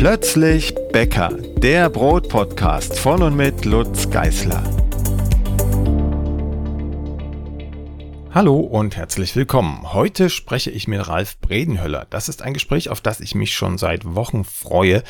Plötzlich 0.00 0.74
Bäcker, 0.92 1.36
der 1.58 1.88
Brotpodcast 1.90 2.98
von 2.98 3.22
und 3.22 3.36
mit 3.36 3.66
Lutz 3.66 4.08
Geißler. 4.08 4.64
Hallo 8.32 8.60
und 8.60 8.96
herzlich 8.96 9.36
willkommen. 9.36 9.92
Heute 9.92 10.30
spreche 10.30 10.70
ich 10.70 10.88
mit 10.88 11.06
Ralf 11.06 11.38
Bredenhöller. 11.40 12.06
Das 12.08 12.30
ist 12.30 12.40
ein 12.40 12.54
Gespräch, 12.54 12.88
auf 12.88 13.02
das 13.02 13.20
ich 13.20 13.34
mich 13.34 13.52
schon 13.52 13.76
seit 13.76 14.14
Wochen 14.14 14.44
freue, 14.44 15.02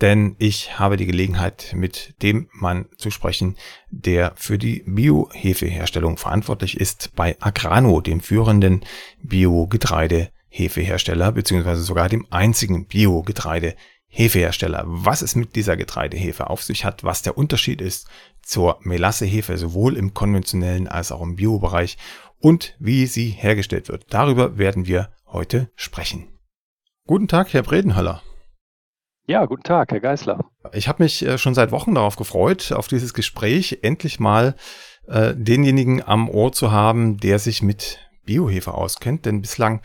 denn 0.00 0.34
ich 0.40 0.76
habe 0.76 0.96
die 0.96 1.06
Gelegenheit, 1.06 1.72
mit 1.76 2.20
dem 2.20 2.48
Mann 2.52 2.86
zu 2.96 3.12
sprechen, 3.12 3.56
der 3.90 4.32
für 4.34 4.58
die 4.58 4.82
Biohefeherstellung 4.84 6.16
verantwortlich 6.16 6.80
ist 6.80 7.12
bei 7.14 7.36
Agrano, 7.38 8.00
dem 8.00 8.20
führenden 8.20 8.80
Bio-Getreide-Hefehersteller, 9.22 11.30
beziehungsweise 11.30 11.84
sogar 11.84 12.08
dem 12.08 12.26
einzigen 12.30 12.86
Bio-Getreide-Hefehersteller. 14.12 14.84
Was 14.86 15.22
es 15.22 15.34
mit 15.34 15.56
dieser 15.56 15.76
Getreidehefe 15.76 16.50
auf 16.50 16.62
sich 16.62 16.84
hat, 16.84 17.04
was 17.04 17.22
der 17.22 17.36
Unterschied 17.36 17.80
ist 17.80 18.08
zur 18.42 18.78
Melassehefe, 18.82 19.56
sowohl 19.56 19.96
im 19.96 20.14
konventionellen 20.14 20.88
als 20.88 21.12
auch 21.12 21.22
im 21.22 21.36
Biobereich 21.36 21.96
und 22.38 22.76
wie 22.78 23.06
sie 23.06 23.28
hergestellt 23.28 23.88
wird. 23.88 24.06
Darüber 24.10 24.58
werden 24.58 24.86
wir 24.86 25.10
heute 25.26 25.70
sprechen. 25.76 26.28
Guten 27.06 27.28
Tag, 27.28 27.52
Herr 27.52 27.62
Bredenhöller. 27.62 28.22
Ja, 29.26 29.44
guten 29.46 29.62
Tag, 29.62 29.92
Herr 29.92 30.00
Geißler. 30.00 30.40
Ich 30.72 30.88
habe 30.88 31.02
mich 31.02 31.24
äh, 31.24 31.38
schon 31.38 31.54
seit 31.54 31.70
Wochen 31.70 31.94
darauf 31.94 32.16
gefreut, 32.16 32.72
auf 32.72 32.88
dieses 32.88 33.14
Gespräch, 33.14 33.78
endlich 33.82 34.18
mal 34.18 34.56
äh, 35.06 35.34
denjenigen 35.36 36.02
am 36.02 36.28
Ohr 36.28 36.52
zu 36.52 36.72
haben, 36.72 37.18
der 37.18 37.38
sich 37.38 37.62
mit 37.62 38.00
Biohefe 38.24 38.74
auskennt. 38.74 39.24
Denn 39.24 39.40
bislang 39.40 39.80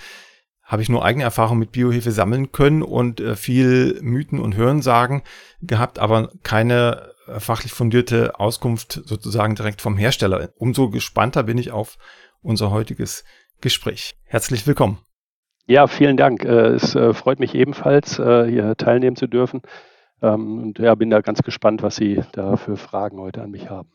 habe 0.67 0.81
ich 0.81 0.89
nur 0.89 1.03
eigene 1.03 1.23
Erfahrungen 1.23 1.61
mit 1.61 1.71
Biohefe 1.71 2.11
sammeln 2.11 2.51
können 2.51 2.83
und 2.83 3.19
äh, 3.19 3.35
viel 3.35 3.99
Mythen 4.01 4.39
und 4.39 4.55
Hörensagen 4.55 5.23
gehabt, 5.61 5.97
aber 5.97 6.29
keine 6.43 7.13
äh, 7.27 7.39
fachlich 7.39 7.71
fundierte 7.71 8.39
Auskunft 8.39 9.01
sozusagen 9.05 9.55
direkt 9.55 9.81
vom 9.81 9.97
Hersteller. 9.97 10.49
Umso 10.57 10.89
gespannter 10.89 11.43
bin 11.43 11.57
ich 11.57 11.71
auf 11.71 11.97
unser 12.41 12.69
heutiges 12.69 13.23
Gespräch. 13.61 14.17
Herzlich 14.25 14.67
willkommen. 14.67 14.99
Ja, 15.65 15.87
vielen 15.87 16.17
Dank. 16.17 16.43
Äh, 16.43 16.75
es 16.75 16.95
äh, 16.95 17.13
freut 17.13 17.39
mich 17.39 17.55
ebenfalls, 17.55 18.17
hier 18.17 18.75
teilnehmen 18.77 19.15
zu 19.15 19.27
dürfen. 19.27 19.61
Ähm, 20.21 20.63
und 20.63 20.79
ja, 20.79 20.95
bin 20.95 21.09
da 21.09 21.21
ganz 21.21 21.43
gespannt, 21.43 21.81
was 21.81 21.95
Sie 21.95 22.21
da 22.33 22.57
für 22.57 22.75
Fragen 22.75 23.19
heute 23.19 23.41
an 23.41 23.51
mich 23.51 23.69
haben. 23.69 23.89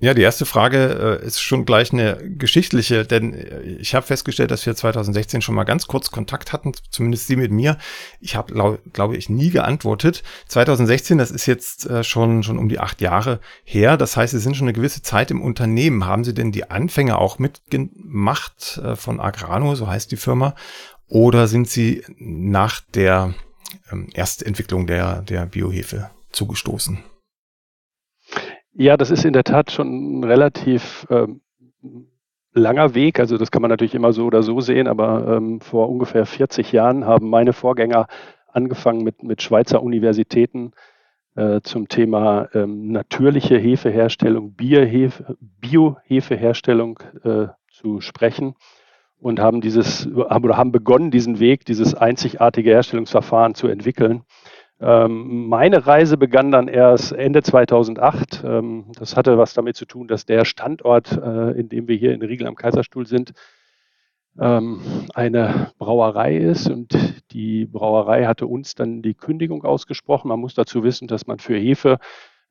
Ja, 0.00 0.12
die 0.12 0.22
erste 0.22 0.44
Frage 0.44 1.20
äh, 1.22 1.26
ist 1.26 1.40
schon 1.40 1.64
gleich 1.64 1.92
eine 1.92 2.18
geschichtliche, 2.36 3.04
denn 3.04 3.32
äh, 3.32 3.60
ich 3.62 3.94
habe 3.94 4.04
festgestellt, 4.04 4.50
dass 4.50 4.66
wir 4.66 4.74
2016 4.74 5.40
schon 5.40 5.54
mal 5.54 5.62
ganz 5.62 5.86
kurz 5.86 6.10
Kontakt 6.10 6.52
hatten, 6.52 6.72
zumindest 6.90 7.28
Sie 7.28 7.36
mit 7.36 7.52
mir. 7.52 7.78
Ich 8.20 8.34
habe, 8.34 8.52
glaube 8.52 8.80
glaub 8.92 9.12
ich, 9.14 9.28
nie 9.28 9.50
geantwortet. 9.50 10.24
2016, 10.48 11.16
das 11.16 11.30
ist 11.30 11.46
jetzt 11.46 11.86
äh, 11.86 12.02
schon, 12.02 12.42
schon 12.42 12.58
um 12.58 12.68
die 12.68 12.80
acht 12.80 13.00
Jahre 13.00 13.38
her. 13.62 13.96
Das 13.96 14.16
heißt, 14.16 14.32
Sie 14.32 14.40
sind 14.40 14.56
schon 14.56 14.66
eine 14.66 14.72
gewisse 14.72 15.02
Zeit 15.02 15.30
im 15.30 15.40
Unternehmen. 15.40 16.04
Haben 16.04 16.24
Sie 16.24 16.34
denn 16.34 16.50
die 16.50 16.68
Anfänge 16.70 17.16
auch 17.16 17.38
mitgemacht 17.38 18.80
äh, 18.82 18.96
von 18.96 19.20
Agrano, 19.20 19.76
so 19.76 19.86
heißt 19.86 20.10
die 20.10 20.16
Firma? 20.16 20.56
Oder 21.06 21.46
sind 21.46 21.70
Sie 21.70 22.02
nach 22.18 22.80
der 22.94 23.34
ähm, 23.92 24.08
Erstentwicklung 24.12 24.88
der, 24.88 25.22
der 25.22 25.46
Biohefe 25.46 26.10
zugestoßen? 26.32 26.98
Ja, 28.76 28.96
das 28.96 29.10
ist 29.10 29.24
in 29.24 29.32
der 29.32 29.44
Tat 29.44 29.70
schon 29.70 30.18
ein 30.18 30.24
relativ 30.24 31.06
ähm, 31.08 31.40
langer 32.52 32.94
Weg. 32.94 33.20
Also 33.20 33.38
das 33.38 33.50
kann 33.52 33.62
man 33.62 33.68
natürlich 33.68 33.94
immer 33.94 34.12
so 34.12 34.24
oder 34.26 34.42
so 34.42 34.60
sehen, 34.60 34.88
aber 34.88 35.36
ähm, 35.36 35.60
vor 35.60 35.88
ungefähr 35.88 36.26
40 36.26 36.72
Jahren 36.72 37.04
haben 37.04 37.30
meine 37.30 37.52
Vorgänger 37.52 38.08
angefangen 38.48 39.04
mit, 39.04 39.22
mit 39.22 39.42
Schweizer 39.42 39.82
Universitäten 39.82 40.72
äh, 41.36 41.60
zum 41.62 41.88
Thema 41.88 42.48
ähm, 42.52 42.90
natürliche 42.90 43.56
Hefeherstellung, 43.58 44.54
Biohefe, 44.54 45.36
Biohefeherstellung 45.40 46.98
äh, 47.22 47.46
zu 47.70 48.00
sprechen 48.00 48.54
und 49.18 49.40
haben 49.40 49.60
dieses 49.60 50.06
oder 50.06 50.56
haben 50.56 50.72
begonnen, 50.72 51.12
diesen 51.12 51.38
Weg, 51.38 51.64
dieses 51.64 51.94
einzigartige 51.94 52.70
Herstellungsverfahren 52.70 53.54
zu 53.54 53.68
entwickeln. 53.68 54.24
Ähm, 54.80 55.48
meine 55.48 55.86
Reise 55.86 56.16
begann 56.16 56.50
dann 56.50 56.68
erst 56.68 57.12
Ende 57.12 57.42
2008. 57.42 58.42
Ähm, 58.44 58.86
das 58.98 59.16
hatte 59.16 59.38
was 59.38 59.54
damit 59.54 59.76
zu 59.76 59.86
tun, 59.86 60.08
dass 60.08 60.26
der 60.26 60.44
Standort, 60.44 61.12
äh, 61.12 61.52
in 61.52 61.68
dem 61.68 61.86
wir 61.86 61.96
hier 61.96 62.12
in 62.12 62.22
Riegel 62.22 62.46
am 62.46 62.56
Kaiserstuhl 62.56 63.06
sind, 63.06 63.32
ähm, 64.38 64.80
eine 65.14 65.70
Brauerei 65.78 66.36
ist 66.36 66.68
und 66.68 66.92
die 67.30 67.66
Brauerei 67.66 68.26
hatte 68.26 68.46
uns 68.48 68.74
dann 68.74 69.00
die 69.00 69.14
Kündigung 69.14 69.64
ausgesprochen. 69.64 70.28
Man 70.28 70.40
muss 70.40 70.54
dazu 70.54 70.82
wissen, 70.82 71.06
dass 71.06 71.28
man 71.28 71.38
für 71.38 71.56
Hefe 71.56 71.98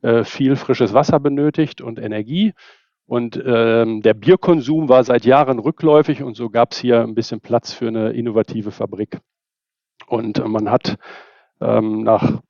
äh, 0.02 0.24
viel 0.24 0.56
frisches 0.56 0.94
Wasser 0.94 1.20
benötigt 1.20 1.82
und 1.82 2.00
Energie. 2.00 2.54
Und 3.06 3.36
der 3.36 4.14
Bierkonsum 4.14 4.88
war 4.88 5.04
seit 5.04 5.26
Jahren 5.26 5.60
rückläufig 5.60 6.24
und 6.24 6.36
so 6.36 6.50
gab 6.50 6.72
es 6.72 6.80
hier 6.80 7.02
ein 7.02 7.14
bisschen 7.14 7.42
Platz 7.42 7.74
für 7.74 7.90
eine 7.90 8.12
innovative 8.12 8.72
Fabrik. 8.72 9.20
Und 10.08 10.44
man 10.48 10.72
hat 10.72 10.98
ähm, 11.64 12.04
nach 12.04 12.42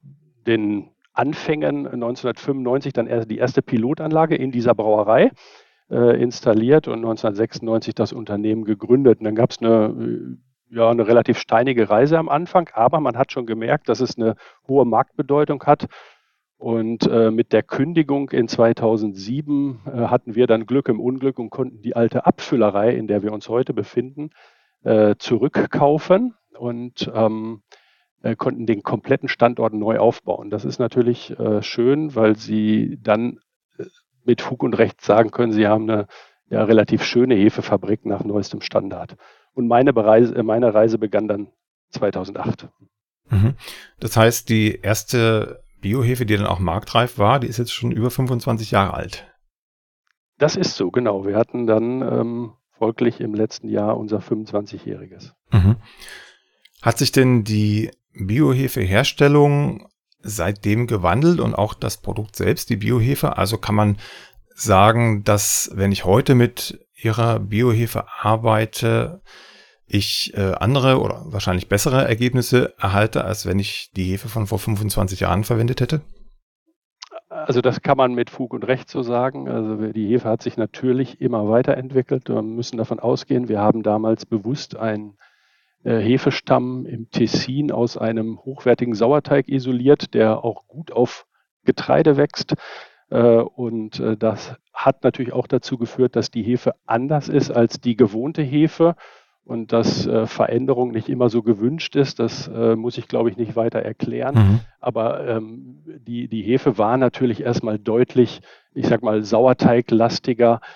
den 0.46 0.90
Anfängen 1.14 1.86
1995 1.86 2.94
dann 2.94 3.08
erst 3.08 3.30
die 3.30 3.38
erste 3.38 3.62
Pilotanlage 3.62 4.36
in 4.36 4.52
dieser 4.52 4.74
Brauerei 4.74 5.32
äh, 5.90 6.22
installiert 6.22 6.88
und 6.88 6.96
1996 6.96 7.94
das 7.94 8.14
Unternehmen 8.14 8.66
gegründet. 8.66 9.20
Und 9.20 9.26
dann 9.26 9.36
gab 9.36 9.52
es 9.52 9.60
eine, 9.60 10.38
äh, 10.72 10.76
ja, 10.76 10.90
eine 10.90 11.08
relativ 11.08 11.38
steinige 11.38 11.90
Reise 11.90 12.18
am 12.18 12.30
Anfang, 12.30 12.70
aber 12.74 13.00
man 13.00 13.18
hat 13.18 13.32
schon 13.32 13.46
gemerkt, 13.46 13.90
dass 13.90 14.00
es 14.00 14.18
eine 14.18 14.36
hohe 14.68 14.86
Marktbedeutung 14.86 15.64
hat. 15.64 15.86
Und 16.58 17.06
äh, 17.08 17.30
mit 17.30 17.52
der 17.52 17.62
Kündigung 17.62 18.30
in 18.32 18.48
2007 18.48 19.82
äh, 19.86 19.92
hatten 20.08 20.34
wir 20.34 20.48
dann 20.48 20.66
Glück 20.66 20.88
im 20.88 21.00
Unglück 21.00 21.38
und 21.38 21.50
konnten 21.50 21.82
die 21.82 21.96
alte 21.96 22.26
Abfüllerei, 22.26 22.96
in 22.96 23.08
der 23.08 23.22
wir 23.22 23.34
uns 23.34 23.50
heute 23.50 23.74
befinden, 23.74 24.30
äh, 24.84 25.16
zurückkaufen. 25.20 26.36
Und 26.58 27.12
ähm, 27.14 27.64
äh, 27.70 27.83
konnten 28.38 28.66
den 28.66 28.84
kompletten 28.84 29.28
Standort 29.28 29.74
neu 29.74 30.00
aufbauen. 30.00 30.50
Das 30.50 30.66
ist 30.66 30.80
natürlich 30.80 31.38
äh, 31.40 31.62
schön, 31.62 32.16
weil 32.16 32.38
sie 32.38 32.98
dann 33.02 33.40
äh, 33.78 33.86
mit 34.24 34.42
Fug 34.42 34.64
und 34.64 34.78
Recht 34.78 35.02
sagen 35.02 35.32
können, 35.32 35.52
sie 35.52 35.68
haben 35.68 35.90
eine 35.90 36.08
ja, 36.50 36.64
relativ 36.64 37.04
schöne 37.04 37.36
Hefefabrik 37.36 38.06
nach 38.06 38.24
neuestem 38.24 38.62
Standard. 38.62 39.18
Und 39.54 39.68
meine, 39.68 39.94
Bereise, 39.94 40.36
äh, 40.36 40.44
meine 40.44 40.74
Reise 40.74 40.98
begann 40.98 41.28
dann 41.28 41.48
2008. 41.90 42.70
Mhm. 43.30 43.56
Das 44.00 44.16
heißt, 44.16 44.50
die 44.50 44.80
erste 44.82 45.64
Biohefe, 45.82 46.26
die 46.26 46.38
dann 46.38 46.48
auch 46.48 46.60
marktreif 46.60 47.18
war, 47.18 47.40
die 47.40 47.48
ist 47.48 47.58
jetzt 47.58 47.74
schon 47.74 47.92
über 47.92 48.10
25 48.10 48.72
Jahre 48.72 48.94
alt. 48.94 49.28
Das 50.38 50.56
ist 50.56 50.76
so, 50.76 50.92
genau. 50.92 51.26
Wir 51.26 51.36
hatten 51.36 51.68
dann 51.68 52.02
ähm, 52.02 52.54
folglich 52.72 53.20
im 53.20 53.34
letzten 53.34 53.70
Jahr 53.70 53.98
unser 53.98 54.20
25-jähriges. 54.20 55.34
Mhm. 55.52 55.76
Hat 56.82 56.98
sich 56.98 57.12
denn 57.12 57.44
die 57.44 57.92
Biohefeherstellung 58.14 59.88
seitdem 60.20 60.88
gewandelt 60.88 61.40
und 61.40 61.54
auch 61.54 61.74
das 61.74 61.98
Produkt 61.98 62.36
selbst, 62.36 62.70
die 62.70 62.78
Biohefe. 62.78 63.38
Also 63.38 63.58
kann 63.58 63.76
man 63.76 63.98
sagen, 64.56 65.24
dass 65.24 65.72
wenn 65.74 65.92
ich 65.92 66.06
heute 66.06 66.36
mit 66.36 66.80
ihrer 66.96 67.40
Biohefe 67.40 68.06
arbeite, 68.22 69.22
ich 69.86 70.34
äh, 70.36 70.54
andere 70.54 71.02
oder 71.02 71.24
wahrscheinlich 71.26 71.68
bessere 71.68 72.08
Ergebnisse 72.08 72.74
erhalte, 72.80 73.26
als 73.26 73.46
wenn 73.46 73.60
ich 73.60 73.92
die 73.96 74.06
Hefe 74.06 74.30
von 74.30 74.48
vor 74.48 74.60
25 74.60 75.20
Jahren 75.20 75.44
verwendet 75.44 75.82
hätte? 75.82 76.02
Also 77.30 77.62
das 77.62 77.82
kann 77.82 77.98
man 77.98 78.14
mit 78.14 78.30
Fug 78.30 78.54
und 78.54 78.64
Recht 78.64 78.90
so 78.90 79.04
sagen. 79.04 79.50
Also 79.50 79.76
die 79.92 80.08
Hefe 80.08 80.30
hat 80.30 80.42
sich 80.42 80.56
natürlich 80.56 81.20
immer 81.20 81.50
weiterentwickelt. 81.50 82.30
Wir 82.30 82.42
müssen 82.42 82.78
davon 82.78 83.00
ausgehen, 83.00 83.50
wir 83.50 83.60
haben 83.60 83.84
damals 83.84 84.26
bewusst 84.26 84.78
ein 84.78 85.18
Hefestamm 85.92 86.86
im 86.86 87.10
Tessin 87.10 87.72
aus 87.72 87.98
einem 87.98 88.40
hochwertigen 88.44 88.96
Sauerteig 88.96 89.50
isoliert, 89.50 90.14
der 90.14 90.44
auch 90.44 90.68
gut 90.68 90.92
auf 90.92 91.26
Getreide 91.66 92.18
wächst. 92.18 92.56
Äh, 93.10 93.38
und 93.38 94.00
äh, 94.00 94.18
das 94.18 94.56
hat 94.74 95.04
natürlich 95.04 95.34
auch 95.34 95.48
dazu 95.48 95.78
geführt, 95.78 96.16
dass 96.16 96.32
die 96.32 96.44
Hefe 96.44 96.74
anders 96.86 97.30
ist 97.30 97.52
als 97.52 97.80
die 97.80 97.96
gewohnte 97.96 98.42
Hefe 98.42 98.96
und 99.46 99.74
dass 99.74 100.08
äh, 100.08 100.26
Veränderung 100.26 100.92
nicht 100.92 101.10
immer 101.10 101.30
so 101.30 101.44
gewünscht 101.44 101.96
ist. 101.96 102.20
Das 102.20 102.48
äh, 102.48 102.76
muss 102.76 102.98
ich, 102.98 103.08
glaube 103.08 103.30
ich, 103.30 103.38
nicht 103.38 103.56
weiter 103.56 103.80
erklären. 103.80 104.36
Mhm. 104.36 104.60
Aber 104.80 105.28
ähm, 105.28 105.84
die, 105.86 106.28
die 106.28 106.42
Hefe 106.42 106.78
war 106.78 106.98
natürlich 106.98 107.42
erstmal 107.42 107.78
deutlich, 107.78 108.42
ich 108.74 108.88
sag 108.88 109.04
mal, 109.04 109.22
sauerteiglastiger 109.24 110.62
äh, 110.64 110.68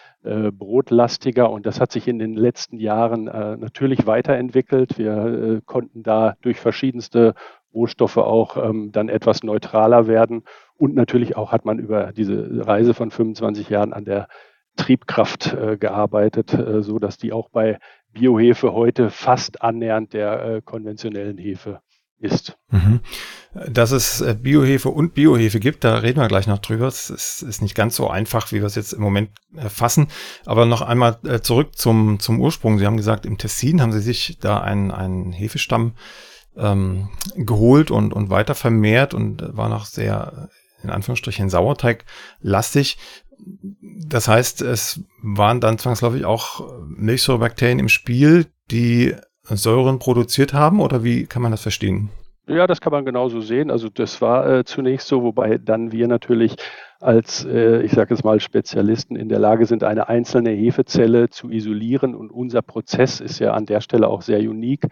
brotlastiger 0.52 1.50
und 1.50 1.66
das 1.66 1.80
hat 1.80 1.92
sich 1.92 2.08
in 2.08 2.20
den 2.20 2.36
letzten 2.36 2.78
Jahren 2.78 3.28
äh, 3.28 3.58
natürlich 3.58 4.06
weiterentwickelt. 4.08 4.98
Wir 4.98 5.14
äh, 5.14 5.62
konnten 5.66 6.04
da 6.04 6.36
durch 6.42 6.60
verschiedenste 6.60 7.34
Rohstoffe 7.74 8.18
auch 8.18 8.58
ähm, 8.58 8.92
dann 8.92 9.10
etwas 9.10 9.44
neutraler 9.44 10.08
werden 10.08 10.44
und 10.78 10.96
natürlich 10.96 11.38
auch 11.38 11.52
hat 11.52 11.66
man 11.66 11.80
über 11.80 12.12
diese 12.12 12.66
Reise 12.66 12.94
von 12.94 13.12
25 13.12 13.70
Jahren 13.70 13.94
an 13.94 14.06
der 14.06 14.28
Triebkraft 14.78 15.54
äh, 15.54 15.78
gearbeitet, 15.78 16.54
äh, 16.54 16.82
so 16.82 17.00
dass 17.00 17.18
die 17.18 17.34
auch 17.34 17.50
bei 17.50 17.80
Biohefe 18.14 18.74
heute 18.74 19.10
fast 19.10 19.62
annähernd 19.62 20.14
der 20.14 20.44
äh, 20.44 20.62
konventionellen 20.62 21.38
Hefe 21.38 21.82
ist. 22.20 22.58
Mhm. 22.70 23.02
Dass 23.70 23.92
es 23.92 24.22
äh, 24.22 24.36
Biohefe 24.40 24.90
und 24.90 25.14
Biohefe 25.14 25.60
gibt, 25.60 25.84
da 25.84 25.98
reden 25.98 26.20
wir 26.20 26.28
gleich 26.28 26.48
noch 26.48 26.60
drüber. 26.60 26.88
Es 26.88 27.10
ist, 27.10 27.42
ist 27.42 27.62
nicht 27.62 27.76
ganz 27.76 27.96
so 27.96 28.10
einfach, 28.10 28.52
wie 28.52 28.58
wir 28.60 28.66
es 28.66 28.76
jetzt 28.76 28.94
im 28.94 29.02
Moment 29.02 29.30
fassen. 29.68 30.08
Aber 30.46 30.66
noch 30.66 30.82
einmal 30.82 31.20
äh, 31.26 31.42
zurück 31.42 31.76
zum, 31.76 32.20
zum 32.20 32.40
Ursprung. 32.40 32.80
Sie 32.80 32.86
haben 32.86 32.98
gesagt, 32.98 33.26
im 33.26 33.38
Tessin 33.38 33.82
haben 33.82 33.92
Sie 33.92 34.02
sich 34.02 34.38
da 34.40 34.60
einen, 34.60 34.92
einen 34.92 35.32
Hefestamm 35.32 35.94
ähm, 36.56 37.10
geholt 37.36 37.92
und, 37.92 38.14
und 38.14 38.30
weiter 38.30 38.56
vermehrt 38.56 39.14
und 39.14 39.44
war 39.56 39.70
noch 39.70 39.86
sehr, 39.86 40.50
in 40.84 40.90
Anführungsstrichen, 40.90 41.50
Sauerteig 41.50 42.06
lastig. 42.42 42.98
Das 44.08 44.28
heißt, 44.28 44.62
es 44.62 45.02
waren 45.22 45.62
dann 45.62 45.78
zwangsläufig 45.78 46.26
auch 46.26 46.68
Milchsäurebakterien 46.88 47.80
im 47.80 47.90
Spiel, 47.90 48.48
die 48.72 49.16
Säuren 49.50 50.00
produziert 50.00 50.54
haben 50.54 50.80
oder 50.80 51.04
wie 51.04 51.26
kann 51.26 51.42
man 51.42 51.52
das 51.52 51.62
verstehen? 51.62 52.10
Ja, 52.48 52.66
das 52.66 52.80
kann 52.80 52.94
man 52.94 53.04
genauso 53.04 53.42
sehen. 53.42 53.70
Also 53.70 53.90
das 53.90 54.22
war 54.22 54.50
äh, 54.50 54.64
zunächst 54.64 55.08
so, 55.08 55.22
wobei 55.22 55.58
dann 55.58 55.92
wir 55.92 56.08
natürlich 56.08 56.56
als, 57.02 57.44
äh, 57.46 57.82
ich 57.82 57.92
sage 57.92 58.14
jetzt 58.14 58.24
mal, 58.24 58.40
Spezialisten 58.40 59.18
in 59.18 59.28
der 59.28 59.40
Lage 59.40 59.66
sind, 59.66 59.84
eine 59.84 60.08
einzelne 60.08 60.52
Hefezelle 60.52 61.30
zu 61.30 61.50
isolieren. 61.50 62.16
Und 62.16 62.32
unser 62.32 62.62
Prozess 62.62 63.20
ist 63.20 63.40
ja 63.40 63.54
an 63.54 63.66
der 63.66 63.82
Stelle 63.82 64.08
auch 64.08 64.22
sehr 64.22 64.40
unique. 64.40 64.88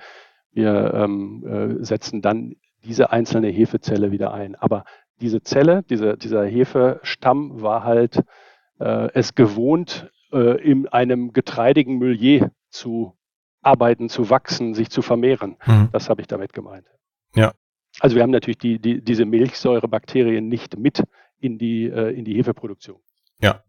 Wir 0.51 0.93
ähm, 0.93 1.45
äh, 1.79 1.83
setzen 1.83 2.21
dann 2.21 2.55
diese 2.83 3.11
einzelne 3.11 3.47
Hefezelle 3.47 4.11
wieder 4.11 4.33
ein. 4.33 4.55
Aber 4.55 4.83
diese 5.21 5.41
Zelle, 5.41 5.83
diese, 5.89 6.17
dieser 6.17 6.45
Hefestamm 6.45 7.61
war 7.61 7.85
halt 7.85 8.21
äh, 8.79 9.09
es 9.13 9.33
gewohnt, 9.33 10.11
äh, 10.33 10.61
in 10.61 10.87
einem 10.89 11.31
getreidigen 11.31 11.97
Milieu 11.97 12.47
zu 12.69 13.14
arbeiten, 13.65 14.09
zu 14.09 14.29
wachsen, 14.29 14.73
sich 14.73 14.89
zu 14.89 15.01
vermehren. 15.01 15.57
Mhm. 15.65 15.89
Das 15.91 16.09
habe 16.09 16.21
ich 16.21 16.27
damit 16.27 16.53
gemeint. 16.53 16.85
Ja. 17.35 17.53
Also 17.99 18.15
wir 18.15 18.23
haben 18.23 18.31
natürlich 18.31 18.57
die, 18.57 18.79
die, 18.79 19.01
diese 19.01 19.25
Milchsäurebakterien 19.25 20.47
nicht 20.47 20.77
mit 20.77 21.03
in 21.39 21.57
die, 21.57 21.85
äh, 21.85 22.11
in 22.11 22.25
die 22.25 22.35
Hefeproduktion. 22.35 22.97
Ja. 23.41 23.63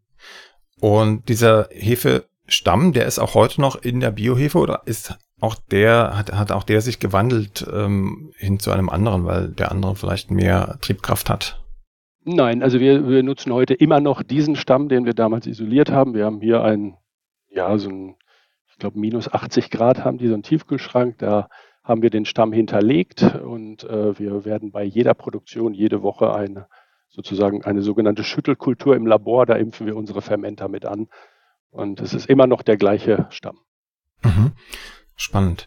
Und 0.81 1.28
dieser 1.28 1.69
Hefestamm, 1.70 2.93
der 2.93 3.06
ist 3.06 3.19
auch 3.19 3.34
heute 3.34 3.60
noch 3.60 3.76
in 3.76 4.00
der 4.00 4.10
Biohefe 4.10 4.58
oder 4.58 4.82
ist 4.84 5.16
auch 5.40 5.54
der, 5.54 6.16
hat, 6.16 6.32
hat 6.32 6.52
auch 6.52 6.64
der 6.64 6.81
sich 6.81 6.99
gewandelt 6.99 7.66
ähm, 7.72 8.32
hin 8.37 8.58
zu 8.58 8.70
einem 8.70 8.88
anderen, 8.88 9.25
weil 9.25 9.49
der 9.49 9.70
andere 9.70 9.94
vielleicht 9.96 10.31
mehr 10.31 10.78
Triebkraft 10.81 11.28
hat? 11.31 11.62
Nein, 12.25 12.62
also 12.62 12.81
wir, 12.81 13.08
wir 13.08 13.22
nutzen 13.22 13.52
heute 13.52 13.75
immer 13.75 14.00
noch 14.00 14.22
diesen 14.22 14.56
Stamm, 14.56 14.88
den 14.88 15.04
wir 15.04 15.14
damals 15.14 15.46
isoliert 15.46 15.90
haben. 15.90 16.14
Wir 16.14 16.25
haben 16.25 16.40
hier 16.40 16.62
ein, 16.62 16.96
ja, 17.49 17.78
so 17.78 17.88
ein, 17.88 18.16
ich 18.76 18.81
glaube, 18.81 18.99
minus 18.99 19.32
80 19.32 19.70
Grad 19.70 20.05
haben 20.05 20.19
die 20.19 20.28
so 20.28 20.34
einen 20.34 20.43
Tiefkühlschrank. 20.43 21.17
Da 21.17 21.49
haben 21.82 22.02
wir 22.02 22.11
den 22.11 22.26
Stamm 22.26 22.52
hinterlegt 22.52 23.23
und 23.23 23.84
äh, 23.84 24.19
wir 24.19 24.44
werden 24.44 24.70
bei 24.70 24.84
jeder 24.84 25.14
Produktion 25.14 25.73
jede 25.73 26.02
Woche 26.02 26.34
eine 26.34 26.67
sozusagen 27.08 27.64
eine 27.64 27.81
sogenannte 27.81 28.23
Schüttelkultur 28.23 28.94
im 28.94 29.06
Labor, 29.06 29.46
da 29.46 29.55
impfen 29.55 29.87
wir 29.87 29.96
unsere 29.96 30.20
Fermenter 30.20 30.69
mit 30.69 30.84
an. 30.84 31.08
Und 31.70 32.00
es 32.00 32.12
ist 32.12 32.28
immer 32.28 32.46
noch 32.46 32.61
der 32.61 32.76
gleiche 32.76 33.26
Stamm. 33.31 33.61
Mhm. 34.23 34.52
Spannend. 35.14 35.67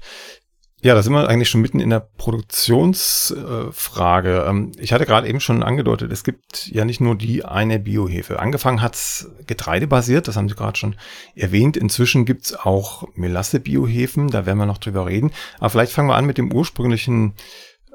Ja, 0.81 0.95
da 0.95 1.03
sind 1.03 1.11
wir 1.11 1.27
eigentlich 1.27 1.49
schon 1.49 1.59
mitten 1.59 1.81
in 1.81 1.89
der 1.89 1.99
Produktionsfrage. 1.99 4.45
Ähm, 4.47 4.71
ich 4.79 4.93
hatte 4.93 5.05
gerade 5.05 5.27
eben 5.27 5.41
schon 5.41 5.61
angedeutet, 5.61 6.09
es 6.13 6.23
gibt 6.23 6.67
ja 6.67 6.85
nicht 6.85 7.01
nur 7.01 7.17
die 7.17 7.43
eine 7.43 7.79
Biohefe. 7.79 8.39
Angefangen 8.39 8.81
hat's 8.81 9.29
getreidebasiert, 9.45 10.29
das 10.29 10.37
haben 10.37 10.47
Sie 10.47 10.55
gerade 10.55 10.77
schon 10.77 10.95
erwähnt. 11.35 11.75
Inzwischen 11.75 12.23
gibt's 12.23 12.53
auch 12.53 13.03
Melasse-Biohefen, 13.15 14.29
da 14.29 14.45
werden 14.45 14.57
wir 14.57 14.65
noch 14.65 14.77
drüber 14.77 15.05
reden. 15.05 15.31
Aber 15.57 15.69
vielleicht 15.69 15.91
fangen 15.91 16.07
wir 16.07 16.15
an 16.15 16.25
mit 16.25 16.37
dem 16.37 16.53
ursprünglichen 16.53 17.33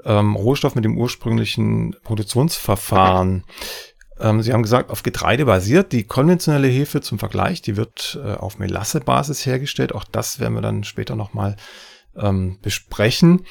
ähm, 0.04 0.36
Rohstoff, 0.36 0.74
mit 0.74 0.84
dem 0.84 0.98
ursprünglichen 0.98 1.96
Produktionsverfahren. 2.04 3.44
Ähm, 4.20 4.42
Sie 4.42 4.52
haben 4.52 4.62
gesagt, 4.62 4.90
auf 4.90 5.02
Getreide 5.02 5.46
basiert. 5.46 5.92
Die 5.92 6.04
konventionelle 6.04 6.68
Hefe 6.68 7.00
zum 7.00 7.18
Vergleich, 7.18 7.62
die 7.62 7.78
wird 7.78 8.20
äh, 8.22 8.34
auf 8.34 8.58
Melasse-Basis 8.58 9.46
hergestellt. 9.46 9.94
Auch 9.94 10.04
das 10.04 10.38
werden 10.38 10.52
wir 10.52 10.60
dann 10.60 10.84
später 10.84 11.16
nochmal 11.16 11.52
mal 11.52 11.56
ähm, 12.16 12.58
besprechen. 12.62 13.44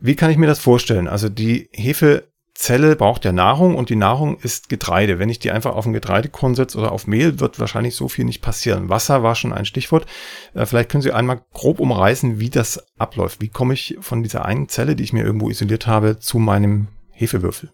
Wie 0.00 0.16
kann 0.16 0.30
ich 0.30 0.36
mir 0.36 0.46
das 0.46 0.58
vorstellen? 0.58 1.08
Also 1.08 1.28
die 1.28 1.68
Hefezelle 1.72 2.96
braucht 2.96 3.24
ja 3.24 3.32
Nahrung 3.32 3.74
und 3.74 3.90
die 3.90 3.96
Nahrung 3.96 4.38
ist 4.38 4.68
Getreide. 4.68 5.18
Wenn 5.18 5.28
ich 5.28 5.40
die 5.40 5.50
einfach 5.50 5.74
auf 5.74 5.86
ein 5.86 5.92
Getreidekorn 5.92 6.54
setze 6.54 6.78
oder 6.78 6.92
auf 6.92 7.06
Mehl, 7.06 7.40
wird 7.40 7.58
wahrscheinlich 7.58 7.96
so 7.96 8.08
viel 8.08 8.24
nicht 8.24 8.40
passieren. 8.40 8.88
Wasser 8.88 9.22
war 9.22 9.34
schon 9.34 9.52
ein 9.52 9.64
Stichwort. 9.64 10.06
Äh, 10.54 10.66
vielleicht 10.66 10.90
können 10.90 11.02
Sie 11.02 11.12
einmal 11.12 11.42
grob 11.52 11.80
umreißen, 11.80 12.38
wie 12.38 12.50
das 12.50 12.86
abläuft. 12.98 13.40
Wie 13.40 13.48
komme 13.48 13.74
ich 13.74 13.98
von 14.00 14.22
dieser 14.22 14.44
einen 14.44 14.68
Zelle, 14.68 14.94
die 14.94 15.04
ich 15.04 15.12
mir 15.12 15.24
irgendwo 15.24 15.50
isoliert 15.50 15.86
habe, 15.86 16.18
zu 16.18 16.38
meinem 16.38 16.88
Hefewürfel? 17.10 17.70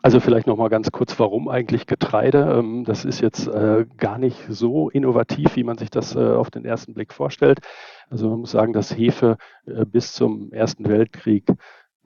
Also 0.00 0.20
vielleicht 0.20 0.46
noch 0.46 0.56
mal 0.56 0.68
ganz 0.68 0.92
kurz, 0.92 1.18
warum 1.18 1.48
eigentlich 1.48 1.86
Getreide? 1.86 2.58
Ähm, 2.58 2.84
das 2.84 3.04
ist 3.04 3.20
jetzt 3.20 3.48
äh, 3.48 3.84
gar 3.96 4.18
nicht 4.18 4.38
so 4.48 4.90
innovativ, 4.90 5.56
wie 5.56 5.64
man 5.64 5.76
sich 5.76 5.90
das 5.90 6.14
äh, 6.14 6.20
auf 6.20 6.50
den 6.50 6.64
ersten 6.64 6.94
Blick 6.94 7.12
vorstellt. 7.12 7.58
Also 8.10 8.28
man 8.30 8.40
muss 8.40 8.50
sagen, 8.50 8.72
dass 8.72 8.96
Hefe 8.96 9.36
äh, 9.66 9.84
bis 9.84 10.12
zum 10.12 10.52
Ersten 10.52 10.88
Weltkrieg 10.88 11.46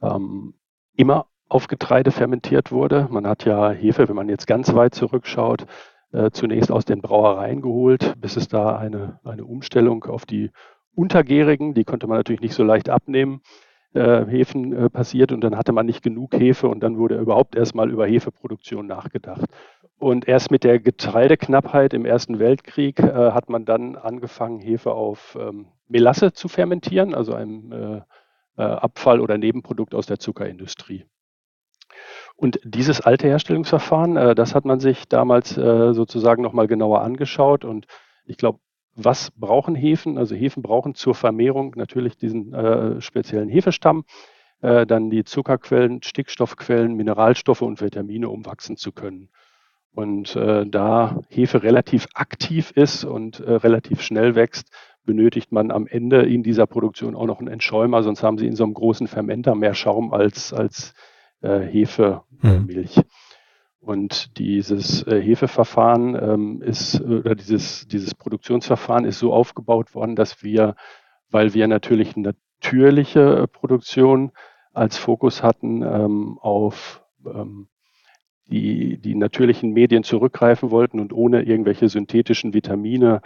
ähm, 0.03 0.55
immer 0.97 1.27
auf 1.49 1.67
Getreide 1.69 2.11
fermentiert 2.11 2.73
wurde. 2.73 3.09
Man 3.11 3.27
hat 3.27 3.45
ja 3.45 3.71
Hefe, 3.71 4.09
wenn 4.09 4.17
man 4.17 4.29
jetzt 4.29 4.47
ganz 4.47 4.75
weit 4.75 4.95
zurückschaut, 4.95 5.67
zunächst 6.33 6.71
aus 6.71 6.85
den 6.85 7.01
Brauereien 7.01 7.63
geholt, 7.63 8.15
bis 8.21 8.37
es 8.37 8.47
da 8.47 8.77
eine, 8.77 9.19
eine 9.25 9.47
Umstellung 9.47 10.05
auf 10.05 10.27
die 10.27 10.51
Untergärigen, 10.95 11.73
die 11.73 11.85
konnte 11.85 12.07
man 12.07 12.19
natürlich 12.19 12.43
nicht 12.43 12.53
so 12.53 12.63
leicht 12.65 12.91
abnehmen 12.91 13.41
äh, 13.95 14.25
Hefen 14.27 14.73
äh, 14.73 14.91
passiert 14.91 15.33
und 15.33 15.43
dann 15.43 15.57
hatte 15.57 15.73
man 15.73 15.87
nicht 15.87 16.03
genug 16.03 16.35
Hefe 16.35 16.69
und 16.69 16.81
dann 16.81 16.99
wurde 16.99 17.19
überhaupt 17.19 17.57
erstmal 17.57 17.91
über 17.91 18.07
Hefeproduktion 18.07 18.87
nachgedacht. 18.87 19.45
Und 19.99 20.27
erst 20.27 20.51
mit 20.51 20.65
der 20.65 20.81
Getreideknappheit 20.81 21.95
im 21.95 22.05
Ersten 22.05 22.39
Weltkrieg 22.39 22.99
äh, 23.01 23.33
hat 23.33 23.49
man 23.49 23.65
dann 23.65 23.97
angefangen, 23.97 24.61
Hefe 24.61 24.93
auf 24.93 25.37
ähm, 25.41 25.67
Melasse 25.93 26.33
zu 26.33 26.49
fermentieren, 26.49 27.15
also 27.15 27.35
einem 27.35 27.73
äh, 27.73 27.97
äh, 28.57 28.63
Abfall 28.63 29.21
oder 29.21 29.39
Nebenprodukt 29.39 29.95
aus 29.95 30.07
der 30.07 30.19
Zuckerindustrie. 30.19 31.05
Und 32.35 32.59
dieses 32.65 33.01
alte 33.01 33.29
Herstellungsverfahren, 33.29 34.17
äh, 34.17 34.35
das 34.35 34.55
hat 34.55 34.65
man 34.65 34.81
sich 34.81 35.09
damals 35.09 35.51
sozusagen 35.55 36.43
nochmal 36.43 36.67
genauer 36.67 37.03
angeschaut 37.03 37.65
und 37.65 37.87
ich 38.25 38.37
glaube, 38.37 38.59
was 38.95 39.31
brauchen 39.31 39.75
Hefen? 39.75 40.19
Also 40.19 40.35
Hefen 40.35 40.63
brauchen 40.63 40.95
zur 40.95 41.15
Vermehrung 41.15 41.73
natürlich 41.77 42.19
diesen 42.19 43.01
speziellen 43.01 43.49
Hefestamm, 43.49 44.05
dann 44.61 45.09
die 45.09 45.25
Zuckerquellen, 45.25 46.03
Stickstoffquellen, 46.03 46.95
Mineralstoffe 46.95 47.63
und 47.63 47.81
Vitamine, 47.81 48.29
um 48.29 48.45
wachsen 48.45 48.77
zu 48.77 48.93
können. 48.93 49.31
Und 49.95 50.37
da 50.37 51.21
Hefe 51.31 51.63
relativ 51.63 52.07
aktiv 52.13 52.71
ist 52.73 53.05
und 53.05 53.41
relativ 53.41 54.03
schnell 54.03 54.35
wächst, 54.35 54.71
benötigt 55.05 55.53
man 55.53 55.71
am 55.71 55.87
Ende 55.87 56.23
in 56.23 56.43
dieser 56.43 56.67
Produktion 56.67 57.15
auch 57.15 57.27
noch 57.27 57.41
einen 57.41 57.49
Entschäumer, 57.49 58.03
sonst 58.03 58.23
haben 58.23 58.39
sie 58.39 58.47
in 58.47 58.57
so 58.57 58.65
einem 58.65 58.75
großen 58.75 59.09
Fermenter 59.09 59.55
mehr 59.55 59.75
Schaum 59.75 60.13
als, 60.13 60.53
als 60.53 60.95
äh, 61.41 61.61
Hefemilch. 61.61 62.97
Mhm. 62.97 63.03
Und 63.81 64.39
dieses 64.39 65.05
äh, 65.09 65.21
Hefeverfahren 65.21 66.15
ähm, 66.15 66.63
ist, 66.63 67.01
oder 67.01 67.35
dieses, 67.35 67.89
dieses 67.89 68.15
Produktionsverfahren 68.15 69.05
ist 69.05 69.19
so 69.19 69.33
aufgebaut 69.33 69.95
worden, 69.97 70.15
dass 70.15 70.45
wir, 70.45 70.77
weil 71.31 71.53
wir 71.53 71.67
natürlich 71.67 72.15
natürliche 72.17 73.43
äh, 73.43 73.47
Produktion 73.49 74.31
als 74.73 74.97
Fokus 74.99 75.43
hatten, 75.43 75.83
ähm, 75.83 76.39
auf 76.41 77.03
ähm, 77.27 77.67
die, 78.47 78.99
die 78.99 79.17
natürlichen 79.17 79.73
Medien 79.73 80.05
zurückgreifen 80.05 80.71
wollten 80.71 81.01
und 81.01 81.13
ohne 81.13 81.43
irgendwelche 81.43 81.89
synthetischen 81.89 82.55
Vitamine 82.55 83.21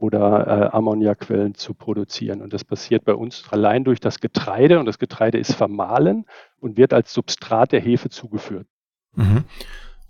oder 0.00 0.46
äh, 0.46 0.76
Ammoniakquellen 0.76 1.54
zu 1.54 1.74
produzieren. 1.74 2.40
Und 2.40 2.52
das 2.52 2.64
passiert 2.64 3.04
bei 3.04 3.14
uns 3.14 3.44
allein 3.50 3.84
durch 3.84 4.00
das 4.00 4.18
Getreide 4.18 4.80
und 4.80 4.86
das 4.86 4.98
Getreide 4.98 5.38
ist 5.38 5.54
vermahlen 5.54 6.24
und 6.58 6.76
wird 6.78 6.94
als 6.94 7.12
Substrat 7.12 7.72
der 7.72 7.80
Hefe 7.80 8.08
zugeführt. 8.08 8.66
Mhm. 9.14 9.44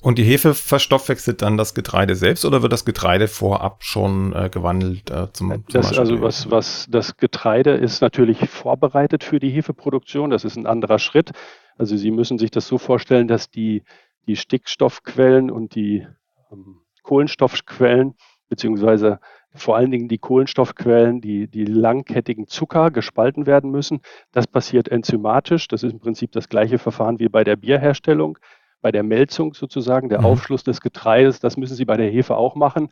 Und 0.02 0.16
die 0.16 0.24
Hefe 0.24 0.54
verstoffwechselt 0.54 1.42
dann 1.42 1.58
das 1.58 1.74
Getreide 1.74 2.14
selbst 2.14 2.44
oder 2.46 2.62
wird 2.62 2.72
das 2.72 2.84
Getreide 2.86 3.28
vorab 3.28 3.82
schon 3.82 4.32
äh, 4.32 4.48
gewandelt 4.48 5.10
äh, 5.10 5.30
zum, 5.32 5.50
zum 5.50 5.64
das, 5.72 5.98
Also 5.98 6.22
was, 6.22 6.50
was 6.50 6.86
das 6.88 7.16
Getreide 7.16 7.72
ist 7.72 8.00
natürlich 8.00 8.48
vorbereitet 8.48 9.24
für 9.24 9.40
die 9.40 9.50
Hefeproduktion. 9.50 10.30
Das 10.30 10.44
ist 10.44 10.56
ein 10.56 10.66
anderer 10.66 10.98
Schritt. 10.98 11.32
Also 11.76 11.96
Sie 11.96 12.12
müssen 12.12 12.38
sich 12.38 12.50
das 12.50 12.66
so 12.66 12.78
vorstellen, 12.78 13.28
dass 13.28 13.50
die, 13.50 13.82
die 14.26 14.36
Stickstoffquellen 14.36 15.50
und 15.50 15.74
die 15.74 16.06
ähm, 16.50 16.80
Kohlenstoffquellen 17.02 18.14
beziehungsweise 18.48 19.20
vor 19.54 19.76
allen 19.76 19.90
Dingen 19.90 20.08
die 20.08 20.18
Kohlenstoffquellen, 20.18 21.20
die, 21.20 21.48
die 21.48 21.64
langkettigen 21.64 22.46
Zucker 22.46 22.90
gespalten 22.90 23.46
werden 23.46 23.70
müssen. 23.70 24.00
Das 24.32 24.46
passiert 24.46 24.88
enzymatisch. 24.88 25.68
Das 25.68 25.82
ist 25.82 25.92
im 25.92 26.00
Prinzip 26.00 26.32
das 26.32 26.48
gleiche 26.48 26.78
Verfahren 26.78 27.18
wie 27.18 27.28
bei 27.28 27.44
der 27.44 27.56
Bierherstellung 27.56 28.38
bei 28.80 28.92
der 28.92 29.02
Melzung 29.02 29.54
sozusagen, 29.54 30.08
der 30.08 30.20
mhm. 30.20 30.26
Aufschluss 30.26 30.64
des 30.64 30.80
Getreides, 30.80 31.40
das 31.40 31.56
müssen 31.56 31.76
Sie 31.76 31.84
bei 31.84 31.96
der 31.96 32.10
Hefe 32.10 32.36
auch 32.36 32.54
machen. 32.54 32.88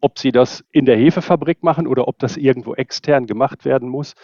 Ob 0.00 0.18
Sie 0.18 0.32
das 0.32 0.64
in 0.70 0.84
der 0.84 0.96
Hefefabrik 0.96 1.62
machen 1.62 1.86
oder 1.86 2.08
ob 2.08 2.18
das 2.18 2.36
irgendwo 2.36 2.74
extern 2.74 3.26
gemacht 3.26 3.64
werden 3.64 3.88
muss, 3.88 4.14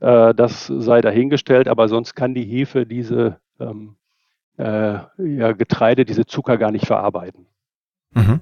äh, 0.00 0.34
das 0.34 0.66
sei 0.66 1.00
dahingestellt. 1.00 1.68
Aber 1.68 1.88
sonst 1.88 2.14
kann 2.14 2.34
die 2.34 2.44
Hefe 2.44 2.86
diese, 2.86 3.40
ähm, 3.58 3.96
äh, 4.58 4.98
ja, 5.18 5.52
Getreide 5.52 6.04
diese 6.04 6.26
Zucker 6.26 6.56
gar 6.56 6.70
nicht 6.70 6.86
verarbeiten. 6.86 7.46
Mhm. 8.14 8.40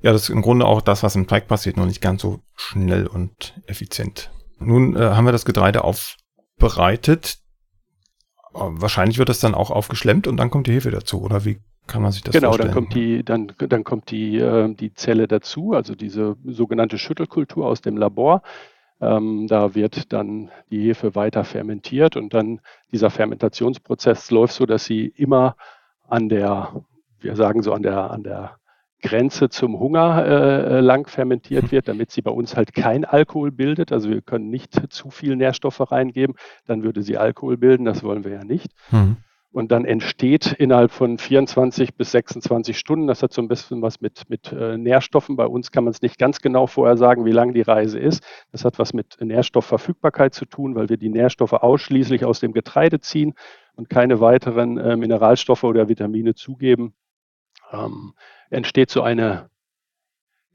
Ja, 0.00 0.12
das 0.12 0.24
ist 0.24 0.28
im 0.30 0.42
Grunde 0.42 0.66
auch 0.66 0.80
das, 0.80 1.02
was 1.02 1.16
im 1.16 1.26
Teig 1.26 1.48
passiert, 1.48 1.76
nur 1.76 1.86
nicht 1.86 2.00
ganz 2.00 2.22
so 2.22 2.40
schnell 2.56 3.06
und 3.06 3.54
effizient. 3.66 4.30
Nun 4.58 4.96
äh, 4.96 5.00
haben 5.00 5.24
wir 5.24 5.32
das 5.32 5.44
Getreide 5.44 5.84
aufbereitet. 5.84 7.38
Äh, 8.54 8.58
wahrscheinlich 8.58 9.18
wird 9.18 9.28
das 9.28 9.40
dann 9.40 9.54
auch 9.54 9.70
aufgeschlemmt 9.70 10.26
und 10.26 10.36
dann 10.36 10.50
kommt 10.50 10.66
die 10.66 10.72
Hefe 10.72 10.90
dazu, 10.90 11.22
oder 11.22 11.44
wie 11.44 11.60
kann 11.86 12.02
man 12.02 12.12
sich 12.12 12.22
das 12.22 12.32
genau, 12.32 12.48
vorstellen? 12.48 12.68
Genau, 12.68 12.80
dann 12.80 12.84
kommt 12.84 12.94
die, 12.94 13.24
dann, 13.24 13.52
dann 13.68 13.84
kommt 13.84 14.10
die, 14.10 14.38
äh, 14.38 14.74
die 14.74 14.94
Zelle 14.94 15.28
dazu, 15.28 15.72
also 15.72 15.94
diese 15.94 16.36
sogenannte 16.44 16.98
Schüttelkultur 16.98 17.66
aus 17.66 17.80
dem 17.80 17.96
Labor. 17.96 18.42
Ähm, 19.00 19.48
da 19.48 19.74
wird 19.74 20.12
dann 20.12 20.50
die 20.70 20.80
Hefe 20.80 21.16
weiter 21.16 21.42
fermentiert 21.42 22.16
und 22.16 22.34
dann 22.34 22.60
dieser 22.92 23.10
Fermentationsprozess 23.10 24.30
läuft 24.30 24.54
so, 24.54 24.64
dass 24.64 24.84
sie 24.84 25.06
immer 25.06 25.56
an 26.08 26.28
der, 26.28 26.84
wir 27.18 27.34
sagen 27.34 27.62
so 27.62 27.72
an 27.72 27.82
der, 27.82 28.12
an 28.12 28.22
der 28.22 28.58
Grenze 29.02 29.48
zum 29.48 29.78
Hunger 29.78 30.24
äh, 30.24 30.80
lang 30.80 31.06
fermentiert 31.06 31.70
wird, 31.72 31.88
damit 31.88 32.10
sie 32.10 32.22
bei 32.22 32.30
uns 32.30 32.56
halt 32.56 32.72
kein 32.72 33.04
Alkohol 33.04 33.50
bildet. 33.50 33.92
Also 33.92 34.08
wir 34.08 34.22
können 34.22 34.48
nicht 34.48 34.92
zu 34.92 35.10
viel 35.10 35.36
Nährstoffe 35.36 35.92
reingeben, 35.92 36.36
dann 36.66 36.82
würde 36.82 37.02
sie 37.02 37.18
Alkohol 37.18 37.56
bilden, 37.56 37.84
das 37.84 38.02
wollen 38.02 38.24
wir 38.24 38.32
ja 38.32 38.44
nicht. 38.44 38.72
Mhm. 38.90 39.16
Und 39.52 39.70
dann 39.70 39.84
entsteht 39.84 40.52
innerhalb 40.52 40.90
von 40.90 41.18
24 41.18 41.94
bis 41.94 42.12
26 42.12 42.78
Stunden, 42.78 43.06
das 43.06 43.22
hat 43.22 43.34
so 43.34 43.42
ein 43.42 43.48
bisschen 43.48 43.82
was 43.82 44.00
mit, 44.00 44.22
mit 44.30 44.50
äh, 44.50 44.78
Nährstoffen. 44.78 45.36
Bei 45.36 45.46
uns 45.46 45.70
kann 45.70 45.84
man 45.84 45.90
es 45.90 46.00
nicht 46.00 46.18
ganz 46.18 46.40
genau 46.40 46.66
vorher 46.66 46.96
sagen, 46.96 47.26
wie 47.26 47.32
lang 47.32 47.52
die 47.52 47.60
Reise 47.60 47.98
ist. 47.98 48.24
Das 48.50 48.64
hat 48.64 48.78
was 48.78 48.94
mit 48.94 49.18
Nährstoffverfügbarkeit 49.20 50.32
zu 50.32 50.46
tun, 50.46 50.74
weil 50.74 50.88
wir 50.88 50.96
die 50.96 51.10
Nährstoffe 51.10 51.52
ausschließlich 51.52 52.24
aus 52.24 52.40
dem 52.40 52.54
Getreide 52.54 53.00
ziehen 53.00 53.34
und 53.74 53.90
keine 53.90 54.20
weiteren 54.20 54.78
äh, 54.78 54.96
Mineralstoffe 54.96 55.64
oder 55.64 55.86
Vitamine 55.86 56.34
zugeben. 56.34 56.94
Ähm, 57.72 58.14
entsteht 58.50 58.90
so 58.90 59.02
eine 59.02 59.50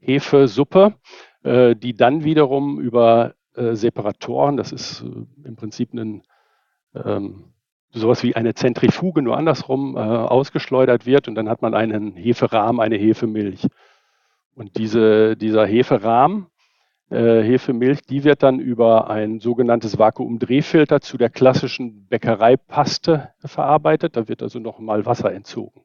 Hefesuppe, 0.00 0.94
äh, 1.42 1.74
die 1.74 1.94
dann 1.94 2.24
wiederum 2.24 2.80
über 2.80 3.34
äh, 3.54 3.74
Separatoren, 3.74 4.56
das 4.56 4.72
ist 4.72 5.02
äh, 5.02 5.48
im 5.48 5.56
Prinzip 5.56 5.92
ein, 5.92 6.22
ähm, 6.94 7.52
sowas 7.90 8.22
wie 8.22 8.36
eine 8.36 8.54
Zentrifuge, 8.54 9.22
nur 9.22 9.36
andersrum, 9.36 9.96
äh, 9.96 10.00
ausgeschleudert 10.00 11.06
wird 11.06 11.28
und 11.28 11.34
dann 11.34 11.48
hat 11.48 11.62
man 11.62 11.74
einen 11.74 12.16
Heferahmen, 12.16 12.80
eine 12.80 12.96
Hefemilch. 12.96 13.66
Und 14.54 14.76
diese, 14.76 15.36
dieser 15.36 15.66
Heferahmen, 15.66 16.46
äh, 17.10 17.42
Hefemilch, 17.42 18.02
die 18.02 18.24
wird 18.24 18.42
dann 18.42 18.60
über 18.60 19.08
ein 19.08 19.40
sogenanntes 19.40 19.98
Vakuumdrehfilter 19.98 21.00
zu 21.00 21.16
der 21.16 21.30
klassischen 21.30 22.06
Bäckereipaste 22.06 23.30
verarbeitet. 23.38 24.16
Da 24.16 24.28
wird 24.28 24.42
also 24.42 24.58
nochmal 24.58 25.06
Wasser 25.06 25.32
entzogen. 25.32 25.82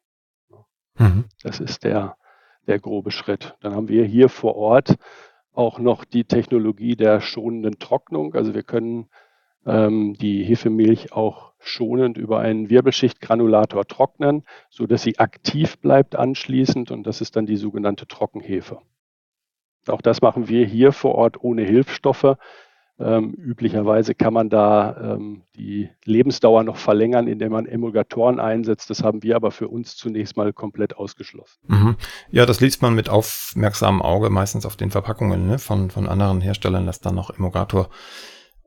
Mhm. 0.97 1.25
Das 1.41 1.59
ist 1.59 1.83
der, 1.83 2.17
der 2.67 2.79
grobe 2.79 3.11
Schritt. 3.11 3.55
Dann 3.61 3.75
haben 3.75 3.89
wir 3.89 4.05
hier 4.05 4.29
vor 4.29 4.55
Ort 4.55 4.95
auch 5.53 5.79
noch 5.79 6.03
die 6.05 6.23
Technologie 6.23 6.95
der 6.95 7.21
schonenden 7.21 7.79
Trocknung. 7.79 8.33
Also 8.33 8.53
wir 8.53 8.63
können 8.63 9.09
ähm, 9.65 10.15
die 10.15 10.43
Hefemilch 10.43 11.13
auch 11.13 11.53
schonend 11.59 12.17
über 12.17 12.39
einen 12.39 12.69
Wirbelschichtgranulator 12.69 13.85
trocknen, 13.85 14.43
so 14.69 14.85
dass 14.85 15.03
sie 15.03 15.19
aktiv 15.19 15.77
bleibt 15.79 16.15
anschließend 16.15 16.91
und 16.91 17.07
das 17.07 17.21
ist 17.21 17.35
dann 17.35 17.45
die 17.45 17.55
sogenannte 17.55 18.07
Trockenhefe. 18.07 18.79
Auch 19.87 20.01
das 20.01 20.21
machen 20.21 20.47
wir 20.47 20.65
hier 20.65 20.91
vor 20.91 21.15
Ort 21.15 21.43
ohne 21.43 21.63
Hilfsstoffe. 21.63 22.37
Ähm, 22.99 23.33
üblicherweise 23.33 24.13
kann 24.13 24.33
man 24.33 24.49
da 24.49 25.15
ähm, 25.15 25.41
die 25.55 25.89
Lebensdauer 26.05 26.63
noch 26.63 26.77
verlängern, 26.77 27.27
indem 27.27 27.51
man 27.51 27.65
Emulgatoren 27.65 28.39
einsetzt. 28.39 28.89
Das 28.89 29.03
haben 29.03 29.23
wir 29.23 29.35
aber 29.35 29.49
für 29.49 29.67
uns 29.67 29.95
zunächst 29.95 30.37
mal 30.37 30.53
komplett 30.53 30.95
ausgeschlossen. 30.95 31.59
Mhm. 31.67 31.95
Ja, 32.29 32.45
das 32.45 32.61
liest 32.61 32.83
man 32.83 32.93
mit 32.93 33.09
aufmerksamem 33.09 34.03
Auge 34.03 34.29
meistens 34.29 34.65
auf 34.65 34.75
den 34.75 34.91
Verpackungen 34.91 35.47
ne, 35.47 35.57
von, 35.57 35.89
von 35.89 36.07
anderen 36.07 36.39
Herstellern, 36.39 36.85
dass 36.85 37.01
da 37.01 37.11
noch 37.11 37.31
Emulgator 37.31 37.89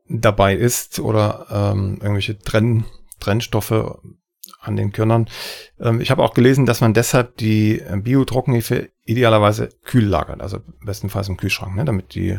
dabei 0.09 0.55
ist 0.55 0.99
oder 0.99 1.47
ähm, 1.49 1.99
irgendwelche 2.01 2.37
Trenn, 2.37 2.85
Trennstoffe 3.19 3.99
an 4.67 4.75
den 4.75 4.91
Körnern. 4.91 5.27
Ähm, 5.79 6.01
ich 6.01 6.11
habe 6.11 6.23
auch 6.23 6.33
gelesen, 6.33 6.65
dass 6.65 6.81
man 6.81 6.93
deshalb 6.93 7.37
die 7.37 7.79
äh, 7.79 7.97
Bio-Trockenhefe 7.97 8.89
idealerweise 9.05 9.69
kühl 9.83 10.05
lagert, 10.05 10.41
also 10.41 10.59
bestenfalls 10.83 11.29
im 11.29 11.37
Kühlschrank, 11.37 11.75
ne, 11.75 11.85
damit 11.85 12.13
die 12.13 12.37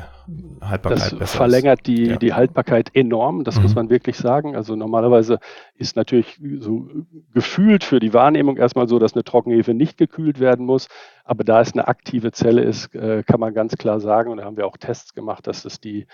Haltbarkeit 0.61 1.13
das 1.13 1.19
besser 1.19 1.39
verlängert 1.39 1.81
ist. 1.81 1.87
die, 1.87 2.07
ja. 2.09 2.17
die 2.17 2.35
Haltbarkeit 2.35 2.91
enorm, 2.95 3.45
das 3.45 3.57
mhm. 3.57 3.63
muss 3.63 3.75
man 3.75 3.89
wirklich 3.89 4.17
sagen. 4.17 4.55
Also 4.55 4.77
normalerweise 4.77 5.39
ist 5.75 5.97
natürlich 5.97 6.39
so 6.61 6.89
gefühlt 7.33 7.85
für 7.85 8.01
die 8.01 8.13
Wahrnehmung 8.13 8.59
erstmal 8.59 8.87
so, 8.87 8.99
dass 8.99 9.15
eine 9.15 9.25
Trockenhefe 9.25 9.73
nicht 9.73 9.97
gekühlt 9.97 10.41
werden 10.41 10.67
muss. 10.67 10.89
Aber 11.25 11.43
da 11.43 11.63
es 11.63 11.73
eine 11.73 11.89
aktive 11.89 12.33
Zelle 12.33 12.63
ist, 12.63 12.95
äh, 12.95 13.23
kann 13.23 13.41
man 13.41 13.55
ganz 13.55 13.77
klar 13.77 14.01
sagen, 14.01 14.31
und 14.31 14.37
da 14.39 14.45
haben 14.45 14.59
wir 14.59 14.67
auch 14.67 14.77
Tests 14.77 15.15
gemacht, 15.15 15.47
dass 15.47 15.65
es 15.65 15.81
die, 15.81 16.07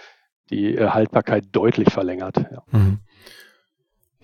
die 0.51 0.77
äh, 0.77 0.89
Haltbarkeit 0.89 1.47
deutlich 1.51 1.91
verlängert. 1.93 2.37
Ja. 2.37 2.63
Mhm. 2.71 2.99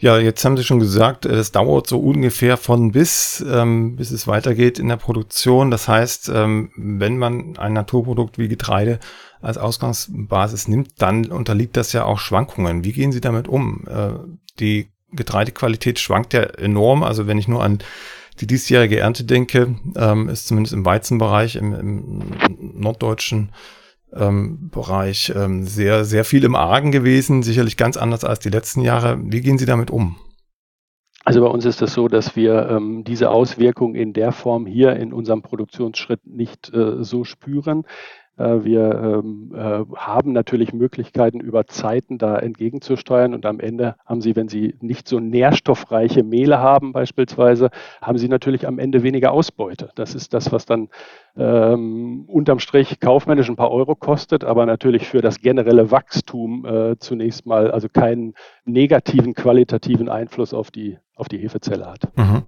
Ja, 0.02 0.18
jetzt 0.18 0.42
haben 0.46 0.56
Sie 0.56 0.64
schon 0.64 0.78
gesagt, 0.78 1.26
es 1.26 1.52
dauert 1.52 1.86
so 1.86 2.00
ungefähr 2.00 2.56
von 2.56 2.90
bis, 2.90 3.44
ähm, 3.46 3.96
bis 3.96 4.10
es 4.10 4.26
weitergeht 4.26 4.78
in 4.78 4.88
der 4.88 4.96
Produktion. 4.96 5.70
Das 5.70 5.88
heißt, 5.88 6.30
ähm, 6.34 6.70
wenn 6.74 7.18
man 7.18 7.58
ein 7.58 7.74
Naturprodukt 7.74 8.38
wie 8.38 8.48
Getreide 8.48 8.98
als 9.42 9.58
Ausgangsbasis 9.58 10.68
nimmt, 10.68 10.92
dann 11.02 11.26
unterliegt 11.26 11.76
das 11.76 11.92
ja 11.92 12.06
auch 12.06 12.18
Schwankungen. 12.18 12.82
Wie 12.82 12.92
gehen 12.92 13.12
Sie 13.12 13.20
damit 13.20 13.46
um? 13.46 13.84
Äh, 13.88 14.12
die 14.58 14.90
Getreidequalität 15.12 15.98
schwankt 15.98 16.32
ja 16.32 16.44
enorm. 16.44 17.02
Also 17.02 17.26
wenn 17.26 17.36
ich 17.36 17.46
nur 17.46 17.62
an 17.62 17.80
die 18.40 18.46
diesjährige 18.46 19.00
Ernte 19.00 19.24
denke, 19.24 19.74
ähm, 19.96 20.30
ist 20.30 20.48
zumindest 20.48 20.72
im 20.72 20.86
Weizenbereich, 20.86 21.56
im, 21.56 21.74
im 21.74 22.22
norddeutschen 22.74 23.52
ähm, 24.14 24.70
Bereich 24.70 25.32
ähm, 25.34 25.64
sehr, 25.64 26.04
sehr 26.04 26.24
viel 26.24 26.44
im 26.44 26.54
Argen 26.54 26.92
gewesen, 26.92 27.42
sicherlich 27.42 27.76
ganz 27.76 27.96
anders 27.96 28.24
als 28.24 28.40
die 28.40 28.50
letzten 28.50 28.80
Jahre. 28.80 29.18
Wie 29.22 29.40
gehen 29.40 29.58
Sie 29.58 29.66
damit 29.66 29.90
um? 29.90 30.16
Also 31.24 31.42
bei 31.42 31.48
uns 31.48 31.66
ist 31.66 31.82
es 31.82 31.92
so, 31.92 32.08
dass 32.08 32.34
wir 32.34 32.68
ähm, 32.70 33.04
diese 33.04 33.30
Auswirkung 33.30 33.94
in 33.94 34.14
der 34.14 34.32
Form 34.32 34.66
hier 34.66 34.96
in 34.96 35.12
unserem 35.12 35.42
Produktionsschritt 35.42 36.26
nicht 36.26 36.72
äh, 36.72 37.04
so 37.04 37.24
spüren. 37.24 37.84
Äh, 38.40 38.64
wir 38.64 39.22
ähm, 39.22 39.52
äh, 39.54 39.84
haben 39.96 40.32
natürlich 40.32 40.72
Möglichkeiten, 40.72 41.40
über 41.40 41.66
Zeiten 41.66 42.16
da 42.16 42.38
entgegenzusteuern 42.38 43.34
und 43.34 43.44
am 43.44 43.60
Ende 43.60 43.96
haben 44.06 44.22
Sie, 44.22 44.34
wenn 44.34 44.48
Sie 44.48 44.74
nicht 44.80 45.06
so 45.06 45.20
nährstoffreiche 45.20 46.22
Mehle 46.22 46.58
haben 46.58 46.92
beispielsweise, 46.92 47.70
haben 48.00 48.16
Sie 48.16 48.28
natürlich 48.28 48.66
am 48.66 48.78
Ende 48.78 49.02
weniger 49.02 49.32
Ausbeute. 49.32 49.90
Das 49.94 50.14
ist 50.14 50.32
das, 50.32 50.52
was 50.52 50.64
dann 50.64 50.88
ähm, 51.36 52.24
unterm 52.28 52.60
Strich 52.60 52.98
kaufmännisch 52.98 53.50
ein 53.50 53.56
paar 53.56 53.70
Euro 53.70 53.94
kostet, 53.94 54.42
aber 54.42 54.64
natürlich 54.64 55.06
für 55.06 55.20
das 55.20 55.40
generelle 55.40 55.90
Wachstum 55.90 56.64
äh, 56.64 56.98
zunächst 56.98 57.44
mal 57.44 57.70
also 57.70 57.88
keinen 57.90 58.34
negativen 58.64 59.34
qualitativen 59.34 60.08
Einfluss 60.08 60.54
auf 60.54 60.70
die, 60.70 60.96
auf 61.14 61.28
die 61.28 61.38
Hefezelle 61.38 61.86
hat. 61.86 62.16
Mhm. 62.16 62.44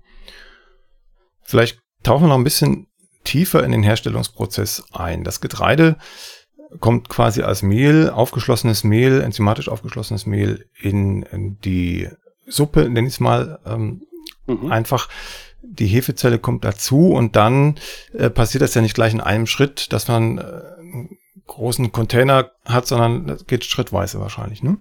Vielleicht 1.42 1.80
tauchen 2.02 2.24
wir 2.24 2.28
noch 2.28 2.38
ein 2.38 2.44
bisschen 2.44 2.86
tiefer 3.24 3.64
in 3.64 3.72
den 3.72 3.82
Herstellungsprozess 3.82 4.84
ein. 4.92 5.24
Das 5.24 5.40
Getreide 5.40 5.96
kommt 6.80 7.08
quasi 7.08 7.42
als 7.42 7.62
Mehl, 7.62 8.10
aufgeschlossenes 8.10 8.84
Mehl, 8.84 9.20
enzymatisch 9.20 9.68
aufgeschlossenes 9.68 10.26
Mehl 10.26 10.66
in, 10.80 11.22
in 11.24 11.58
die 11.60 12.08
Suppe, 12.46 12.88
nenne 12.88 13.08
ich 13.08 13.14
es 13.14 13.20
mal 13.20 13.58
ähm, 13.66 14.02
mhm. 14.46 14.70
einfach. 14.70 15.08
Die 15.62 15.86
Hefezelle 15.86 16.38
kommt 16.38 16.64
dazu 16.64 17.12
und 17.12 17.36
dann 17.36 17.76
äh, 18.12 18.30
passiert 18.30 18.62
das 18.62 18.74
ja 18.74 18.82
nicht 18.82 18.94
gleich 18.94 19.12
in 19.12 19.20
einem 19.20 19.46
Schritt, 19.46 19.92
dass 19.92 20.08
man 20.08 20.38
äh, 20.38 20.40
einen 20.40 21.18
großen 21.46 21.92
Container 21.92 22.50
hat, 22.64 22.86
sondern 22.86 23.26
das 23.26 23.46
geht 23.46 23.64
schrittweise 23.64 24.20
wahrscheinlich, 24.20 24.62
ne? 24.62 24.78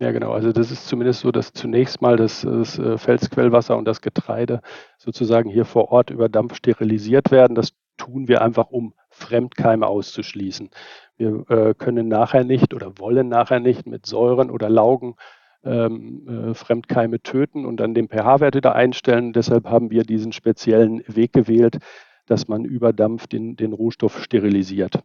Ja, 0.00 0.12
genau. 0.12 0.30
Also 0.32 0.52
das 0.52 0.70
ist 0.70 0.86
zumindest 0.86 1.20
so, 1.20 1.32
dass 1.32 1.52
zunächst 1.52 2.00
mal 2.00 2.16
das, 2.16 2.42
das, 2.42 2.78
äh, 2.78 2.98
Felsquellwasser 2.98 3.76
und 3.76 3.84
das 3.84 4.00
Getreide 4.00 4.60
sozusagen 4.96 5.50
hier 5.50 5.64
vor 5.64 5.90
Ort 5.90 6.10
über 6.10 6.28
Dampf 6.28 6.54
sterilisiert 6.54 7.32
werden. 7.32 7.56
Das 7.56 7.72
tun 7.96 8.28
wir 8.28 8.42
einfach, 8.42 8.70
um 8.70 8.94
Fremdkeime 9.10 9.86
auszuschließen. 9.88 10.70
Wir 11.16 11.44
äh, 11.50 11.74
können 11.74 12.06
nachher 12.06 12.44
nicht 12.44 12.74
oder 12.74 12.96
wollen 12.98 13.28
nachher 13.28 13.58
nicht 13.58 13.86
mit 13.86 14.06
Säuren 14.06 14.50
oder 14.50 14.68
Laugen 14.68 15.16
ähm, 15.64 16.50
äh, 16.50 16.54
Fremdkeime 16.54 17.20
töten 17.20 17.66
und 17.66 17.78
dann 17.78 17.94
den 17.94 18.08
pH-Wert 18.08 18.54
wieder 18.54 18.76
einstellen. 18.76 19.32
Deshalb 19.32 19.66
haben 19.66 19.90
wir 19.90 20.04
diesen 20.04 20.30
speziellen 20.30 21.02
Weg 21.08 21.32
gewählt, 21.32 21.78
dass 22.26 22.46
man 22.46 22.64
über 22.64 22.92
Dampf 22.92 23.26
den, 23.26 23.56
den 23.56 23.72
Rohstoff 23.72 24.22
sterilisiert. 24.22 25.02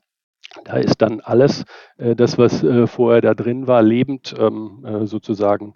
Da 0.66 0.78
ist 0.78 1.02
dann 1.02 1.20
alles, 1.20 1.66
äh, 1.98 2.16
das, 2.16 2.38
was 2.38 2.64
äh, 2.64 2.88
vorher 2.88 3.22
da 3.22 3.34
drin 3.34 3.68
war, 3.68 3.82
lebend 3.82 4.36
ähm, 4.38 4.86
äh, 4.86 5.06
sozusagen 5.06 5.74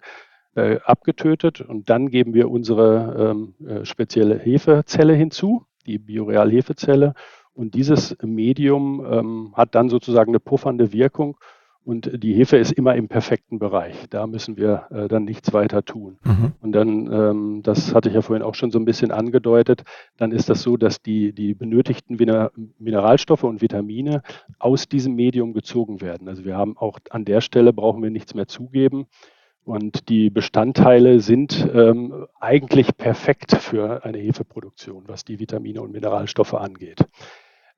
äh, 0.54 0.78
abgetötet. 0.84 1.60
Und 1.60 1.90
dann 1.90 2.10
geben 2.10 2.34
wir 2.34 2.50
unsere 2.50 3.32
ähm, 3.32 3.54
äh, 3.66 3.84
spezielle 3.84 4.38
Hefezelle 4.38 5.14
hinzu, 5.14 5.64
die 5.86 5.98
Bioreal-Hefezelle. 5.98 7.14
Und 7.54 7.74
dieses 7.74 8.16
Medium 8.22 9.04
ähm, 9.04 9.52
hat 9.56 9.74
dann 9.74 9.88
sozusagen 9.88 10.30
eine 10.30 10.40
puffernde 10.40 10.92
Wirkung 10.92 11.38
Und 11.84 12.22
die 12.22 12.34
Hefe 12.34 12.58
ist 12.58 12.72
immer 12.72 12.94
im 12.96 13.08
perfekten 13.08 13.58
Bereich. 13.58 13.96
Da 14.10 14.26
müssen 14.26 14.58
wir 14.58 14.86
äh, 14.90 15.08
dann 15.08 15.24
nichts 15.24 15.54
weiter 15.54 15.84
tun. 15.84 16.18
Mhm. 16.22 16.52
Und 16.60 16.72
dann, 16.72 17.10
ähm, 17.10 17.60
das 17.62 17.94
hatte 17.94 18.10
ich 18.10 18.14
ja 18.14 18.20
vorhin 18.20 18.42
auch 18.42 18.54
schon 18.54 18.70
so 18.70 18.78
ein 18.78 18.84
bisschen 18.84 19.10
angedeutet, 19.10 19.84
dann 20.18 20.32
ist 20.32 20.50
das 20.50 20.60
so, 20.60 20.76
dass 20.76 21.00
die, 21.00 21.32
die 21.32 21.54
benötigten 21.54 22.18
Mineralstoffe 22.78 23.44
und 23.44 23.62
Vitamine 23.62 24.22
aus 24.58 24.86
diesem 24.88 25.14
Medium 25.14 25.54
gezogen 25.54 26.02
werden. 26.02 26.28
Also 26.28 26.44
wir 26.44 26.56
haben 26.56 26.76
auch 26.76 26.98
an 27.08 27.24
der 27.24 27.40
Stelle 27.40 27.72
brauchen 27.72 28.02
wir 28.02 28.10
nichts 28.10 28.34
mehr 28.34 28.48
zugeben. 28.48 29.06
Und 29.64 30.08
die 30.08 30.30
Bestandteile 30.30 31.20
sind 31.20 31.68
ähm, 31.74 32.26
eigentlich 32.40 32.96
perfekt 32.96 33.54
für 33.54 34.02
eine 34.02 34.16
Hefeproduktion, 34.16 35.04
was 35.06 35.26
die 35.26 35.38
Vitamine 35.38 35.82
und 35.82 35.92
Mineralstoffe 35.92 36.54
angeht. 36.54 37.04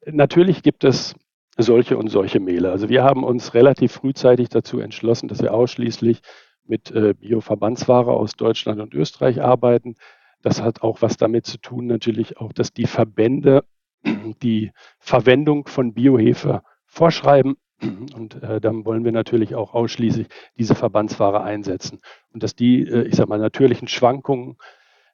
Natürlich 0.07 0.63
gibt 0.63 0.85
es 0.85 1.17
solche 1.63 1.97
und 1.97 2.09
solche 2.09 2.41
Mehle. 2.41 2.71
Also 2.71 2.89
wir 2.89 3.03
haben 3.03 3.25
uns 3.25 3.55
relativ 3.55 3.93
frühzeitig 3.93 4.49
dazu 4.49 4.81
entschlossen, 4.81 5.29
dass 5.29 5.43
wir 5.43 5.55
ausschließlich 5.55 6.23
mit 6.65 6.91
äh, 6.91 7.15
Bioverbandsware 7.15 8.13
aus 8.13 8.33
Deutschland 8.33 8.81
und 8.81 8.95
Österreich 8.95 9.43
arbeiten. 9.43 9.97
Das 10.43 10.63
hat 10.63 10.83
auch 10.83 11.03
was 11.03 11.17
damit 11.17 11.47
zu 11.47 11.59
tun, 11.59 11.87
natürlich 11.87 12.39
auch, 12.39 12.53
dass 12.53 12.73
die 12.73 12.87
Verbände 12.87 13.65
die 14.43 14.73
Verwendung 14.99 15.67
von 15.67 15.93
Biohefe 15.93 16.63
vorschreiben. 16.87 17.57
Und 18.15 18.43
äh, 18.43 18.61
dann 18.61 18.85
wollen 18.85 19.05
wir 19.05 19.13
natürlich 19.13 19.55
auch 19.55 19.75
ausschließlich 19.75 20.29
diese 20.59 20.75
Verbandsware 20.75 21.43
einsetzen. 21.43 22.01
Und 22.33 22.43
dass 22.43 22.55
die, 22.55 22.83
äh, 22.87 23.03
ich 23.03 23.17
sag 23.17 23.29
mal, 23.29 23.39
natürlichen 23.39 23.89
Schwankungen 23.89 24.57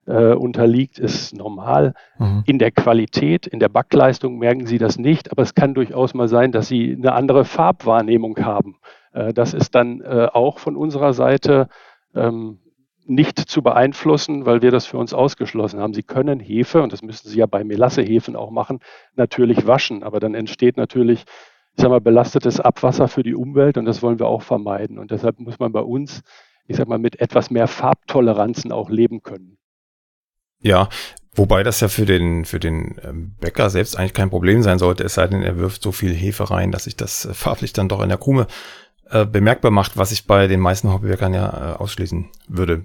äh, 0.07 0.33
unterliegt, 0.33 0.99
ist 0.99 1.35
normal. 1.35 1.95
Mhm. 2.19 2.43
In 2.47 2.59
der 2.59 2.71
Qualität, 2.71 3.47
in 3.47 3.61
der 3.61 3.69
Backleistung 3.69 4.39
merken 4.39 4.67
Sie 4.67 4.79
das 4.79 4.99
nicht, 4.99 5.31
aber 5.33 5.43
es 5.43 5.55
kann 5.55 5.75
durchaus 5.75 6.15
mal 6.15 6.29
sein, 6.29 6.53
dass 6.53 6.69
Sie 6.69 6.95
eine 6.97 7.13
andere 7.13 7.45
Farbwahrnehmung 7.45 8.39
haben. 8.39 8.77
Äh, 9.13 9.33
das 9.33 9.55
ist 9.55 9.75
dann 9.75 10.01
äh, 10.01 10.29
auch 10.33 10.59
von 10.59 10.77
unserer 10.77 11.13
Seite 11.13 11.69
ähm, 12.15 12.59
nicht 13.09 13.39
zu 13.39 13.63
beeinflussen, 13.63 14.47
weil 14.47 14.63
wir 14.63 14.71
das 14.71 14.87
für 14.87 14.99
uns 14.99 15.15
ausgeschlossen 15.15 15.81
haben. 15.81 15.95
Sie 15.95 16.03
können 16.03 16.41
Hefe, 16.41 16.83
und 16.83 16.93
das 16.93 17.03
müssen 17.03 17.29
Sie 17.29 17.39
ja 17.39 17.47
bei 17.47 17.63
Melassehefen 17.63 18.37
auch 18.37 18.51
machen, 18.51 18.81
natürlich 19.15 19.67
waschen, 19.67 20.03
aber 20.03 20.19
dann 20.19 20.35
entsteht 20.35 20.77
natürlich, 20.77 21.25
ich 21.77 21.83
sag 21.83 21.91
mal, 21.91 22.01
belastetes 22.01 22.59
Abwasser 22.59 23.07
für 23.07 23.23
die 23.23 23.35
Umwelt 23.35 23.79
und 23.79 23.85
das 23.85 24.03
wollen 24.03 24.19
wir 24.19 24.27
auch 24.27 24.43
vermeiden. 24.43 24.99
Und 24.99 25.11
deshalb 25.11 25.39
muss 25.39 25.59
man 25.59 25.73
bei 25.73 25.81
uns, 25.81 26.23
ich 26.67 26.77
sag 26.77 26.89
mal, 26.89 26.99
mit 26.99 27.21
etwas 27.21 27.51
mehr 27.51 27.69
Farbtoleranzen 27.69 28.73
auch 28.73 28.91
leben 28.91 29.23
können. 29.23 29.59
Ja, 30.61 30.89
wobei 31.35 31.63
das 31.63 31.81
ja 31.81 31.89
für 31.89 32.07
den, 32.07 32.45
für 32.45 32.59
den 32.59 32.97
ähm, 33.03 33.37
Bäcker 33.41 33.71
selbst 33.71 33.99
eigentlich 33.99 34.15
kein 34.15 34.31
Problem 34.31 34.63
sein 34.63 34.79
sollte, 34.79 35.05
es 35.05 35.15
sei 35.15 35.27
denn, 35.27 35.43
er 35.43 35.59
wirft 35.59 35.83
so 35.83 35.93
viel 35.93 36.13
Hefe 36.13 36.51
rein, 36.51 36.73
dass 36.73 36.85
sich 36.85 36.97
das 36.97 37.25
äh, 37.25 37.35
farblich 37.35 37.73
dann 37.73 37.89
doch 37.89 38.03
in 38.03 38.09
der 38.09 38.19
Krume 38.19 38.47
äh, 39.11 39.25
bemerkbar 39.25 39.71
macht, 39.71 39.97
was 39.97 40.13
ich 40.13 40.27
bei 40.27 40.47
den 40.47 40.61
meisten 40.61 40.93
Hobbybäckern 40.93 41.35
ja 41.35 41.75
äh, 41.75 41.77
ausschließen 41.77 42.29
würde. 42.49 42.85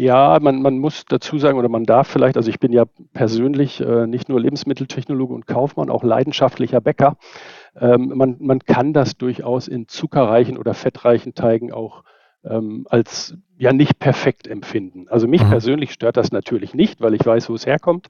Ja, 0.00 0.38
man, 0.40 0.62
man 0.62 0.78
muss 0.78 1.04
dazu 1.04 1.38
sagen, 1.38 1.58
oder 1.58 1.68
man 1.68 1.84
darf 1.84 2.08
vielleicht, 2.08 2.38
also 2.38 2.48
ich 2.48 2.58
bin 2.58 2.72
ja 2.72 2.84
persönlich 3.12 3.82
äh, 3.82 4.06
nicht 4.06 4.30
nur 4.30 4.40
Lebensmitteltechnologe 4.40 5.34
und 5.34 5.46
Kaufmann, 5.46 5.90
auch 5.90 6.02
leidenschaftlicher 6.02 6.80
Bäcker. 6.80 7.18
Ähm, 7.78 8.12
man, 8.14 8.36
man 8.40 8.60
kann 8.60 8.94
das 8.94 9.18
durchaus 9.18 9.68
in 9.68 9.88
zuckerreichen 9.88 10.56
oder 10.56 10.72
fettreichen 10.72 11.34
Teigen 11.34 11.70
auch 11.70 12.04
ähm, 12.44 12.86
als 12.88 13.34
ja 13.60 13.74
nicht 13.74 13.98
perfekt 13.98 14.48
empfinden. 14.48 15.06
Also 15.08 15.28
mich 15.28 15.44
mhm. 15.44 15.50
persönlich 15.50 15.92
stört 15.92 16.16
das 16.16 16.32
natürlich 16.32 16.72
nicht, 16.72 17.02
weil 17.02 17.14
ich 17.14 17.24
weiß, 17.24 17.50
wo 17.50 17.54
es 17.54 17.66
herkommt. 17.66 18.08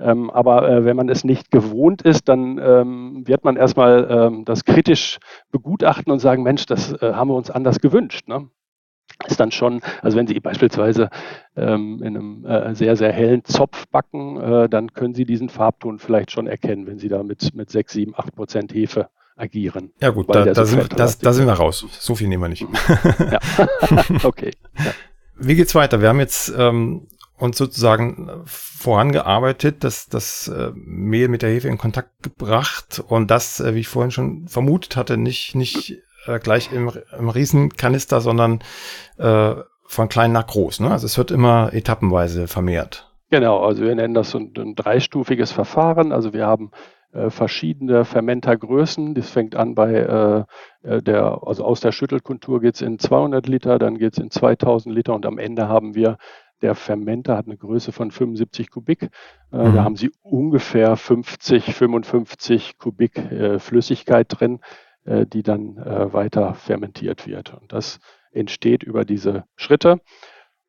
Ähm, 0.00 0.28
aber 0.28 0.68
äh, 0.68 0.84
wenn 0.84 0.96
man 0.96 1.08
es 1.08 1.22
nicht 1.22 1.52
gewohnt 1.52 2.02
ist, 2.02 2.28
dann 2.28 2.58
ähm, 2.58 3.22
wird 3.24 3.44
man 3.44 3.56
erstmal 3.56 4.08
ähm, 4.10 4.44
das 4.44 4.64
kritisch 4.64 5.18
begutachten 5.52 6.12
und 6.12 6.18
sagen, 6.18 6.42
Mensch, 6.42 6.66
das 6.66 6.92
äh, 7.00 7.12
haben 7.12 7.30
wir 7.30 7.36
uns 7.36 7.48
anders 7.48 7.78
gewünscht. 7.78 8.26
Ne? 8.26 8.48
ist 9.26 9.40
dann 9.40 9.50
schon, 9.50 9.80
also 10.02 10.16
wenn 10.16 10.26
Sie 10.26 10.38
beispielsweise 10.38 11.10
ähm, 11.56 12.02
in 12.02 12.16
einem 12.16 12.44
äh, 12.44 12.74
sehr, 12.74 12.94
sehr 12.94 13.12
hellen 13.12 13.44
Zopf 13.44 13.86
backen, 13.88 14.36
äh, 14.36 14.68
dann 14.68 14.92
können 14.92 15.14
Sie 15.14 15.24
diesen 15.24 15.48
Farbton 15.48 15.98
vielleicht 15.98 16.30
schon 16.30 16.46
erkennen, 16.46 16.86
wenn 16.86 16.98
Sie 16.98 17.08
da 17.08 17.22
mit, 17.22 17.54
mit 17.54 17.70
6, 17.70 17.92
7, 17.92 18.14
8 18.16 18.34
Prozent 18.36 18.74
Hefe 18.74 19.08
agieren. 19.38 19.92
Ja 20.00 20.10
gut, 20.10 20.34
da, 20.34 20.44
da, 20.44 20.64
sind, 20.64 20.98
das, 20.98 21.18
da 21.18 21.32
sind 21.32 21.46
wir 21.46 21.54
raus. 21.54 21.84
So 22.00 22.14
viel 22.14 22.28
nehmen 22.28 22.42
wir 22.42 22.48
nicht. 22.48 22.66
ja. 23.18 23.38
okay. 24.24 24.52
Ja. 24.76 24.92
Wie 25.36 25.54
geht's 25.54 25.74
weiter? 25.74 26.00
Wir 26.00 26.08
haben 26.08 26.20
jetzt 26.20 26.52
ähm, 26.56 27.06
uns 27.38 27.56
sozusagen 27.56 28.30
vorangearbeitet, 28.44 29.84
dass 29.84 30.08
das 30.08 30.48
äh, 30.48 30.72
Mehl 30.74 31.28
mit 31.28 31.42
der 31.42 31.50
Hefe 31.50 31.68
in 31.68 31.78
Kontakt 31.78 32.22
gebracht 32.22 33.02
und 33.06 33.30
das, 33.30 33.60
äh, 33.60 33.74
wie 33.74 33.80
ich 33.80 33.88
vorhin 33.88 34.10
schon 34.10 34.48
vermutet 34.48 34.96
hatte, 34.96 35.16
nicht, 35.16 35.54
nicht 35.54 35.98
äh, 36.26 36.38
gleich 36.40 36.72
im, 36.72 36.90
im 37.16 37.28
Riesenkanister, 37.28 38.20
sondern 38.20 38.60
äh, 39.18 39.54
von 39.84 40.08
klein 40.08 40.32
nach 40.32 40.46
groß. 40.46 40.80
Ne? 40.80 40.90
Also 40.90 41.06
es 41.06 41.16
wird 41.16 41.30
immer 41.30 41.72
etappenweise 41.72 42.48
vermehrt. 42.48 43.10
Genau, 43.30 43.62
also 43.64 43.82
wir 43.82 43.94
nennen 43.94 44.14
das 44.14 44.30
so 44.30 44.38
ein, 44.38 44.52
ein 44.56 44.74
dreistufiges 44.74 45.52
Verfahren. 45.52 46.12
Also 46.12 46.32
wir 46.32 46.46
haben 46.46 46.70
äh, 47.12 47.30
verschiedene 47.30 48.04
Fermentergrößen. 48.04 49.14
Das 49.14 49.30
fängt 49.30 49.56
an 49.56 49.74
bei 49.74 49.94
äh, 49.94 50.44
äh 50.82 51.02
der, 51.02 51.40
also 51.46 51.64
aus 51.64 51.80
der 51.80 51.92
Schüttelkultur 51.92 52.60
geht 52.60 52.76
es 52.76 52.82
in 52.82 52.98
200 52.98 53.46
Liter, 53.46 53.78
dann 53.78 53.98
geht 53.98 54.14
es 54.14 54.18
in 54.18 54.30
2000 54.30 54.94
Liter 54.94 55.14
und 55.14 55.26
am 55.26 55.38
Ende 55.38 55.68
haben 55.68 55.94
wir 55.94 56.18
der 56.62 56.74
Fermenter 56.74 57.36
hat 57.36 57.46
eine 57.46 57.56
Größe 57.56 57.92
von 57.92 58.10
75 58.10 58.70
Kubik. 58.70 59.10
Äh, 59.52 59.56
mhm. 59.56 59.74
Da 59.74 59.84
haben 59.84 59.96
Sie 59.96 60.10
ungefähr 60.22 60.96
50, 60.96 61.74
55 61.74 62.78
Kubik 62.78 63.16
äh, 63.16 63.58
Flüssigkeit 63.58 64.26
drin, 64.28 64.60
äh, 65.04 65.26
die 65.26 65.42
dann 65.42 65.76
äh, 65.78 66.12
weiter 66.12 66.54
fermentiert 66.54 67.26
wird. 67.26 67.54
Und 67.54 67.72
das 67.72 68.00
entsteht 68.32 68.82
über 68.82 69.04
diese 69.04 69.44
Schritte. 69.56 70.00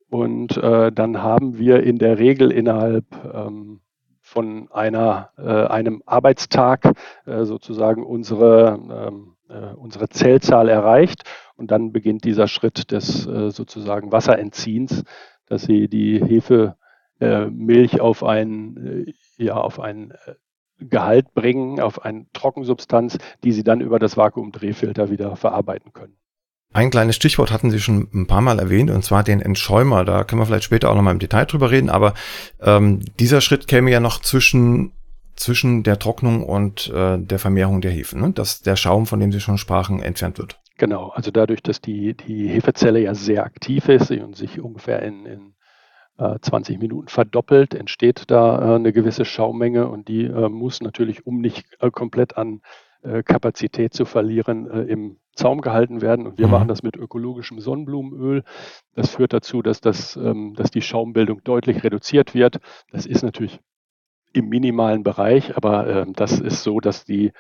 Und 0.10 0.58
äh, 0.58 0.92
dann 0.92 1.22
haben 1.22 1.58
wir 1.58 1.84
in 1.84 1.98
der 1.98 2.18
Regel 2.18 2.52
innerhalb 2.52 3.06
ähm, 3.34 3.82
von 4.30 4.72
einer, 4.72 5.32
äh, 5.38 5.42
einem 5.42 6.04
Arbeitstag 6.06 6.94
äh, 7.26 7.46
sozusagen 7.46 8.06
unsere, 8.06 8.80
ähm, 9.10 9.36
äh, 9.50 9.74
unsere 9.74 10.08
Zellzahl 10.08 10.70
erreicht. 10.70 11.24
Und 11.56 11.72
dann 11.72 11.92
beginnt 11.92 12.26
dieser 12.26 12.48
Schritt 12.48 12.92
des 12.92 13.26
äh, 13.26 13.50
sozusagen 13.50 14.12
Wasserentziehens, 14.12 15.04
dass 15.48 15.64
sie 15.64 15.88
die 15.88 16.24
Hefemilch 16.24 17.94
äh, 17.96 18.00
auf 18.00 18.24
ein, 18.24 19.08
äh, 19.08 19.44
ja, 19.44 19.56
auf 19.56 19.80
ein 19.80 20.14
Gehalt 20.78 21.34
bringen, 21.34 21.80
auf 21.80 22.06
eine 22.06 22.28
Trockensubstanz, 22.32 23.18
die 23.44 23.52
sie 23.52 23.64
dann 23.64 23.82
über 23.82 23.98
das 23.98 24.16
Vakuumdrehfilter 24.16 25.10
wieder 25.10 25.36
verarbeiten 25.38 25.92
können. 25.92 26.18
Ein 26.72 26.92
kleines 26.92 27.16
Stichwort 27.16 27.52
hatten 27.52 27.72
Sie 27.72 27.80
schon 27.80 28.08
ein 28.14 28.28
paar 28.28 28.42
Mal 28.42 28.60
erwähnt, 28.60 28.92
und 28.92 29.04
zwar 29.04 29.24
den 29.24 29.42
Entschäumer. 29.42 30.06
Da 30.06 30.24
können 30.24 30.40
wir 30.40 30.46
vielleicht 30.46 30.66
später 30.66 30.92
auch 30.92 30.96
nochmal 30.96 31.14
im 31.14 31.20
Detail 31.20 31.46
drüber 31.46 31.72
reden, 31.72 31.90
aber 31.90 32.14
ähm, 32.62 33.02
dieser 33.20 33.42
Schritt 33.42 33.68
käme 33.68 33.90
ja 33.90 34.00
noch 34.00 34.22
zwischen, 34.22 34.92
zwischen 35.36 35.82
der 35.82 35.98
Trocknung 35.98 36.44
und 36.44 36.92
äh, 36.94 37.18
der 37.18 37.40
Vermehrung 37.40 37.82
der 37.82 37.92
Hefen, 37.92 38.22
ne? 38.22 38.32
dass 38.32 38.62
der 38.62 38.76
Schaum, 38.76 39.08
von 39.08 39.20
dem 39.20 39.32
Sie 39.32 39.40
schon 39.40 39.58
sprachen, 39.58 40.04
entfernt 40.04 40.38
wird. 40.38 40.60
Genau, 40.78 41.10
also 41.10 41.32
dadurch, 41.32 41.64
dass 41.64 41.82
die, 41.82 42.16
die 42.16 42.48
Hefezelle 42.48 43.02
ja 43.02 43.16
sehr 43.16 43.46
aktiv 43.46 43.90
ist 43.90 44.12
und 44.12 44.38
sich 44.38 44.62
ungefähr 44.62 45.02
in, 45.02 45.26
in 45.26 45.54
äh, 46.20 46.38
20 46.40 46.80
Minuten 46.80 47.08
verdoppelt, 47.08 47.74
entsteht 47.74 48.26
da 48.28 48.74
äh, 48.74 48.76
eine 48.76 48.94
gewisse 48.94 49.26
Schaummenge 49.26 49.88
und 49.88 50.08
die 50.08 50.26
äh, 50.26 50.50
muss 50.50 50.82
natürlich, 50.82 51.26
um 51.26 51.42
nicht 51.42 51.66
äh, 51.80 51.90
komplett 51.90 52.38
an 52.38 52.62
äh, 53.02 53.24
Kapazität 53.24 53.94
zu 53.94 54.06
verlieren, 54.06 54.70
äh, 54.70 54.84
im 54.84 55.18
Zaum 55.40 55.62
gehalten 55.62 56.02
werden. 56.02 56.28
Und 56.28 56.38
wir 56.38 56.48
mhm. 56.48 56.52
machen 56.52 56.68
das 56.68 56.84
mit 56.84 56.96
ökologischem 56.96 57.60
Sonnenblumenöl. 57.60 58.44
Das 58.96 59.16
führt 59.16 59.34
dazu, 59.34 59.62
dass, 59.62 59.82
das, 59.82 60.16
ähm, 60.16 60.54
dass 60.56 60.70
die 60.70 60.82
Schaumbildung 60.82 61.44
deutlich 61.44 61.84
reduziert 61.84 62.36
wird. 62.36 62.60
Das 62.92 63.06
ist 63.06 63.24
natürlich 63.24 63.60
im 64.34 64.50
minimalen 64.50 65.04
Bereich, 65.04 65.58
aber 65.58 65.88
ähm, 65.88 66.14
das 66.14 66.40
ist 66.40 66.64
so, 66.64 66.80
dass 66.80 67.06
die 67.06 67.32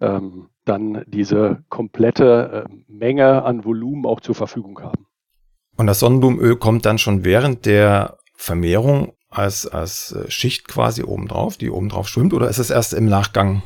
ähm, 0.00 0.50
dann 0.64 1.02
diese 1.06 1.64
komplette 1.68 2.66
Menge 2.86 3.42
an 3.42 3.64
Volumen 3.64 4.06
auch 4.06 4.20
zur 4.20 4.34
Verfügung 4.34 4.80
haben. 4.80 5.06
Und 5.76 5.86
das 5.86 6.00
Sonnenblumenöl 6.00 6.56
kommt 6.56 6.86
dann 6.86 6.98
schon 6.98 7.24
während 7.24 7.66
der 7.66 8.18
Vermehrung 8.34 9.14
als, 9.30 9.66
als 9.66 10.12
äh, 10.12 10.30
Schicht 10.30 10.68
quasi 10.68 11.02
obendrauf, 11.02 11.56
die 11.56 11.70
obendrauf 11.70 12.08
schwimmt, 12.08 12.32
oder 12.32 12.48
ist 12.48 12.58
es 12.58 12.70
erst 12.70 12.94
im 12.94 13.06
Nachgang 13.06 13.62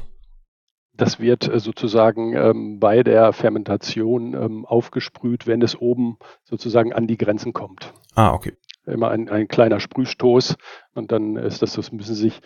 das 0.95 1.21
wird 1.21 1.49
äh, 1.49 1.59
sozusagen 1.59 2.35
ähm, 2.35 2.79
bei 2.79 3.03
der 3.03 3.33
Fermentation 3.33 4.35
ähm, 4.35 4.67
aufgesprüht, 4.67 5.47
wenn 5.47 5.63
es 5.63 5.81
oben 5.81 6.19
sozusagen 6.45 6.93
an 6.93 7.07
die 7.07 7.17
Grenzen 7.17 7.53
kommt. 7.53 7.93
Ah, 8.15 8.33
okay. 8.33 8.53
Immer 8.85 9.11
ein, 9.11 9.29
ein 9.29 9.49
kleiner 9.49 9.81
Sprühstoß 9.81 10.57
und 10.95 11.13
dann 11.13 11.37
ist 11.37 11.63
das, 11.63 11.75
das 11.75 11.93
müssen 11.93 12.15
sich, 12.15 12.41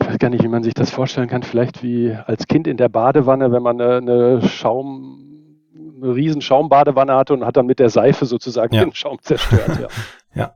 ich 0.00 0.06
weiß 0.06 0.18
gar 0.18 0.28
nicht, 0.28 0.42
wie 0.42 0.48
man 0.48 0.64
sich 0.64 0.74
das 0.74 0.90
vorstellen 0.90 1.28
kann, 1.28 1.42
vielleicht 1.42 1.82
wie 1.82 2.12
als 2.12 2.46
Kind 2.46 2.66
in 2.66 2.76
der 2.76 2.88
Badewanne, 2.88 3.52
wenn 3.52 3.62
man 3.62 3.80
eine, 3.80 3.96
eine 3.96 4.48
Schaum, 4.48 5.60
eine 6.02 6.14
riesen 6.14 6.42
Schaumbadewanne 6.42 7.14
hatte 7.14 7.32
und 7.32 7.44
hat 7.44 7.56
dann 7.56 7.66
mit 7.66 7.78
der 7.78 7.90
Seife 7.90 8.26
sozusagen 8.26 8.74
ja. 8.74 8.84
den 8.84 8.92
Schaum 8.92 9.18
zerstört. 9.22 9.78
Ja. 9.80 9.88
ja. 10.34 10.54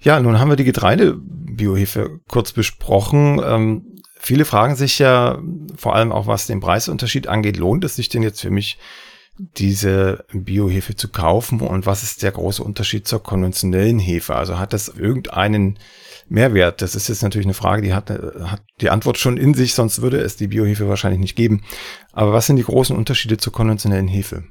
Ja, 0.00 0.20
nun 0.20 0.38
haben 0.38 0.50
wir 0.50 0.56
die 0.56 0.64
Getreidebiohefe 0.64 2.20
kurz 2.28 2.52
besprochen. 2.52 3.40
Ähm, 3.44 3.96
Viele 4.26 4.44
fragen 4.44 4.74
sich 4.74 4.98
ja, 4.98 5.38
vor 5.76 5.94
allem 5.94 6.10
auch 6.10 6.26
was 6.26 6.48
den 6.48 6.58
Preisunterschied 6.58 7.28
angeht, 7.28 7.58
lohnt 7.58 7.84
es 7.84 7.94
sich 7.94 8.08
denn 8.08 8.24
jetzt 8.24 8.40
für 8.40 8.50
mich, 8.50 8.76
diese 9.38 10.24
Biohefe 10.32 10.96
zu 10.96 11.08
kaufen 11.08 11.60
und 11.60 11.86
was 11.86 12.02
ist 12.02 12.24
der 12.24 12.32
große 12.32 12.64
Unterschied 12.64 13.06
zur 13.06 13.22
konventionellen 13.22 14.00
Hefe? 14.00 14.34
Also 14.34 14.58
hat 14.58 14.72
das 14.72 14.88
irgendeinen 14.88 15.78
Mehrwert? 16.28 16.82
Das 16.82 16.96
ist 16.96 17.08
jetzt 17.08 17.22
natürlich 17.22 17.46
eine 17.46 17.54
Frage, 17.54 17.82
die 17.82 17.94
hat, 17.94 18.10
hat 18.10 18.62
die 18.80 18.90
Antwort 18.90 19.18
schon 19.18 19.36
in 19.36 19.54
sich, 19.54 19.74
sonst 19.74 20.02
würde 20.02 20.18
es 20.18 20.34
die 20.34 20.48
Biohefe 20.48 20.88
wahrscheinlich 20.88 21.20
nicht 21.20 21.36
geben. 21.36 21.62
Aber 22.12 22.32
was 22.32 22.46
sind 22.46 22.56
die 22.56 22.64
großen 22.64 22.96
Unterschiede 22.96 23.36
zur 23.36 23.52
konventionellen 23.52 24.08
Hefe? 24.08 24.42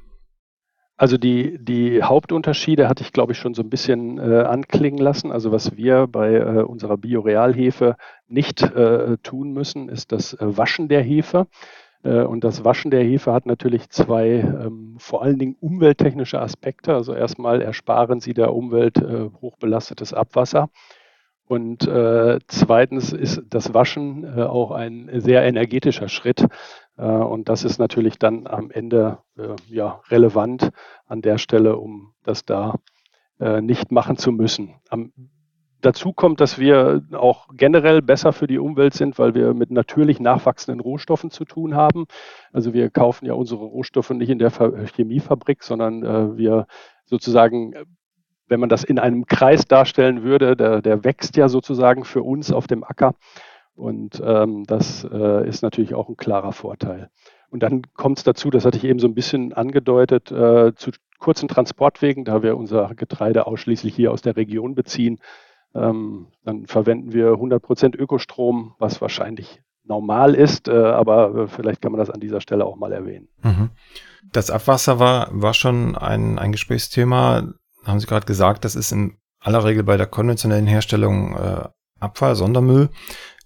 Also 0.98 1.18
die, 1.18 1.58
die 1.62 2.02
Hauptunterschiede 2.02 2.88
hatte 2.88 3.02
ich, 3.02 3.12
glaube 3.12 3.32
ich, 3.32 3.38
schon 3.38 3.52
so 3.52 3.62
ein 3.62 3.68
bisschen 3.68 4.18
äh, 4.18 4.44
anklingen 4.44 4.98
lassen. 4.98 5.30
Also 5.30 5.52
was 5.52 5.76
wir 5.76 6.06
bei 6.06 6.34
äh, 6.34 6.62
unserer 6.62 6.96
Biorealhefe 6.96 7.96
nicht 8.28 8.62
äh, 8.62 9.18
tun 9.22 9.52
müssen, 9.52 9.90
ist 9.90 10.10
das 10.12 10.32
äh, 10.34 10.56
Waschen 10.56 10.88
der 10.88 11.02
Hefe. 11.02 11.48
Äh, 12.02 12.22
und 12.22 12.44
das 12.44 12.64
Waschen 12.64 12.90
der 12.90 13.04
Hefe 13.04 13.32
hat 13.34 13.44
natürlich 13.44 13.90
zwei 13.90 14.28
ähm, 14.28 14.96
vor 14.98 15.22
allen 15.22 15.38
Dingen 15.38 15.56
umwelttechnische 15.60 16.40
Aspekte. 16.40 16.94
Also 16.94 17.12
erstmal 17.12 17.60
ersparen 17.60 18.20
Sie 18.20 18.32
der 18.32 18.54
Umwelt 18.54 18.96
äh, 18.96 19.28
hochbelastetes 19.42 20.14
Abwasser. 20.14 20.70
Und 21.48 21.86
äh, 21.86 22.38
zweitens 22.48 23.12
ist 23.12 23.42
das 23.50 23.72
Waschen 23.72 24.24
äh, 24.24 24.42
auch 24.42 24.72
ein 24.72 25.10
sehr 25.12 25.44
energetischer 25.44 26.08
Schritt. 26.08 26.44
Äh, 26.96 27.04
und 27.04 27.48
das 27.48 27.64
ist 27.64 27.78
natürlich 27.78 28.18
dann 28.18 28.46
am 28.46 28.70
Ende 28.70 29.18
äh, 29.38 29.56
ja, 29.68 30.00
relevant 30.08 30.70
an 31.06 31.22
der 31.22 31.38
Stelle, 31.38 31.76
um 31.76 32.12
das 32.22 32.44
da 32.44 32.76
äh, 33.40 33.60
nicht 33.60 33.92
machen 33.92 34.16
zu 34.16 34.32
müssen. 34.32 34.74
Am, 34.88 35.12
dazu 35.80 36.12
kommt, 36.12 36.40
dass 36.40 36.58
wir 36.58 37.02
auch 37.12 37.48
generell 37.52 38.02
besser 38.02 38.32
für 38.32 38.46
die 38.46 38.58
Umwelt 38.58 38.94
sind, 38.94 39.18
weil 39.18 39.34
wir 39.34 39.54
mit 39.54 39.70
natürlich 39.70 40.20
nachwachsenden 40.20 40.80
Rohstoffen 40.80 41.30
zu 41.30 41.44
tun 41.44 41.74
haben. 41.74 42.06
Also 42.52 42.72
wir 42.72 42.90
kaufen 42.90 43.26
ja 43.26 43.34
unsere 43.34 43.64
Rohstoffe 43.64 44.10
nicht 44.10 44.30
in 44.30 44.38
der 44.38 44.50
Chemiefabrik, 44.50 45.62
sondern 45.62 46.36
wir 46.36 46.66
sozusagen 47.04 47.74
wenn 48.48 48.60
man 48.60 48.68
das 48.68 48.84
in 48.84 48.98
einem 48.98 49.26
Kreis 49.26 49.66
darstellen 49.66 50.22
würde, 50.22 50.56
der, 50.56 50.82
der 50.82 51.04
wächst 51.04 51.36
ja 51.36 51.48
sozusagen 51.48 52.04
für 52.04 52.22
uns 52.22 52.52
auf 52.52 52.66
dem 52.66 52.84
Acker. 52.84 53.14
Und 53.76 54.22
ähm, 54.24 54.64
das 54.66 55.04
äh, 55.04 55.48
ist 55.48 55.62
natürlich 55.62 55.94
auch 55.94 56.08
ein 56.08 56.16
klarer 56.16 56.52
Vorteil. 56.52 57.10
Und 57.50 57.62
dann 57.62 57.82
kommt 57.94 58.18
es 58.18 58.24
dazu, 58.24 58.50
das 58.50 58.64
hatte 58.64 58.78
ich 58.78 58.84
eben 58.84 58.98
so 58.98 59.06
ein 59.06 59.14
bisschen 59.14 59.52
angedeutet, 59.52 60.32
äh, 60.32 60.74
zu 60.74 60.90
kurzen 61.18 61.48
Transportwegen, 61.48 62.24
da 62.24 62.42
wir 62.42 62.56
unser 62.56 62.94
Getreide 62.94 63.46
ausschließlich 63.46 63.94
hier 63.94 64.12
aus 64.12 64.22
der 64.22 64.36
Region 64.36 64.74
beziehen. 64.74 65.20
Ähm, 65.74 66.28
dann 66.44 66.66
verwenden 66.66 67.12
wir 67.12 67.32
100% 67.32 67.96
Ökostrom, 67.96 68.74
was 68.78 69.00
wahrscheinlich 69.00 69.62
normal 69.84 70.34
ist, 70.34 70.68
äh, 70.68 70.72
aber 70.72 71.34
äh, 71.34 71.48
vielleicht 71.48 71.82
kann 71.82 71.92
man 71.92 71.98
das 71.98 72.10
an 72.10 72.20
dieser 72.20 72.40
Stelle 72.40 72.64
auch 72.64 72.76
mal 72.76 72.92
erwähnen. 72.92 73.28
Mhm. 73.42 73.70
Das 74.32 74.50
Abwasser 74.50 74.98
war, 74.98 75.28
war 75.30 75.54
schon 75.54 75.96
ein, 75.96 76.38
ein 76.38 76.52
Gesprächsthema 76.52 77.52
haben 77.86 78.00
Sie 78.00 78.06
gerade 78.06 78.26
gesagt, 78.26 78.64
das 78.64 78.74
ist 78.74 78.92
in 78.92 79.16
aller 79.38 79.64
Regel 79.64 79.84
bei 79.84 79.96
der 79.96 80.06
konventionellen 80.06 80.66
Herstellung 80.66 81.36
äh, 81.36 81.68
Abfall, 82.00 82.34
Sondermüll, 82.34 82.90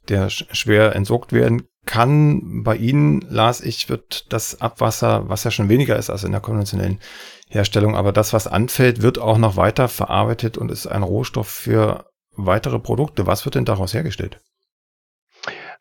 der 0.08 0.30
sch 0.30 0.46
schwer 0.52 0.94
entsorgt 0.94 1.32
werden 1.32 1.68
kann. 1.86 2.62
Bei 2.62 2.76
Ihnen, 2.76 3.20
las 3.28 3.60
ich, 3.60 3.88
wird 3.88 4.32
das 4.32 4.60
Abwasser, 4.60 5.28
was 5.28 5.44
ja 5.44 5.50
schon 5.50 5.68
weniger 5.68 5.96
ist 5.96 6.10
als 6.10 6.24
in 6.24 6.32
der 6.32 6.40
konventionellen 6.40 7.00
Herstellung, 7.48 7.96
aber 7.96 8.12
das, 8.12 8.32
was 8.32 8.46
anfällt, 8.46 9.02
wird 9.02 9.18
auch 9.18 9.38
noch 9.38 9.56
weiter 9.56 9.88
verarbeitet 9.88 10.56
und 10.56 10.70
ist 10.70 10.86
ein 10.86 11.02
Rohstoff 11.02 11.48
für 11.48 12.06
weitere 12.36 12.78
Produkte. 12.78 13.26
Was 13.26 13.44
wird 13.44 13.56
denn 13.56 13.64
daraus 13.64 13.92
hergestellt? 13.92 14.40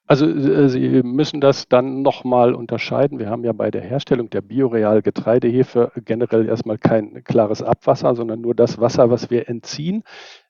Also 0.09 0.25
äh, 0.25 0.69
Sie 0.69 1.03
müssen 1.03 1.39
das 1.39 1.67
dann 1.67 2.01
nochmal 2.01 2.55
unterscheiden. 2.55 3.19
Wir 3.19 3.29
haben 3.29 3.43
ja 3.43 3.53
bei 3.53 3.69
der 3.69 3.83
Herstellung 3.83 4.31
der 4.31 4.41
Bioreal-Getreidehefe 4.41 5.91
generell 6.03 6.47
erstmal 6.47 6.79
kein 6.79 7.23
klares 7.23 7.61
Abwasser, 7.61 8.15
sondern 8.15 8.41
nur 8.41 8.55
das 8.55 8.79
Wasser, 8.79 9.11
was 9.11 9.29
wir 9.29 9.47
entziehen, 9.47 10.03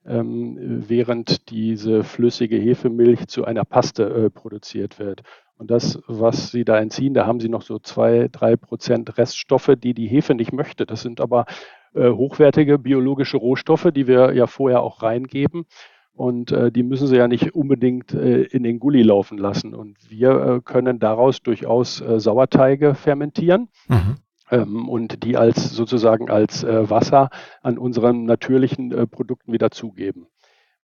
während 0.10 1.50
diese 1.50 2.04
flüssige 2.04 2.58
Hefemilch 2.58 3.28
zu 3.28 3.46
einer 3.46 3.64
Paste 3.64 4.04
äh, 4.04 4.30
produziert 4.30 4.98
wird. 4.98 5.22
Und 5.58 5.70
das, 5.70 6.00
was 6.08 6.52
Sie 6.52 6.64
da 6.64 6.80
entziehen, 6.80 7.14
da 7.14 7.28
haben 7.28 7.40
Sie 7.40 7.50
noch 7.50 7.62
so 7.62 7.80
zwei, 7.80 8.30
drei 8.32 8.56
Prozent 8.56 9.18
Reststoffe, 9.18 9.76
die 9.78 9.94
die 9.94 10.08
Hefe 10.08 10.34
nicht 10.34 10.54
möchte. 10.54 10.86
Das 10.86 11.02
sind 11.02 11.20
aber 11.20 11.46
äh, 11.94 12.10
hochwertige 12.10 12.80
biologische 12.80 13.38
Rohstoffe, 13.38 13.90
die 13.94 14.08
wir 14.08 14.34
ja 14.34 14.48
vorher 14.48 14.82
auch 14.82 15.04
reingeben. 15.04 15.66
Und 16.14 16.52
äh, 16.52 16.72
die 16.72 16.84
müssen 16.84 17.08
sie 17.08 17.18
ja 17.18 17.28
nicht 17.28 17.56
unbedingt 17.56 18.14
äh, 18.14 18.44
in 18.44 18.64
den 18.64 18.80
Gully 18.80 19.04
laufen 19.04 19.38
lassen. 19.38 19.74
Und 19.74 19.98
wir 20.10 20.32
äh, 20.32 20.62
können 20.62 21.00
daraus 21.00 21.42
durchaus 21.42 22.02
äh, 22.02 22.20
Sauerteige 22.20 22.96
fermentieren. 22.96 23.70
Mhm. 23.88 24.18
Ähm, 24.52 24.90
und 24.90 25.24
die 25.24 25.38
als 25.38 25.72
sozusagen 25.72 26.30
als 26.30 26.64
äh, 26.64 26.90
Wasser 26.90 27.30
an 27.62 27.78
unseren 27.78 28.26
natürlichen 28.26 28.92
äh, 28.92 29.08
Produkten 29.08 29.54
wieder 29.54 29.72
zugeben. 29.72 30.28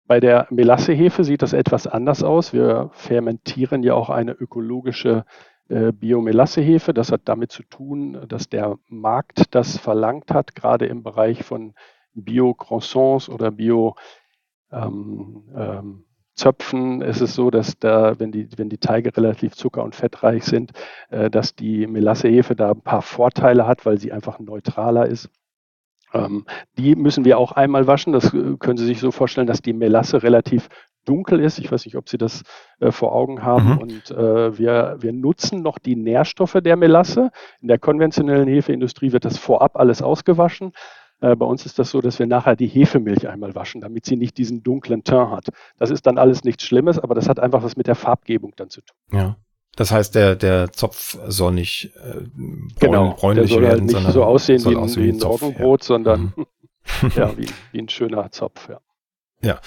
Bei 0.07 0.19
der 0.19 0.47
Melassehefe 0.51 1.23
sieht 1.23 1.41
das 1.41 1.53
etwas 1.53 1.87
anders 1.87 2.23
aus. 2.23 2.53
Wir 2.53 2.91
fermentieren 2.93 3.81
ja 3.81 3.95
auch 3.95 4.09
eine 4.09 4.33
ökologische 4.33 5.25
Biomelassehefe. 5.67 6.93
Das 6.93 7.11
hat 7.11 7.21
damit 7.25 7.51
zu 7.51 7.63
tun, 7.63 8.23
dass 8.27 8.49
der 8.49 8.77
Markt 8.87 9.55
das 9.55 9.79
verlangt 9.79 10.31
hat, 10.31 10.53
gerade 10.53 10.85
im 10.85 11.01
Bereich 11.01 11.43
von 11.43 11.73
Bio-Croissants 12.13 13.29
oder 13.29 13.49
Bio- 13.49 13.95
ähm, 14.71 15.43
ähm, 15.55 16.05
Zöpfen 16.35 17.01
ist 17.01 17.21
es 17.21 17.33
so, 17.33 17.49
dass 17.49 17.79
da, 17.79 18.19
wenn 18.19 18.31
die, 18.31 18.47
wenn 18.57 18.69
die 18.69 18.77
Teige 18.77 19.15
relativ 19.15 19.55
zucker- 19.55 19.83
und 19.83 19.95
fettreich 19.95 20.43
sind, 20.43 20.71
äh, 21.09 21.29
dass 21.29 21.55
die 21.55 21.87
Melassehefe 21.87 22.55
da 22.55 22.71
ein 22.71 22.81
paar 22.81 23.01
Vorteile 23.01 23.65
hat, 23.65 23.85
weil 23.85 23.99
sie 23.99 24.11
einfach 24.11 24.39
neutraler 24.39 25.07
ist. 25.07 25.29
Ähm, 26.13 26.45
die 26.77 26.95
müssen 26.95 27.25
wir 27.25 27.37
auch 27.37 27.53
einmal 27.53 27.87
waschen. 27.87 28.13
Das 28.13 28.33
äh, 28.33 28.57
können 28.59 28.77
Sie 28.77 28.85
sich 28.85 28.99
so 28.99 29.11
vorstellen, 29.11 29.47
dass 29.47 29.61
die 29.61 29.73
Melasse 29.73 30.23
relativ 30.23 30.69
dunkel 31.05 31.39
ist. 31.39 31.59
Ich 31.59 31.71
weiß 31.71 31.85
nicht, 31.85 31.95
ob 31.97 32.09
Sie 32.09 32.17
das 32.17 32.43
äh, 32.79 32.91
vor 32.91 33.13
Augen 33.13 33.43
haben. 33.43 33.73
Mhm. 33.73 33.77
Und 33.77 34.11
äh, 34.11 34.57
wir, 34.57 34.97
wir 34.99 35.13
nutzen 35.13 35.61
noch 35.61 35.79
die 35.79 35.95
Nährstoffe 35.95 36.57
der 36.63 36.75
Melasse. 36.75 37.31
In 37.61 37.67
der 37.67 37.79
konventionellen 37.79 38.47
Hefeindustrie 38.47 39.11
wird 39.11 39.25
das 39.25 39.37
vorab 39.37 39.77
alles 39.77 40.01
ausgewaschen. 40.01 40.73
Äh, 41.25 41.35
bei 41.35 41.45
uns 41.45 41.65
ist 41.65 41.79
das 41.79 41.89
so, 41.89 42.01
dass 42.01 42.19
wir 42.19 42.27
nachher 42.27 42.55
die 42.55 42.67
Hefemilch 42.67 43.27
einmal 43.27 43.55
waschen, 43.55 43.81
damit 43.81 44.05
sie 44.05 44.15
nicht 44.15 44.37
diesen 44.37 44.61
dunklen 44.61 45.03
Teint 45.03 45.31
hat. 45.31 45.47
Das 45.79 45.89
ist 45.89 46.05
dann 46.05 46.19
alles 46.19 46.43
nichts 46.43 46.65
Schlimmes, 46.65 46.99
aber 46.99 47.15
das 47.15 47.27
hat 47.27 47.39
einfach 47.39 47.63
was 47.63 47.75
mit 47.75 47.87
der 47.87 47.95
Farbgebung 47.95 48.53
dann 48.55 48.69
zu 48.69 48.81
tun. 48.81 48.97
Ja. 49.11 49.37
Das 49.75 49.91
heißt, 49.91 50.13
der, 50.13 50.35
der 50.35 50.71
Zopf 50.71 51.17
soll 51.27 51.53
nicht 51.53 51.91
äh, 51.95 52.21
bräun, 52.21 52.69
genau, 52.79 53.13
bräunlich 53.13 53.47
der 53.47 53.55
soll 53.55 53.67
halt 53.67 53.79
werden, 53.79 53.95
halt 53.95 54.05
nicht 54.05 54.13
so 54.13 54.23
aussehen 54.23 54.63
wie 54.65 54.75
ein, 54.75 54.95
wie 54.95 55.09
ein 55.09 55.21
Roggenbrot, 55.21 55.81
ja. 55.81 55.87
sondern 55.87 56.33
mhm. 56.35 56.45
ja, 57.15 57.35
wie, 57.37 57.47
wie 57.71 57.79
ein 57.79 57.89
schöner 57.89 58.29
Zopf. 58.31 58.69
Ja. 58.69 58.79
ja. 59.41 59.59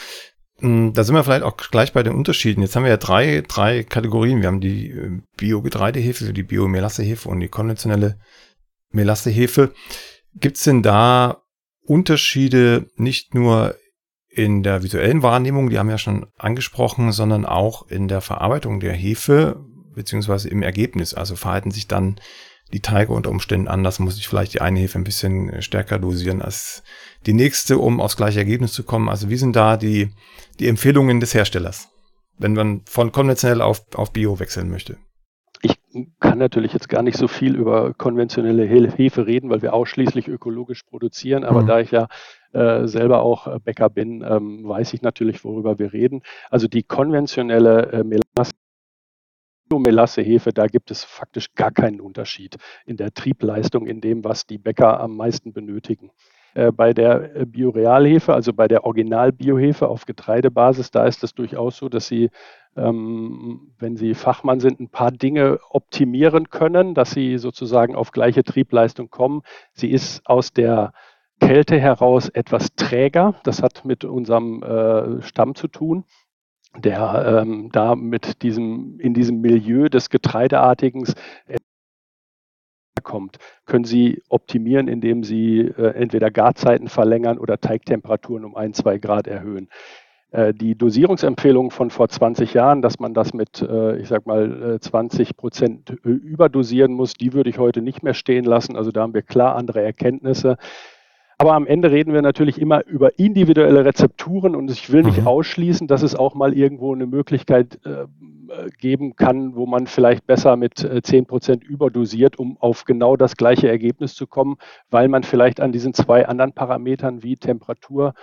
Hm, 0.60 0.92
da 0.92 1.02
sind 1.02 1.16
wir 1.16 1.24
vielleicht 1.24 1.42
auch 1.42 1.56
gleich 1.56 1.92
bei 1.92 2.04
den 2.04 2.14
Unterschieden. 2.14 2.62
Jetzt 2.62 2.76
haben 2.76 2.84
wir 2.84 2.90
ja 2.90 2.96
drei, 2.98 3.42
drei 3.48 3.82
Kategorien. 3.82 4.42
Wir 4.42 4.46
haben 4.46 4.60
die 4.60 4.90
äh, 4.90 5.20
Bio-Getreidehefe, 5.36 6.32
die 6.32 6.42
Bio-Melassehefe 6.44 7.28
und 7.28 7.40
die 7.40 7.48
konventionelle 7.48 8.16
Melassehefe. 8.90 9.72
Gibt 10.36 10.56
es 10.56 10.62
denn 10.62 10.84
da 10.84 11.42
Unterschiede 11.88 12.90
nicht 12.96 13.34
nur 13.34 13.74
in 14.28 14.62
der 14.62 14.82
visuellen 14.82 15.22
Wahrnehmung, 15.22 15.70
die 15.70 15.78
haben 15.78 15.88
wir 15.88 15.94
ja 15.94 15.98
schon 15.98 16.26
angesprochen, 16.36 17.12
sondern 17.12 17.44
auch 17.46 17.88
in 17.88 18.08
der 18.08 18.20
Verarbeitung 18.20 18.78
der 18.78 18.92
Hefe 18.92 19.64
beziehungsweise 19.94 20.48
im 20.48 20.62
Ergebnis. 20.62 21.14
Also 21.14 21.34
verhalten 21.34 21.70
sich 21.70 21.88
dann 21.88 22.20
die 22.72 22.80
Teige 22.80 23.12
unter 23.12 23.30
Umständen 23.30 23.68
anders, 23.68 23.98
muss 23.98 24.18
ich 24.18 24.28
vielleicht 24.28 24.54
die 24.54 24.60
eine 24.60 24.80
Hefe 24.80 24.98
ein 24.98 25.04
bisschen 25.04 25.62
stärker 25.62 25.98
dosieren 25.98 26.42
als 26.42 26.82
die 27.26 27.32
nächste, 27.32 27.78
um 27.78 28.00
aufs 28.00 28.16
gleiche 28.16 28.40
Ergebnis 28.40 28.74
zu 28.74 28.84
kommen. 28.84 29.08
Also 29.08 29.30
wie 29.30 29.38
sind 29.38 29.56
da 29.56 29.76
die, 29.76 30.10
die 30.58 30.68
Empfehlungen 30.68 31.20
des 31.20 31.32
Herstellers, 31.32 31.88
wenn 32.36 32.52
man 32.52 32.82
von 32.84 33.10
konventionell 33.12 33.62
auf, 33.62 33.82
auf 33.94 34.12
Bio 34.12 34.38
wechseln 34.38 34.68
möchte? 34.68 34.98
Kann 36.20 36.38
natürlich 36.38 36.72
jetzt 36.72 36.88
gar 36.88 37.02
nicht 37.02 37.16
so 37.16 37.28
viel 37.28 37.54
über 37.56 37.94
konventionelle 37.94 38.64
Hefe 38.64 39.26
reden, 39.26 39.50
weil 39.50 39.62
wir 39.62 39.74
ausschließlich 39.74 40.28
ökologisch 40.28 40.82
produzieren. 40.82 41.44
Aber 41.44 41.62
mhm. 41.62 41.66
da 41.66 41.80
ich 41.80 41.90
ja 41.90 42.08
äh, 42.52 42.86
selber 42.86 43.22
auch 43.22 43.46
äh, 43.46 43.58
Bäcker 43.58 43.90
bin, 43.90 44.22
ähm, 44.22 44.66
weiß 44.68 44.94
ich 44.94 45.02
natürlich, 45.02 45.44
worüber 45.44 45.78
wir 45.78 45.92
reden. 45.92 46.22
Also 46.50 46.68
die 46.68 46.82
konventionelle 46.82 47.92
äh, 47.92 48.04
Melasse 48.04 48.52
Melasse-Hefe, 49.70 50.54
da 50.54 50.66
gibt 50.66 50.90
es 50.90 51.04
faktisch 51.04 51.54
gar 51.54 51.70
keinen 51.70 52.00
Unterschied 52.00 52.56
in 52.86 52.96
der 52.96 53.12
Triebleistung, 53.12 53.86
in 53.86 54.00
dem, 54.00 54.24
was 54.24 54.46
die 54.46 54.56
Bäcker 54.56 54.98
am 54.98 55.14
meisten 55.14 55.52
benötigen. 55.52 56.10
Äh, 56.58 56.72
bei 56.72 56.92
der 56.92 57.36
äh, 57.36 57.46
Biorealhefe, 57.46 58.34
also 58.34 58.52
bei 58.52 58.66
der 58.66 58.84
Original-Biohefe 58.84 59.86
auf 59.86 60.06
Getreidebasis, 60.06 60.90
da 60.90 61.06
ist 61.06 61.22
es 61.22 61.32
durchaus 61.32 61.76
so, 61.76 61.88
dass 61.88 62.08
sie 62.08 62.30
ähm, 62.76 63.72
wenn 63.78 63.96
Sie 63.96 64.14
Fachmann 64.14 64.60
sind, 64.60 64.80
ein 64.80 64.88
paar 64.88 65.10
Dinge 65.10 65.58
optimieren 65.70 66.50
können, 66.50 66.94
dass 66.94 67.10
Sie 67.10 67.38
sozusagen 67.38 67.94
auf 67.96 68.12
gleiche 68.12 68.44
Triebleistung 68.44 69.08
kommen. 69.10 69.42
Sie 69.72 69.90
ist 69.90 70.24
aus 70.26 70.52
der 70.52 70.92
Kälte 71.40 71.78
heraus 71.78 72.28
etwas 72.28 72.74
träger. 72.74 73.34
Das 73.44 73.62
hat 73.62 73.84
mit 73.84 74.04
unserem 74.04 74.62
äh, 74.62 75.22
Stamm 75.22 75.54
zu 75.54 75.68
tun, 75.68 76.04
der 76.76 77.42
ähm, 77.42 77.70
da 77.72 77.94
mit 77.94 78.42
diesem, 78.42 78.98
in 79.00 79.14
diesem 79.14 79.40
Milieu 79.40 79.88
des 79.88 80.10
Getreideartigen 80.10 81.04
kommt, 83.00 83.38
können 83.66 83.84
Sie 83.84 84.22
optimieren, 84.28 84.88
indem 84.88 85.24
Sie 85.24 85.60
äh, 85.60 85.94
entweder 85.94 86.30
Garzeiten 86.30 86.88
verlängern 86.88 87.38
oder 87.38 87.58
Teigtemperaturen 87.58 88.44
um 88.44 88.56
ein, 88.56 88.74
zwei 88.74 88.98
Grad 88.98 89.26
erhöhen. 89.26 89.68
Äh, 90.30 90.52
die 90.52 90.74
Dosierungsempfehlungen 90.74 91.70
von 91.70 91.90
vor 91.90 92.08
20 92.08 92.52
Jahren, 92.54 92.82
dass 92.82 92.98
man 92.98 93.14
das 93.14 93.32
mit, 93.32 93.62
äh, 93.62 93.96
ich 93.96 94.08
sag 94.08 94.26
mal, 94.26 94.78
20 94.80 95.30
äh, 95.30 95.34
Prozent 95.34 95.90
überdosieren 96.02 96.92
muss, 96.92 97.14
die 97.14 97.32
würde 97.32 97.48
ich 97.48 97.58
heute 97.58 97.80
nicht 97.80 98.02
mehr 98.02 98.14
stehen 98.14 98.44
lassen. 98.44 98.76
Also 98.76 98.90
da 98.90 99.02
haben 99.02 99.14
wir 99.14 99.22
klar 99.22 99.56
andere 99.56 99.82
Erkenntnisse. 99.82 100.58
Aber 101.40 101.54
am 101.54 101.68
Ende 101.68 101.92
reden 101.92 102.12
wir 102.12 102.20
natürlich 102.20 102.60
immer 102.60 102.84
über 102.86 103.16
individuelle 103.16 103.84
Rezepturen 103.84 104.56
und 104.56 104.68
ich 104.72 104.90
will 104.90 105.04
nicht 105.04 105.20
mhm. 105.20 105.28
ausschließen, 105.28 105.86
dass 105.86 106.02
es 106.02 106.16
auch 106.16 106.34
mal 106.34 106.52
irgendwo 106.52 106.92
eine 106.92 107.06
Möglichkeit 107.06 107.78
äh, 107.84 108.06
geben 108.78 109.14
kann, 109.14 109.54
wo 109.54 109.64
man 109.64 109.86
vielleicht 109.86 110.26
besser 110.26 110.56
mit 110.56 110.82
äh, 110.82 111.00
10 111.00 111.26
Prozent 111.26 111.62
überdosiert, 111.62 112.40
um 112.40 112.56
auf 112.58 112.84
genau 112.84 113.16
das 113.16 113.36
gleiche 113.36 113.68
Ergebnis 113.68 114.16
zu 114.16 114.26
kommen, 114.26 114.56
weil 114.90 115.06
man 115.06 115.22
vielleicht 115.22 115.60
an 115.60 115.70
diesen 115.70 115.94
zwei 115.94 116.26
anderen 116.26 116.54
Parametern 116.54 117.22
wie 117.22 117.36
Temperatur 117.36 118.14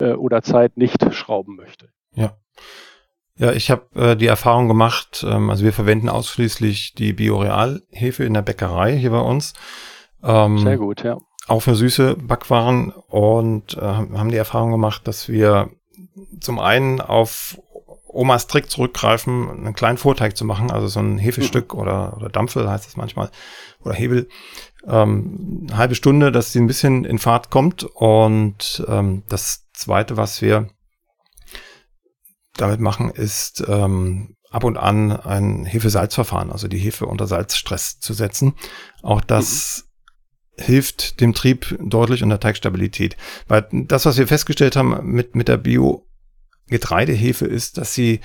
äh, 0.00 0.12
oder 0.12 0.40
Zeit 0.40 0.78
nicht 0.78 1.12
schrauben 1.12 1.56
möchte. 1.56 1.88
Ja. 2.14 2.38
Ja, 3.36 3.52
ich 3.52 3.70
habe 3.70 3.82
äh, 3.94 4.16
die 4.16 4.26
Erfahrung 4.26 4.68
gemacht, 4.68 5.26
ähm, 5.28 5.50
also 5.50 5.64
wir 5.64 5.72
verwenden 5.72 6.08
ausschließlich 6.08 6.94
die 6.94 7.12
Biorealhefe 7.12 8.24
in 8.24 8.34
der 8.34 8.42
Bäckerei 8.42 8.96
hier 8.96 9.10
bei 9.10 9.20
uns. 9.20 9.54
Ähm, 10.22 10.58
Sehr 10.58 10.78
gut, 10.78 11.02
ja 11.02 11.18
auch 11.48 11.60
für 11.60 11.74
süße 11.74 12.16
Backwaren 12.16 12.90
und 12.90 13.76
äh, 13.76 13.80
haben 13.80 14.30
die 14.30 14.36
Erfahrung 14.36 14.70
gemacht, 14.70 15.06
dass 15.08 15.28
wir 15.28 15.70
zum 16.40 16.58
einen 16.58 17.00
auf 17.00 17.58
Omas 18.06 18.46
Trick 18.46 18.70
zurückgreifen, 18.70 19.50
einen 19.50 19.74
kleinen 19.74 19.98
Vorteig 19.98 20.36
zu 20.36 20.44
machen, 20.44 20.70
also 20.70 20.86
so 20.86 21.00
ein 21.00 21.18
Hefestück 21.18 21.72
mhm. 21.72 21.80
oder, 21.80 22.16
oder 22.16 22.28
Dampfel 22.28 22.68
heißt 22.68 22.86
es 22.86 22.96
manchmal, 22.96 23.30
oder 23.80 23.94
Hebel, 23.94 24.28
ähm, 24.86 25.66
eine 25.68 25.76
halbe 25.76 25.94
Stunde, 25.94 26.30
dass 26.30 26.52
sie 26.52 26.60
ein 26.60 26.66
bisschen 26.66 27.04
in 27.04 27.18
Fahrt 27.18 27.50
kommt. 27.50 27.84
Und 27.84 28.84
ähm, 28.86 29.22
das 29.28 29.68
Zweite, 29.72 30.16
was 30.16 30.42
wir 30.42 30.68
damit 32.56 32.80
machen, 32.80 33.10
ist 33.10 33.64
ähm, 33.66 34.36
ab 34.50 34.64
und 34.64 34.76
an 34.76 35.12
ein 35.12 35.64
Hefe-Salz-Verfahren, 35.64 36.52
also 36.52 36.68
die 36.68 36.78
Hefe 36.78 37.06
unter 37.06 37.26
Salzstress 37.26 37.98
zu 37.98 38.12
setzen. 38.12 38.54
Auch 39.02 39.22
das 39.22 39.84
mhm 39.86 39.91
hilft 40.56 41.20
dem 41.20 41.34
Trieb 41.34 41.76
deutlich 41.80 42.22
und 42.22 42.28
der 42.28 42.40
Teigstabilität. 42.40 43.16
Weil 43.48 43.66
das, 43.70 44.06
was 44.06 44.18
wir 44.18 44.26
festgestellt 44.26 44.76
haben 44.76 45.04
mit, 45.04 45.34
mit 45.34 45.48
der 45.48 45.56
Bio-Getreidehefe 45.56 47.46
ist, 47.46 47.78
dass 47.78 47.94
sie 47.94 48.20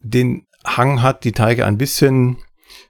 den 0.00 0.46
Hang 0.64 1.02
hat, 1.02 1.24
die 1.24 1.32
Teige 1.32 1.66
ein 1.66 1.78
bisschen, 1.78 2.38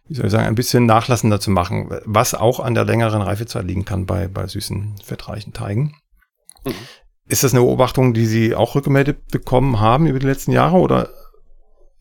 wie 0.07 0.15
soll 0.15 0.27
ich 0.27 0.33
sagen, 0.33 0.47
ein 0.47 0.55
bisschen 0.55 0.87
nachlassender 0.87 1.41
zu 1.41 1.51
machen, 1.51 1.91
was 2.05 2.35
auch 2.35 2.61
an 2.61 2.75
der 2.75 2.85
längeren 2.85 3.23
Reifezeit 3.23 3.65
liegen 3.65 3.85
kann 3.85 4.07
bei, 4.07 4.29
bei 4.29 4.47
süßen, 4.47 4.97
fettreichen 5.05 5.53
Teigen. 5.53 5.97
Mhm. 6.65 6.75
Ist 7.27 7.45
das 7.45 7.53
eine 7.53 7.63
Beobachtung, 7.63 8.13
die 8.13 8.27
Sie 8.27 8.55
auch 8.57 8.75
rückgemeldet 8.75 9.29
bekommen 9.29 9.79
haben 9.79 10.07
über 10.09 10.19
die 10.19 10.27
letzten 10.27 10.51
Jahre 10.51 10.79
oder 10.79 11.11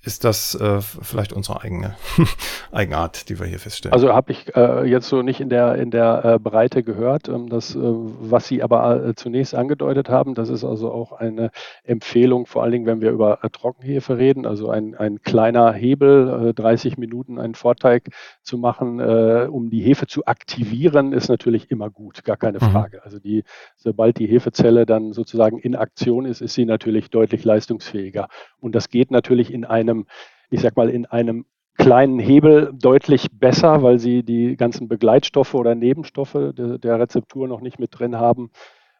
ist 0.02 0.24
das 0.24 0.56
äh, 0.56 0.80
vielleicht 0.80 1.34
unsere 1.34 1.62
eigene 1.62 1.96
Eigenart, 2.72 3.28
die 3.28 3.38
wir 3.38 3.46
hier 3.46 3.60
feststellen. 3.60 3.94
Also 3.94 4.14
habe 4.14 4.32
ich 4.32 4.56
äh, 4.56 4.86
jetzt 4.86 5.10
so 5.10 5.22
nicht 5.22 5.42
in 5.42 5.50
der, 5.50 5.76
in 5.76 5.92
der 5.92 6.24
äh, 6.24 6.40
Breite 6.40 6.84
gehört. 6.84 7.28
Ähm, 7.28 7.50
das, 7.50 7.76
äh, 7.76 7.80
was 7.82 8.48
Sie 8.48 8.64
aber 8.64 9.04
äh, 9.06 9.16
zunächst 9.16 9.54
angedeutet 9.56 10.08
haben, 10.08 10.36
das 10.36 10.48
ist 10.48 10.64
also 10.64 10.92
auch 10.92 11.12
eine 11.12 11.52
Empfehlung, 11.84 12.46
vor 12.46 12.64
allen 12.64 12.72
Dingen, 12.72 12.86
wenn 12.86 13.02
wir 13.02 13.12
über 13.12 13.44
äh, 13.44 13.50
Trockenhefe 13.50 14.18
reden, 14.18 14.46
also 14.46 14.70
ein, 14.70 14.96
ein 14.96 15.22
kleiner 15.22 15.74
Hebel, 15.74 16.54
30 16.54 16.98
Minuten 16.98 17.38
einen 17.38 17.56
Vorteig 17.56 18.10
zu 18.42 18.58
machen, 18.58 19.00
um 19.00 19.70
die 19.70 19.82
Hefe 19.82 20.08
zu 20.08 20.26
aktivieren, 20.26 21.14
ist 21.14 21.30
natürlich 21.30 21.72
immer 21.72 21.90
gut, 21.90 22.24
gar 22.24 22.38
keine 22.38 22.60
mhm. 22.60 22.72
Frage. 22.72 23.04
Also 23.04 23.20
die, 23.20 23.44
sobald 23.76 24.18
die 24.20 24.28
Hefezelle 24.28 24.86
dann 24.86 25.14
sozusagen 25.14 25.60
in 25.60 25.76
Aktion 25.76 26.26
ist, 26.26 26.42
ist 26.42 26.54
sie 26.54 26.66
natürlich 26.66 27.10
deutlich 27.10 27.44
leistungsfähiger. 27.44 28.28
Und 28.60 28.76
das 28.76 28.90
geht 28.90 29.12
natürlich 29.12 29.54
in 29.54 29.66
einem 29.66 29.89
einem, 29.90 30.06
ich 30.50 30.62
sag 30.62 30.78
mal, 30.78 30.90
in 30.90 31.06
einem 31.06 31.46
kleinen 31.78 32.20
Hebel 32.20 32.72
deutlich 32.74 33.28
besser, 33.32 33.82
weil 33.82 34.00
sie 34.00 34.24
die 34.24 34.58
ganzen 34.58 34.88
Begleitstoffe 34.88 35.54
oder 35.54 35.76
Nebenstoffe 35.76 36.34
de, 36.34 36.78
der 36.78 37.00
Rezeptur 37.00 37.48
noch 37.48 37.62
nicht 37.62 37.80
mit 37.80 37.98
drin 37.98 38.18
haben. 38.18 38.52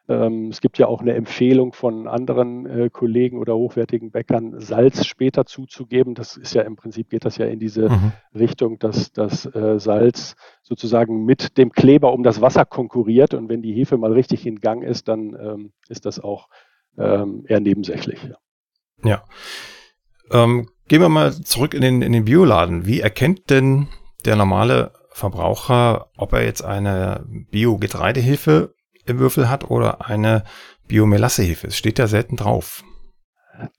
Ähm, 0.08 0.48
es 0.48 0.60
gibt 0.60 0.78
ja 0.78 0.88
auch 0.88 1.02
eine 1.02 1.14
Empfehlung 1.14 1.72
von 1.72 2.08
anderen 2.08 2.66
äh, 2.66 2.90
Kollegen 2.90 3.38
oder 3.38 3.54
hochwertigen 3.54 4.10
Bäckern, 4.10 4.58
Salz 4.58 5.06
später 5.06 5.44
zuzugeben. 5.44 6.14
Das 6.14 6.36
ist 6.36 6.54
ja 6.54 6.62
im 6.62 6.74
Prinzip 6.74 7.10
geht 7.10 7.24
das 7.24 7.36
ja 7.36 7.46
in 7.46 7.60
diese 7.60 7.90
mhm. 7.90 8.12
Richtung, 8.34 8.78
dass 8.78 9.12
das 9.12 9.46
äh, 9.54 9.78
Salz 9.78 10.34
sozusagen 10.62 11.24
mit 11.24 11.58
dem 11.58 11.70
Kleber 11.70 12.12
um 12.12 12.22
das 12.22 12.40
Wasser 12.40 12.64
konkurriert. 12.64 13.34
Und 13.34 13.48
wenn 13.48 13.62
die 13.62 13.74
Hefe 13.74 13.98
mal 13.98 14.12
richtig 14.12 14.46
in 14.46 14.60
Gang 14.60 14.82
ist, 14.82 15.06
dann 15.06 15.36
ähm, 15.40 15.72
ist 15.88 16.06
das 16.06 16.18
auch 16.18 16.48
ähm, 16.98 17.44
eher 17.46 17.60
nebensächlich. 17.60 18.20
Ja. 18.24 19.10
ja. 19.10 19.22
Ähm, 20.32 20.68
gehen 20.90 21.00
wir 21.00 21.08
mal 21.08 21.32
zurück 21.32 21.72
in 21.72 21.82
den, 21.82 22.02
in 22.02 22.12
den 22.12 22.24
Bioladen. 22.24 22.84
Wie 22.84 22.98
erkennt 22.98 23.48
denn 23.48 23.86
der 24.24 24.34
normale 24.34 24.90
Verbraucher, 25.12 26.08
ob 26.16 26.32
er 26.32 26.44
jetzt 26.44 26.64
eine 26.64 27.24
Bio-Getreidehefe 27.52 28.74
im 29.06 29.20
Würfel 29.20 29.48
hat 29.48 29.70
oder 29.70 30.04
eine 30.04 30.42
Bio-Melassehefe? 30.88 31.68
Es 31.68 31.76
steht 31.76 32.00
ja 32.00 32.08
selten 32.08 32.34
drauf. 32.34 32.82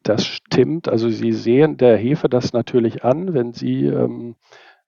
Das 0.03 0.25
stimmt. 0.25 0.87
Also 0.87 1.09
Sie 1.09 1.33
sehen 1.33 1.75
der 1.75 1.97
Hefe 1.97 2.29
das 2.29 2.53
natürlich 2.53 3.03
an, 3.03 3.33
wenn 3.33 3.51
Sie 3.51 3.87
ähm, 3.87 4.35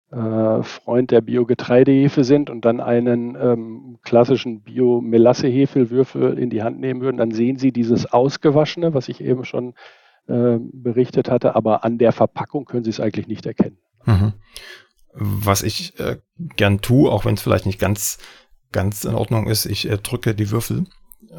äh, 0.10 0.64
Freund 0.64 1.12
der 1.12 1.20
Bio-Getreidehefe 1.20 2.24
sind 2.24 2.50
und 2.50 2.64
dann 2.64 2.80
einen 2.80 3.36
ähm, 3.36 3.98
klassischen 4.02 4.62
Bio-Melasse-Hefelwürfel 4.62 6.40
in 6.40 6.50
die 6.50 6.64
Hand 6.64 6.80
nehmen 6.80 7.02
würden, 7.02 7.18
dann 7.18 7.32
sehen 7.32 7.58
Sie 7.58 7.74
dieses 7.74 8.14
Ausgewaschene, 8.14 8.94
was 8.94 9.10
ich 9.10 9.20
eben 9.20 9.44
schon 9.44 9.74
äh, 10.28 10.58
berichtet 10.60 11.30
hatte, 11.30 11.56
aber 11.56 11.84
an 11.84 11.98
der 11.98 12.12
Verpackung 12.12 12.66
können 12.66 12.84
Sie 12.84 12.90
es 12.90 13.00
eigentlich 13.00 13.28
nicht 13.28 13.46
erkennen. 13.46 13.78
Mhm. 14.06 14.34
Was 15.14 15.64
ich 15.64 16.00
äh, 16.00 16.18
gern 16.56 16.82
tue, 16.82 17.12
auch 17.12 17.26
wenn 17.26 17.36
es 17.36 17.42
vielleicht 17.42 17.66
nicht 17.66 17.80
ganz, 17.80 18.18
ganz 18.72 19.04
in 19.04 19.16
Ordnung 19.16 19.48
ist, 19.48 19.66
ich 19.66 19.90
äh, 19.90 19.98
drücke 19.98 20.34
die 20.34 20.50
Würfel 20.50 20.86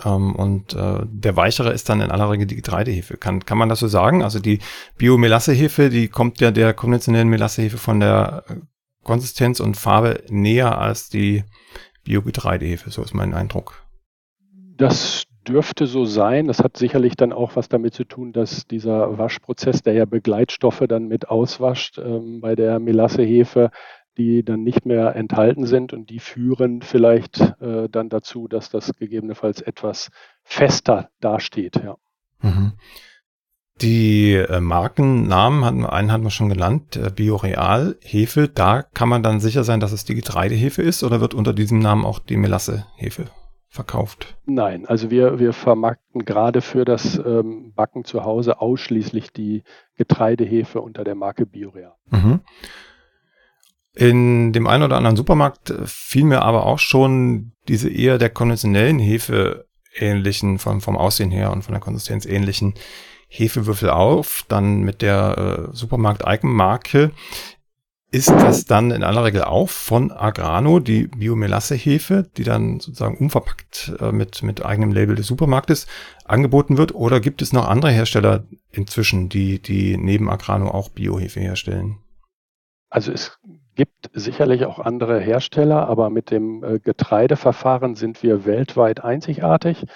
ähm, 0.04 0.34
und 0.34 0.74
äh, 0.74 1.00
der 1.04 1.36
weichere 1.36 1.72
ist 1.72 1.88
dann 1.88 2.00
in 2.00 2.10
aller 2.10 2.30
Regel 2.30 2.46
die 2.46 2.56
Getreidehefe. 2.56 3.16
Kann, 3.16 3.44
kann 3.44 3.58
man 3.58 3.68
das 3.68 3.80
so 3.80 3.88
sagen? 3.88 4.22
Also 4.22 4.38
die 4.38 4.60
Bio-Melassehefe, 4.96 5.90
die 5.90 6.08
kommt 6.08 6.40
ja 6.40 6.50
der 6.50 6.74
konventionellen 6.74 7.28
Melassehefe 7.28 7.78
von 7.78 8.00
der 8.00 8.44
äh, 8.48 8.54
Konsistenz 9.02 9.60
und 9.60 9.76
Farbe 9.76 10.22
näher 10.28 10.78
als 10.78 11.08
die 11.08 11.44
Bio-Getreidehefe. 12.04 12.90
So 12.90 13.02
ist 13.02 13.14
mein 13.14 13.34
Eindruck. 13.34 13.82
Das 14.76 15.24
dürfte 15.44 15.86
so 15.86 16.04
sein. 16.04 16.46
Das 16.46 16.60
hat 16.60 16.76
sicherlich 16.76 17.16
dann 17.16 17.32
auch 17.32 17.56
was 17.56 17.68
damit 17.68 17.94
zu 17.94 18.04
tun, 18.04 18.32
dass 18.32 18.66
dieser 18.66 19.18
Waschprozess, 19.18 19.82
der 19.82 19.94
ja 19.94 20.04
Begleitstoffe 20.04 20.84
dann 20.88 21.06
mit 21.06 21.28
auswascht 21.28 21.98
ähm, 21.98 22.40
bei 22.40 22.54
der 22.54 22.80
Melassehefe, 22.80 23.70
die 24.16 24.44
dann 24.44 24.62
nicht 24.62 24.86
mehr 24.86 25.16
enthalten 25.16 25.66
sind 25.66 25.92
und 25.92 26.10
die 26.10 26.20
führen 26.20 26.82
vielleicht 26.82 27.40
äh, 27.60 27.88
dann 27.88 28.08
dazu, 28.08 28.48
dass 28.48 28.70
das 28.70 28.92
gegebenenfalls 28.94 29.60
etwas 29.60 30.10
fester 30.42 31.10
dasteht. 31.20 31.76
Ja. 31.76 31.96
Mhm. 32.40 32.72
Die 33.80 34.34
äh, 34.34 34.60
Markennamen 34.60 35.64
hatten 35.64 35.84
einen 35.84 36.12
hatten 36.12 36.22
wir 36.22 36.30
schon 36.30 36.48
genannt, 36.48 36.96
äh, 36.96 37.10
Bioreal 37.10 37.96
Hefe. 38.00 38.48
Da 38.48 38.82
kann 38.82 39.08
man 39.08 39.24
dann 39.24 39.40
sicher 39.40 39.64
sein, 39.64 39.80
dass 39.80 39.90
es 39.90 40.04
die 40.04 40.14
Getreidehefe 40.14 40.80
ist 40.82 41.02
oder 41.02 41.20
wird 41.20 41.34
unter 41.34 41.52
diesem 41.52 41.80
Namen 41.80 42.04
auch 42.04 42.20
die 42.20 42.36
Melassehefe 42.36 43.30
verkauft? 43.74 44.36
Nein, 44.46 44.86
also 44.86 45.10
wir, 45.10 45.40
wir 45.40 45.52
vermarkten 45.52 46.24
gerade 46.24 46.60
für 46.60 46.84
das 46.84 47.18
ähm, 47.18 47.72
Backen 47.74 48.04
zu 48.04 48.24
Hause 48.24 48.60
ausschließlich 48.60 49.32
die 49.32 49.64
Getreidehefe 49.96 50.80
unter 50.80 51.02
der 51.02 51.16
Marke 51.16 51.44
Biorea. 51.44 51.96
Mhm. 52.10 52.40
In 53.96 54.52
dem 54.52 54.68
einen 54.68 54.84
oder 54.84 54.96
anderen 54.96 55.16
Supermarkt 55.16 55.70
äh, 55.70 55.86
fiel 55.86 56.24
mir 56.24 56.42
aber 56.42 56.66
auch 56.66 56.78
schon 56.78 57.52
diese 57.66 57.90
eher 57.90 58.18
der 58.18 58.30
konventionellen 58.30 59.00
Hefe 59.00 59.66
ähnlichen, 59.96 60.60
vom, 60.60 60.80
vom 60.80 60.96
Aussehen 60.96 61.32
her 61.32 61.50
und 61.52 61.62
von 61.62 61.72
der 61.72 61.80
Konsistenz 61.80 62.26
ähnlichen 62.26 62.74
Hefewürfel 63.26 63.90
auf, 63.90 64.44
dann 64.48 64.82
mit 64.82 65.02
der 65.02 65.68
äh, 65.72 65.76
Supermarkt-Eigenmarke 65.76 67.10
ist 68.14 68.30
das 68.30 68.64
dann 68.64 68.92
in 68.92 69.02
aller 69.02 69.24
Regel 69.24 69.42
auch 69.42 69.68
von 69.68 70.12
Agrano, 70.12 70.78
die 70.78 71.08
Biomelasse-Hefe, 71.08 72.24
die 72.36 72.44
dann 72.44 72.78
sozusagen 72.78 73.18
unverpackt 73.18 73.92
äh, 73.98 74.12
mit, 74.12 74.44
mit 74.44 74.64
eigenem 74.64 74.92
Label 74.92 75.16
des 75.16 75.26
Supermarktes 75.26 75.88
angeboten 76.24 76.78
wird? 76.78 76.94
Oder 76.94 77.18
gibt 77.18 77.42
es 77.42 77.52
noch 77.52 77.68
andere 77.68 77.90
Hersteller 77.90 78.44
inzwischen, 78.70 79.28
die, 79.28 79.60
die 79.60 79.96
neben 79.96 80.30
Agrano 80.30 80.68
auch 80.68 80.90
Biohefe 80.90 81.40
herstellen? 81.40 81.98
Also 82.88 83.10
es 83.10 83.36
gibt 83.74 84.10
sicherlich 84.12 84.64
auch 84.64 84.78
andere 84.78 85.18
Hersteller, 85.18 85.88
aber 85.88 86.08
mit 86.08 86.30
dem 86.30 86.62
äh, 86.62 86.78
Getreideverfahren 86.78 87.96
sind 87.96 88.22
wir 88.22 88.44
weltweit 88.46 89.02
einzigartig. 89.02 89.86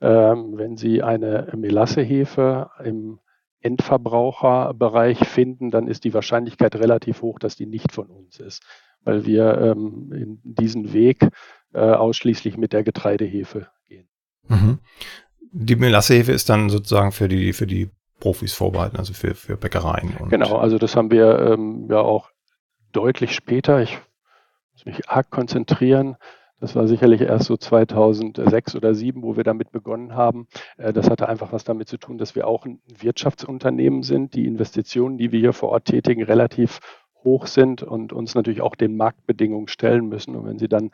Ähm, 0.00 0.54
wenn 0.56 0.76
Sie 0.76 1.04
eine 1.04 1.52
Melassehefe 1.56 2.70
im 2.82 3.20
Endverbraucherbereich 3.60 5.26
finden, 5.26 5.70
dann 5.70 5.88
ist 5.88 6.04
die 6.04 6.14
Wahrscheinlichkeit 6.14 6.76
relativ 6.76 7.22
hoch, 7.22 7.38
dass 7.38 7.56
die 7.56 7.66
nicht 7.66 7.92
von 7.92 8.08
uns 8.08 8.38
ist, 8.38 8.62
weil 9.04 9.26
wir 9.26 9.58
ähm, 9.58 10.12
in 10.12 10.40
diesen 10.42 10.92
Weg 10.92 11.28
äh, 11.74 11.80
ausschließlich 11.80 12.56
mit 12.56 12.72
der 12.72 12.84
Getreidehefe 12.84 13.68
gehen. 13.86 14.08
Mhm. 14.48 14.78
Die 15.50 15.76
Melassehefe 15.76 16.32
ist 16.32 16.48
dann 16.48 16.68
sozusagen 16.68 17.12
für 17.12 17.28
die, 17.28 17.52
für 17.52 17.66
die 17.66 17.90
Profis 18.20 18.52
vorbehalten, 18.52 18.96
also 18.96 19.12
für, 19.12 19.34
für 19.34 19.56
Bäckereien. 19.56 20.14
genau, 20.28 20.56
also 20.56 20.78
das 20.78 20.96
haben 20.96 21.10
wir 21.10 21.38
ähm, 21.38 21.86
ja 21.88 22.00
auch 22.00 22.30
deutlich 22.92 23.34
später. 23.34 23.80
Ich 23.80 23.98
muss 24.72 24.86
mich 24.86 25.08
arg 25.08 25.30
konzentrieren. 25.30 26.16
Das 26.60 26.74
war 26.74 26.88
sicherlich 26.88 27.20
erst 27.20 27.46
so 27.46 27.56
2006 27.56 28.74
oder 28.74 28.88
2007, 28.88 29.22
wo 29.22 29.36
wir 29.36 29.44
damit 29.44 29.70
begonnen 29.70 30.14
haben. 30.14 30.48
Äh, 30.76 30.92
das 30.92 31.08
hatte 31.08 31.28
einfach 31.28 31.52
was 31.52 31.64
damit 31.64 31.88
zu 31.88 31.98
tun, 31.98 32.18
dass 32.18 32.34
wir 32.34 32.46
auch 32.46 32.66
ein 32.66 32.80
Wirtschaftsunternehmen 32.86 34.02
sind. 34.02 34.34
Die 34.34 34.46
Investitionen, 34.46 35.18
die 35.18 35.32
wir 35.32 35.40
hier 35.40 35.52
vor 35.52 35.70
Ort 35.70 35.86
tätigen, 35.86 36.22
relativ 36.22 36.80
hoch 37.24 37.46
sind 37.46 37.82
und 37.82 38.12
uns 38.12 38.34
natürlich 38.34 38.60
auch 38.60 38.74
den 38.74 38.96
Marktbedingungen 38.96 39.68
stellen 39.68 40.08
müssen. 40.08 40.36
Und 40.36 40.46
wenn 40.46 40.58
Sie 40.58 40.68
dann 40.68 40.90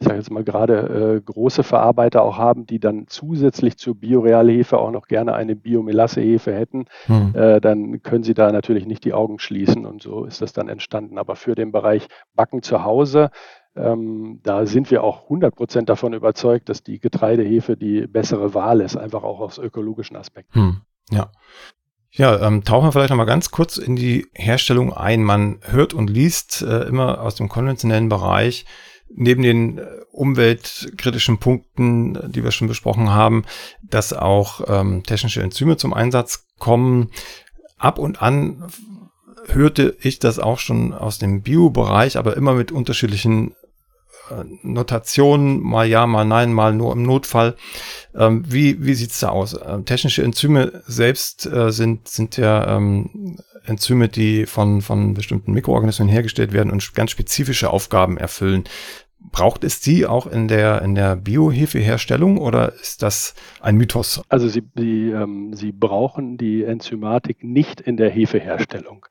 ich 0.00 0.06
sage 0.06 0.18
jetzt 0.18 0.30
mal 0.30 0.44
gerade 0.44 1.16
äh, 1.16 1.20
große 1.20 1.64
Verarbeiter 1.64 2.22
auch 2.22 2.38
haben, 2.38 2.66
die 2.66 2.78
dann 2.78 3.06
zusätzlich 3.08 3.78
zur 3.78 3.96
Biorealhefe 3.96 4.78
auch 4.78 4.92
noch 4.92 5.08
gerne 5.08 5.34
eine 5.34 5.56
Biomelasse-Hefe 5.56 6.54
hätten, 6.54 6.84
hm. 7.06 7.34
äh, 7.34 7.60
dann 7.60 8.00
können 8.02 8.22
sie 8.22 8.34
da 8.34 8.52
natürlich 8.52 8.86
nicht 8.86 9.04
die 9.04 9.12
Augen 9.12 9.40
schließen 9.40 9.86
und 9.86 10.02
so 10.02 10.24
ist 10.24 10.40
das 10.40 10.52
dann 10.52 10.68
entstanden. 10.68 11.18
Aber 11.18 11.34
für 11.34 11.56
den 11.56 11.72
Bereich 11.72 12.06
Backen 12.34 12.62
zu 12.62 12.84
Hause, 12.84 13.30
ähm, 13.78 14.40
da 14.42 14.66
sind 14.66 14.90
wir 14.90 15.04
auch 15.04 15.24
100 15.24 15.54
Prozent 15.54 15.88
davon 15.88 16.12
überzeugt, 16.12 16.68
dass 16.68 16.82
die 16.82 16.98
Getreidehefe 16.98 17.76
die 17.76 18.06
bessere 18.06 18.54
Wahl 18.54 18.80
ist, 18.80 18.96
einfach 18.96 19.22
auch 19.22 19.40
aus 19.40 19.58
ökologischen 19.58 20.16
Aspekten. 20.16 20.60
Hm. 20.60 20.80
Ja. 21.10 21.30
Ja, 22.10 22.40
ähm, 22.46 22.64
tauchen 22.64 22.86
wir 22.86 22.92
vielleicht 22.92 23.10
noch 23.10 23.16
mal 23.16 23.24
ganz 23.24 23.50
kurz 23.50 23.76
in 23.76 23.94
die 23.94 24.26
Herstellung 24.34 24.92
ein. 24.92 25.22
Man 25.22 25.60
hört 25.62 25.94
und 25.94 26.08
liest 26.08 26.62
äh, 26.62 26.84
immer 26.84 27.20
aus 27.20 27.34
dem 27.34 27.48
konventionellen 27.48 28.08
Bereich, 28.08 28.64
neben 29.08 29.42
den 29.42 29.78
äh, 29.78 29.86
umweltkritischen 30.10 31.38
Punkten, 31.38 32.32
die 32.32 32.42
wir 32.42 32.50
schon 32.50 32.66
besprochen 32.66 33.10
haben, 33.10 33.44
dass 33.82 34.12
auch 34.12 34.62
ähm, 34.68 35.02
technische 35.04 35.42
Enzyme 35.42 35.76
zum 35.76 35.92
Einsatz 35.94 36.46
kommen. 36.58 37.10
Ab 37.76 37.98
und 37.98 38.22
an 38.22 38.64
hörte 39.46 39.96
ich 40.00 40.18
das 40.18 40.38
auch 40.38 40.58
schon 40.58 40.92
aus 40.92 41.18
dem 41.18 41.42
Bio-Bereich, 41.42 42.16
aber 42.16 42.36
immer 42.36 42.54
mit 42.54 42.72
unterschiedlichen 42.72 43.52
äh, 43.52 43.54
Notationen, 44.62 45.60
mal 45.60 45.86
ja, 45.86 46.06
mal 46.06 46.24
nein, 46.24 46.52
mal 46.52 46.74
nur 46.74 46.92
im 46.92 47.02
Notfall. 47.02 47.56
Ähm, 48.14 48.44
wie 48.46 48.84
wie 48.84 48.94
sieht's 48.94 49.20
da 49.20 49.28
aus? 49.30 49.58
Ähm, 49.66 49.84
technische 49.84 50.22
Enzyme 50.22 50.82
selbst 50.86 51.46
äh, 51.46 51.70
sind, 51.70 52.08
sind 52.08 52.36
ja 52.36 52.76
ähm, 52.76 53.38
Enzyme, 53.68 54.08
die 54.08 54.46
von, 54.46 54.80
von 54.80 55.14
bestimmten 55.14 55.52
Mikroorganismen 55.52 56.08
hergestellt 56.08 56.52
werden 56.52 56.72
und 56.72 56.94
ganz 56.94 57.10
spezifische 57.10 57.70
Aufgaben 57.70 58.16
erfüllen. 58.16 58.64
Braucht 59.20 59.64
es 59.64 59.80
die 59.80 60.06
auch 60.06 60.26
in 60.26 60.46
der, 60.46 60.80
in 60.82 60.94
der 60.94 61.16
Biohefeherstellung 61.16 62.38
oder 62.38 62.72
ist 62.74 63.02
das 63.02 63.34
ein 63.60 63.76
Mythos? 63.76 64.22
Also 64.28 64.48
Sie, 64.48 64.62
Sie, 64.76 65.10
ähm, 65.10 65.54
Sie 65.54 65.72
brauchen 65.72 66.38
die 66.38 66.62
Enzymatik 66.62 67.42
nicht 67.42 67.80
in 67.80 67.96
der 67.96 68.10
Hefeherstellung. 68.10 69.06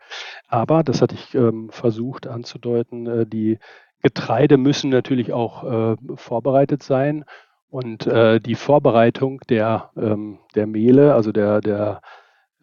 Aber, 0.48 0.84
das 0.84 1.02
hatte 1.02 1.16
ich 1.16 1.36
ähm, 1.36 1.70
versucht 1.72 2.26
anzudeuten, 2.26 3.06
äh, 3.06 3.26
die 3.26 3.60
Getreide 4.02 4.58
müssen 4.58 4.90
natürlich 4.90 5.34
auch 5.34 5.64
äh, 5.64 5.96
vorbereitet 6.16 6.84
sein. 6.84 7.26
Und 7.70 8.08
äh, 8.08 8.40
die 8.40 8.56
Vorbereitung 8.56 9.42
der, 9.50 9.92
ähm, 9.98 10.40
der 10.56 10.68
Mehle, 10.68 11.14
also 11.14 11.32
der, 11.32 11.60
der 11.60 12.02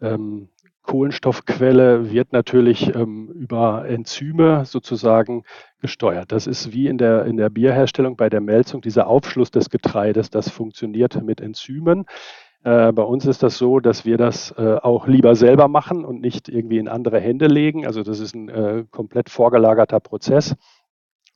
ähm, 0.01 0.49
Kohlenstoffquelle 0.81 2.11
wird 2.11 2.31
natürlich 2.31 2.93
ähm, 2.95 3.29
über 3.29 3.87
Enzyme 3.87 4.65
sozusagen 4.65 5.43
gesteuert. 5.79 6.31
Das 6.31 6.47
ist 6.47 6.73
wie 6.73 6.87
in 6.87 6.97
der, 6.97 7.25
in 7.25 7.37
der 7.37 7.49
Bierherstellung 7.49 8.15
bei 8.15 8.29
der 8.29 8.41
Melzung, 8.41 8.81
dieser 8.81 9.07
Aufschluss 9.07 9.51
des 9.51 9.69
Getreides, 9.69 10.29
das 10.29 10.49
funktioniert 10.49 11.21
mit 11.23 11.41
Enzymen. 11.41 12.05
Äh, 12.63 12.91
bei 12.91 13.03
uns 13.03 13.25
ist 13.25 13.43
das 13.43 13.57
so, 13.57 13.79
dass 13.79 14.05
wir 14.05 14.17
das 14.17 14.51
äh, 14.57 14.77
auch 14.81 15.07
lieber 15.07 15.35
selber 15.35 15.67
machen 15.67 16.05
und 16.05 16.21
nicht 16.21 16.49
irgendwie 16.49 16.77
in 16.77 16.87
andere 16.87 17.19
Hände 17.19 17.47
legen. 17.47 17.85
Also 17.85 18.03
das 18.03 18.19
ist 18.19 18.35
ein 18.35 18.49
äh, 18.49 18.85
komplett 18.89 19.29
vorgelagerter 19.29 19.99
Prozess 19.99 20.55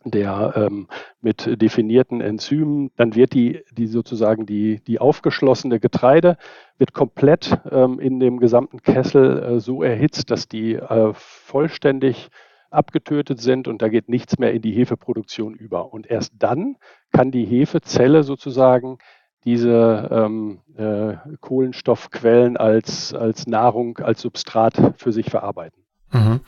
der 0.05 0.53
ähm, 0.55 0.87
mit 1.21 1.61
definierten 1.61 2.21
Enzymen, 2.21 2.91
dann 2.95 3.15
wird 3.15 3.33
die, 3.33 3.63
die 3.71 3.87
sozusagen 3.87 4.45
die, 4.45 4.81
die 4.85 4.99
aufgeschlossene 4.99 5.79
Getreide 5.79 6.37
wird 6.77 6.93
komplett 6.93 7.59
ähm, 7.69 7.99
in 7.99 8.19
dem 8.19 8.39
gesamten 8.39 8.81
Kessel 8.81 9.43
äh, 9.43 9.59
so 9.59 9.83
erhitzt, 9.83 10.31
dass 10.31 10.47
die 10.47 10.75
äh, 10.75 11.11
vollständig 11.13 12.29
abgetötet 12.71 13.41
sind 13.41 13.67
und 13.67 13.81
da 13.81 13.89
geht 13.89 14.09
nichts 14.09 14.37
mehr 14.37 14.53
in 14.53 14.61
die 14.61 14.71
Hefeproduktion 14.71 15.53
über. 15.53 15.91
Und 15.91 16.07
erst 16.09 16.33
dann 16.37 16.77
kann 17.11 17.31
die 17.31 17.45
Hefezelle 17.45 18.23
sozusagen 18.23 18.99
diese 19.43 20.09
ähm, 20.11 20.59
äh, 20.77 21.15
Kohlenstoffquellen 21.39 22.57
als, 22.57 23.13
als 23.13 23.47
Nahrung, 23.47 23.97
als 23.99 24.21
Substrat 24.21 24.93
für 24.97 25.11
sich 25.11 25.29
verarbeiten. 25.29 25.83
Mhm. 26.11 26.41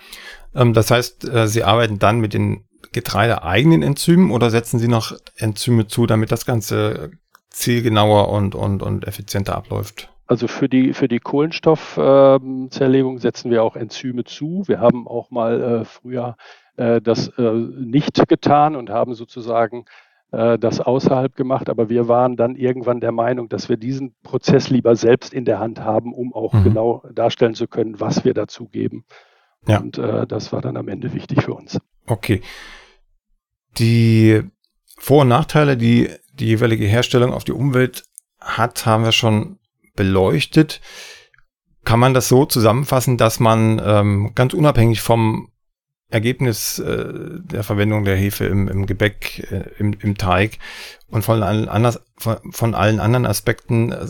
Ähm, 0.54 0.74
das 0.74 0.92
heißt, 0.92 1.28
äh, 1.30 1.48
Sie 1.48 1.64
arbeiten 1.64 2.00
dann 2.00 2.20
mit 2.20 2.34
den 2.34 2.66
getreideeigenen 2.92 3.84
Enzymen 3.84 4.32
oder 4.32 4.50
setzen 4.50 4.80
Sie 4.80 4.88
noch 4.88 5.14
Enzyme 5.38 5.88
zu, 5.88 6.06
damit 6.06 6.32
das 6.32 6.46
Ganze 6.46 7.12
zielgenauer 7.50 8.30
und, 8.30 8.56
und, 8.56 8.82
und 8.82 9.08
effizienter 9.08 9.56
abläuft? 9.56 10.10
Also 10.28 10.48
für 10.48 10.70
die, 10.70 10.94
für 10.94 11.10
die 11.10 11.20
Kohlenstoffzerlegung 11.20 13.18
setzen 13.18 13.52
wir 13.52 13.64
auch 13.64 13.76
Enzyme 13.76 14.24
zu. 14.24 14.64
Wir 14.66 14.80
haben 14.80 15.08
auch 15.08 15.30
mal 15.30 15.62
äh, 15.62 15.86
früher 15.86 16.38
äh, 16.78 17.02
das 17.02 17.28
äh, 17.38 17.52
nicht 17.52 18.28
getan 18.30 18.78
und 18.78 18.90
haben 18.90 19.14
sozusagen 19.14 19.86
äh, 20.32 20.58
das 20.58 20.80
außerhalb 20.80 21.36
gemacht. 21.36 21.70
Aber 21.70 21.90
wir 21.90 22.08
waren 22.08 22.38
dann 22.38 22.56
irgendwann 22.56 23.02
der 23.02 23.12
Meinung, 23.12 23.50
dass 23.50 23.68
wir 23.68 23.76
diesen 23.76 24.16
Prozess 24.24 24.70
lieber 24.70 24.96
selbst 24.96 25.34
in 25.34 25.44
der 25.44 25.60
Hand 25.60 25.82
haben, 25.82 26.14
um 26.14 26.34
auch 26.34 26.54
mhm. 26.54 26.64
genau 26.64 27.04
darstellen 27.14 27.54
zu 27.54 27.68
können, 27.68 28.00
was 28.00 28.24
wir 28.24 28.34
dazugeben. 28.34 29.04
Ja. 29.68 29.80
Und 29.80 29.98
äh, 29.98 30.26
das 30.28 30.52
war 30.52 30.62
dann 30.62 30.78
am 30.78 30.88
Ende 30.88 31.14
wichtig 31.14 31.44
für 31.44 31.54
uns. 31.54 31.80
Okay. 32.06 32.42
Die 33.78 34.42
Vor- 34.98 35.22
und 35.22 35.30
Nachteile, 35.30 35.78
die 35.78 36.10
die 36.34 36.48
jeweilige 36.48 36.86
Herstellung 36.86 37.34
auf 37.34 37.44
die 37.44 37.52
Umwelt 37.52 38.04
hat, 38.40 38.86
haben 38.86 39.04
wir 39.04 39.12
schon 39.12 39.60
beleuchtet. 39.96 40.82
Kann 41.84 42.00
man 42.00 42.14
das 42.14 42.28
so 42.28 42.46
zusammenfassen, 42.46 43.18
dass 43.18 43.40
man 43.40 43.82
ähm, 43.84 44.32
ganz 44.36 44.54
unabhängig 44.54 45.02
vom 45.02 45.50
Ergebnis 46.10 46.78
äh, 46.80 47.06
der 47.40 47.64
Verwendung 47.64 48.04
der 48.04 48.18
Hefe 48.18 48.46
im, 48.46 48.68
im 48.68 48.86
Gebäck, 48.86 49.48
äh, 49.52 49.70
im, 49.78 49.94
im 50.00 50.18
Teig 50.18 50.60
und 51.08 51.24
von 51.24 51.42
allen, 51.42 51.70
anders, 51.70 52.02
von, 52.18 52.38
von 52.52 52.76
allen 52.76 53.00
anderen 53.00 53.26
Aspekten 53.26 53.92
äh, 53.92 54.08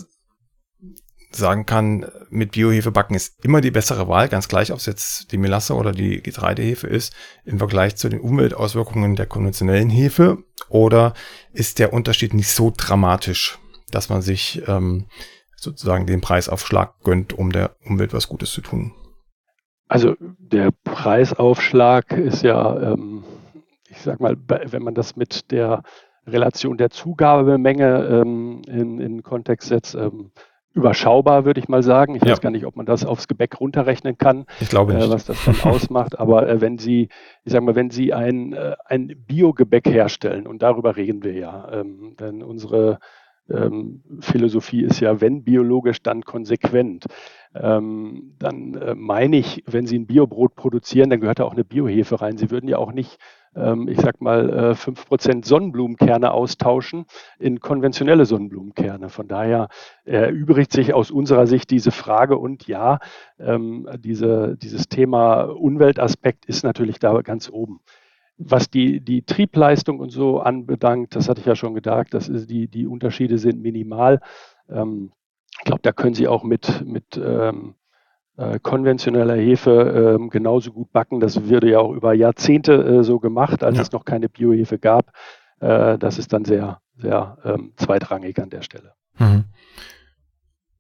sagen 1.35 1.65
kann, 1.65 2.05
mit 2.29 2.51
Biohefe 2.51 2.91
backen 2.91 3.15
ist 3.15 3.43
immer 3.43 3.61
die 3.61 3.71
bessere 3.71 4.07
Wahl, 4.07 4.27
ganz 4.29 4.47
gleich, 4.47 4.71
ob 4.71 4.79
es 4.79 4.85
jetzt 4.85 5.31
die 5.31 5.37
Melasse 5.37 5.75
oder 5.75 5.91
die 5.91 6.21
Getreidehefe 6.21 6.87
ist, 6.87 7.13
im 7.45 7.57
Vergleich 7.57 7.95
zu 7.95 8.09
den 8.09 8.19
Umweltauswirkungen 8.19 9.15
der 9.15 9.25
konventionellen 9.25 9.89
Hefe? 9.89 10.39
Oder 10.69 11.13
ist 11.53 11.79
der 11.79 11.93
Unterschied 11.93 12.33
nicht 12.33 12.49
so 12.49 12.71
dramatisch, 12.75 13.59
dass 13.91 14.09
man 14.09 14.21
sich 14.21 14.61
ähm, 14.67 15.07
sozusagen 15.55 16.05
den 16.05 16.21
Preisaufschlag 16.21 16.95
gönnt, 17.03 17.33
um 17.33 17.51
der 17.51 17.75
Umwelt 17.85 18.13
was 18.13 18.27
Gutes 18.27 18.51
zu 18.51 18.61
tun? 18.61 18.93
Also 19.87 20.15
der 20.19 20.71
Preisaufschlag 20.83 22.13
ist 22.13 22.43
ja, 22.43 22.93
ähm, 22.93 23.23
ich 23.89 23.99
sag 23.99 24.19
mal, 24.19 24.37
wenn 24.47 24.83
man 24.83 24.95
das 24.95 25.15
mit 25.15 25.51
der 25.51 25.83
Relation 26.25 26.77
der 26.77 26.89
Zugabemenge 26.91 28.21
ähm, 28.21 28.61
in, 28.67 28.99
in 28.99 29.23
Kontext 29.23 29.69
setzt, 29.69 29.95
ähm, 29.95 30.32
überschaubar, 30.74 31.45
würde 31.45 31.59
ich 31.59 31.67
mal 31.67 31.84
sagen. 31.84 32.15
Ich 32.15 32.24
ja. 32.24 32.32
weiß 32.32 32.41
gar 32.41 32.51
nicht, 32.51 32.65
ob 32.65 32.76
man 32.76 32.86
das 32.86 33.05
aufs 33.05 33.28
Gebäck 33.28 33.59
runterrechnen 33.59 34.17
kann, 34.17 34.45
ich 34.59 34.69
glaube 34.69 34.93
nicht. 34.93 35.07
Äh, 35.07 35.09
was 35.09 35.26
das 35.26 35.43
dann 35.45 35.55
ausmacht. 35.72 36.19
Aber 36.19 36.47
äh, 36.47 36.61
wenn 36.61 36.78
Sie, 36.78 37.09
ich 37.43 37.51
sage 37.51 37.65
mal, 37.65 37.76
wenn 37.76 37.89
Sie 37.89 38.13
ein, 38.13 38.53
äh, 38.53 38.76
ein 38.86 39.13
Biogebäck 39.28 39.88
herstellen, 39.88 40.47
und 40.47 40.61
darüber 40.61 40.95
reden 40.95 41.24
wir 41.24 41.34
ja, 41.34 41.69
ähm, 41.72 42.15
denn 42.19 42.41
unsere 42.43 42.99
ähm, 43.49 44.03
Philosophie 44.22 44.84
ist 44.84 44.99
ja, 44.99 45.19
wenn 45.19 45.43
biologisch, 45.43 46.01
dann 46.01 46.24
konsequent. 46.24 47.05
Ähm, 47.53 48.36
dann 48.39 48.76
äh, 48.76 48.95
meine 48.95 49.38
ich, 49.38 49.63
wenn 49.67 49.86
Sie 49.86 49.99
ein 49.99 50.07
Biobrot 50.07 50.55
produzieren, 50.55 51.09
dann 51.09 51.19
gehört 51.19 51.39
da 51.39 51.43
auch 51.43 51.53
eine 51.53 51.65
Biohefe 51.65 52.22
rein. 52.22 52.38
Sie 52.38 52.49
würden 52.49 52.69
ja 52.69 52.78
auch 52.78 52.93
nicht 52.93 53.17
ähm, 53.56 53.88
ich 53.88 53.99
sag 53.99 54.22
mal, 54.22 54.72
5% 54.74 55.30
äh, 55.30 55.41
Sonnenblumenkerne 55.45 56.32
austauschen 56.32 57.06
in 57.39 57.60
konventionelle 57.60 58.26
Sonnenblumenkerne. 58.26 59.10
Von 59.10 59.28
daher 59.28 59.68
erübrigt 60.06 60.72
sich 60.72 60.93
aus 60.93 61.12
unserer 61.12 61.47
Sicht 61.47 61.70
diese 61.72 61.91
Frage 61.91 62.38
und 62.38 62.68
ja, 62.68 62.99
ähm, 63.39 63.88
diese, 63.99 64.58
dieses 64.58 64.88
Thema 64.88 65.43
Umweltaspekt 65.43 66.45
ist 66.45 66.64
natürlich 66.64 66.99
da 66.99 67.22
ganz 67.22 67.49
oben. 67.49 67.82
Was 68.38 68.70
die, 68.70 69.02
die 69.02 69.24
Triebleistung 69.24 69.99
und 69.99 70.10
so 70.10 70.39
anbelangt, 70.39 71.16
das 71.16 71.30
hatte 71.30 71.41
ich 71.41 71.45
ja 71.45 71.56
schon 71.56 71.76
gedacht, 71.76 72.14
das 72.14 72.28
ist 72.28 72.49
die, 72.49 72.68
die 72.68 72.88
Unterschiede 72.88 73.38
sind 73.38 73.62
minimal. 73.62 74.20
Ähm, 74.70 75.12
ich 75.60 75.66
glaube, 75.66 75.82
da 75.84 75.91
können 75.91 76.16
Sie 76.16 76.28
auch 76.28 76.43
mit, 76.43 76.84
mit 76.86 77.20
äh, 78.38 78.59
konventioneller 78.59 79.36
Hefe 79.36 80.17
äh, 80.19 80.27
genauso 80.29 80.71
gut 80.71 80.91
backen. 80.91 81.19
Das 81.19 81.49
würde 81.49 81.69
ja 81.69 81.79
auch 81.79 81.93
über 81.93 82.13
Jahrzehnte 82.13 82.73
äh, 82.73 83.03
so 83.03 83.19
gemacht, 83.19 83.63
als 83.63 83.77
ja. 83.77 83.82
es 83.84 83.91
noch 83.91 84.05
keine 84.05 84.29
Biohefe 84.29 84.79
gab. 84.79 85.11
Äh, 85.59 85.97
das 85.97 86.17
ist 86.17 86.34
dann 86.34 86.45
sehr, 86.45 86.79
sehr 86.97 87.38
ähm, 87.43 87.73
zweitrangig 87.75 88.39
an 88.39 88.49
der 88.49 88.61
Stelle. 88.61 88.93
Mhm. 89.19 89.45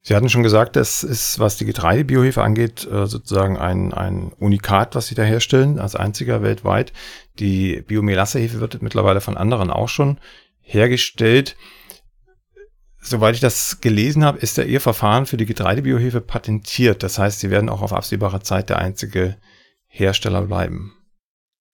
Sie 0.03 0.15
hatten 0.15 0.29
schon 0.29 0.41
gesagt, 0.41 0.75
das 0.75 1.03
ist, 1.03 1.37
was 1.37 1.57
die 1.57 1.65
Getreidebiohefe 1.65 2.41
angeht, 2.41 2.87
äh, 2.91 3.05
sozusagen 3.05 3.57
ein, 3.57 3.93
ein 3.93 4.31
Unikat, 4.39 4.95
was 4.95 5.05
Sie 5.07 5.15
da 5.15 5.21
herstellen, 5.21 5.77
als 5.77 5.95
einziger 5.95 6.41
weltweit. 6.41 6.91
Die 7.37 7.83
Biomelassehefe 7.83 8.59
wird 8.59 8.81
mittlerweile 8.81 9.21
von 9.21 9.37
anderen 9.37 9.69
auch 9.69 9.89
schon 9.89 10.17
hergestellt. 10.61 11.55
Soweit 13.03 13.33
ich 13.33 13.41
das 13.41 13.81
gelesen 13.81 14.23
habe, 14.23 14.37
ist 14.37 14.57
ja 14.57 14.63
Ihr 14.63 14.79
Verfahren 14.79 15.25
für 15.25 15.35
die 15.35 15.47
Getreidebiohefe 15.47 16.21
patentiert. 16.21 17.01
Das 17.01 17.17
heißt, 17.17 17.39
Sie 17.39 17.49
werden 17.49 17.69
auch 17.69 17.81
auf 17.81 17.93
absehbare 17.93 18.41
Zeit 18.41 18.69
der 18.69 18.77
einzige 18.77 19.37
Hersteller 19.87 20.43
bleiben. 20.43 20.93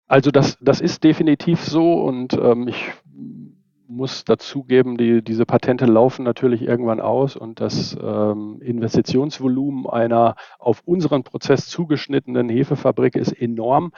Also 0.07 0.31
das, 0.31 0.57
das 0.59 0.81
ist 0.81 1.03
definitiv 1.03 1.61
so 1.61 1.93
und 2.03 2.33
ähm, 2.33 2.67
ich 2.67 2.91
muss 3.87 4.25
dazugeben, 4.25 4.97
die, 4.97 5.23
diese 5.23 5.45
Patente 5.45 5.85
laufen 5.85 6.23
natürlich 6.23 6.61
irgendwann 6.61 6.99
aus 6.99 7.35
und 7.35 7.61
das 7.61 7.97
ähm, 8.01 8.59
Investitionsvolumen 8.61 9.87
einer 9.87 10.35
auf 10.59 10.81
unseren 10.85 11.23
Prozess 11.23 11.67
zugeschnittenen 11.67 12.49
Hefefabrik 12.49 13.15
ist 13.15 13.31
enorm. 13.31 13.91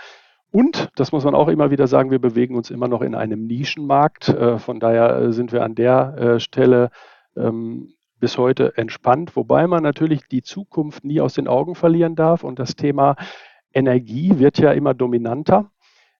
Und, 0.51 0.89
das 0.95 1.11
muss 1.11 1.25
man 1.25 1.35
auch 1.35 1.49
immer 1.49 1.71
wieder 1.71 1.87
sagen, 1.87 2.11
wir 2.11 2.19
bewegen 2.19 2.55
uns 2.55 2.69
immer 2.69 2.87
noch 2.87 3.01
in 3.01 3.15
einem 3.15 3.45
Nischenmarkt. 3.45 4.29
Äh, 4.29 4.57
von 4.57 4.79
daher 4.79 5.17
äh, 5.17 5.33
sind 5.33 5.51
wir 5.51 5.63
an 5.63 5.75
der 5.75 6.15
äh, 6.17 6.39
Stelle 6.39 6.91
ähm, 7.35 7.93
bis 8.19 8.37
heute 8.37 8.77
entspannt, 8.77 9.35
wobei 9.35 9.67
man 9.67 9.83
natürlich 9.83 10.27
die 10.27 10.41
Zukunft 10.41 11.03
nie 11.03 11.21
aus 11.21 11.33
den 11.33 11.47
Augen 11.47 11.75
verlieren 11.75 12.15
darf. 12.15 12.43
Und 12.43 12.59
das 12.59 12.75
Thema 12.75 13.15
Energie 13.73 14.39
wird 14.39 14.57
ja 14.57 14.71
immer 14.71 14.93
dominanter. 14.93 15.69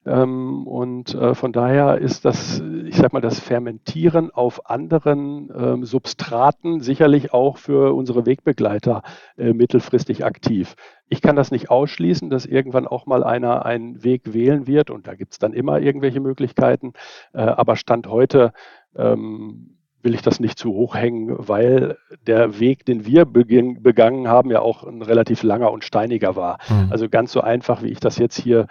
Ähm, 0.06 0.68
und 0.68 1.16
äh, 1.16 1.34
von 1.34 1.52
daher 1.52 1.98
ist 1.98 2.26
das, 2.26 2.62
ich 2.86 2.96
sag 2.96 3.12
mal, 3.12 3.22
das 3.22 3.40
Fermentieren 3.40 4.30
auf 4.30 4.70
anderen 4.70 5.52
ähm, 5.58 5.84
Substraten 5.84 6.82
sicherlich 6.82 7.34
auch 7.34 7.58
für 7.58 7.96
unsere 7.96 8.26
Wegbegleiter 8.26 9.02
äh, 9.38 9.54
mittelfristig 9.54 10.24
aktiv. 10.24 10.76
Ich 11.08 11.22
kann 11.22 11.36
das 11.36 11.50
nicht 11.50 11.72
ausschließen, 11.72 12.30
dass 12.30 12.46
irgendwann 12.46 12.88
auch 12.88 13.08
mal 13.08 13.24
einer 13.24 13.66
einen 13.66 14.04
Weg 14.04 14.34
wählen 14.34 14.68
wird 14.68 14.92
und 14.92 15.08
da 15.08 15.16
gibt 15.16 15.34
es 15.34 15.40
dann 15.40 15.54
immer 15.54 15.80
irgendwelche 15.80 16.20
Möglichkeiten. 16.20 16.94
Äh, 17.34 17.42
aber 17.42 17.76
Stand 17.76 18.08
heute 18.08 18.54
ähm, 18.96 19.75
will 20.06 20.16
ich 20.16 20.22
das 20.22 20.40
nicht 20.40 20.58
zu 20.58 20.70
hoch 20.70 20.96
hängen, 20.96 21.36
weil 21.38 21.98
der 22.26 22.60
Weg, 22.60 22.86
den 22.86 23.06
wir 23.06 23.26
begangen 23.26 24.28
haben, 24.28 24.52
ja 24.52 24.62
auch 24.62 24.84
ein 24.84 25.02
relativ 25.02 25.44
langer 25.44 25.72
und 25.72 25.84
steiniger 25.84 26.36
war. 26.36 26.60
Mhm. 26.70 26.88
Also 26.92 27.10
ganz 27.10 27.32
so 27.32 27.42
einfach, 27.42 27.82
wie 27.82 27.90
ich 27.90 28.00
das 28.00 28.18
jetzt 28.18 28.40
hier 28.40 28.68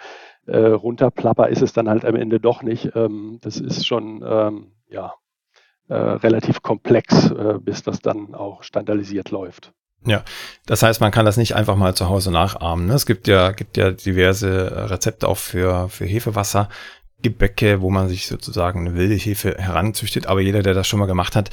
äh, 0.47 0.57
runterplapper, 0.57 1.49
ist 1.49 1.61
es 1.61 1.73
dann 1.73 1.89
halt 1.89 2.05
am 2.05 2.15
Ende 2.15 2.39
doch 2.39 2.63
nicht. 2.63 2.95
Ähm, 2.95 3.39
das 3.41 3.57
ist 3.57 3.85
schon 3.85 4.23
ähm, 4.27 4.71
ja, 4.89 5.13
äh, 5.89 5.93
relativ 5.93 6.61
komplex, 6.61 7.29
äh, 7.31 7.59
bis 7.59 7.83
das 7.83 7.99
dann 7.99 8.33
auch 8.33 8.63
standardisiert 8.63 9.29
läuft. 9.29 9.73
Ja, 10.05 10.23
das 10.67 10.83
heißt, 10.83 11.01
man 11.01 11.11
kann 11.11 11.25
das 11.25 11.35
nicht 11.35 11.55
einfach 11.55 11.75
mal 11.75 11.95
zu 11.95 12.07
Hause 12.07 12.31
nachahmen. 12.31 12.85
Ne? 12.85 12.93
Es 12.93 13.05
gibt 13.05 13.27
ja, 13.27 13.51
gibt 13.51 13.75
ja 13.75 13.91
diverse 13.91 14.89
Rezepte 14.89 15.27
auch 15.27 15.37
für, 15.37 15.89
für 15.89 16.05
Hefewasser, 16.05 16.69
Gebäcke, 17.21 17.81
wo 17.81 17.89
man 17.89 18.07
sich 18.07 18.27
sozusagen 18.27 18.81
eine 18.81 18.95
wilde 18.95 19.15
Hefe 19.15 19.55
heranzüchtet. 19.57 20.27
Aber 20.27 20.41
jeder, 20.41 20.61
der 20.61 20.73
das 20.73 20.87
schon 20.87 20.99
mal 20.99 21.05
gemacht 21.05 21.35
hat, 21.35 21.49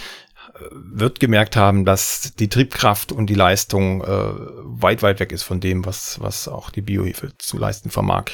wird 0.70 1.20
gemerkt 1.20 1.56
haben, 1.56 1.84
dass 1.84 2.34
die 2.38 2.48
Triebkraft 2.48 3.12
und 3.12 3.26
die 3.28 3.34
Leistung 3.34 4.02
äh, 4.02 4.06
weit, 4.06 5.02
weit 5.02 5.20
weg 5.20 5.32
ist 5.32 5.42
von 5.42 5.60
dem, 5.60 5.84
was, 5.86 6.20
was 6.20 6.48
auch 6.48 6.70
die 6.70 6.82
Biohefe 6.82 7.30
zu 7.38 7.58
leisten 7.58 7.90
vermag. 7.90 8.24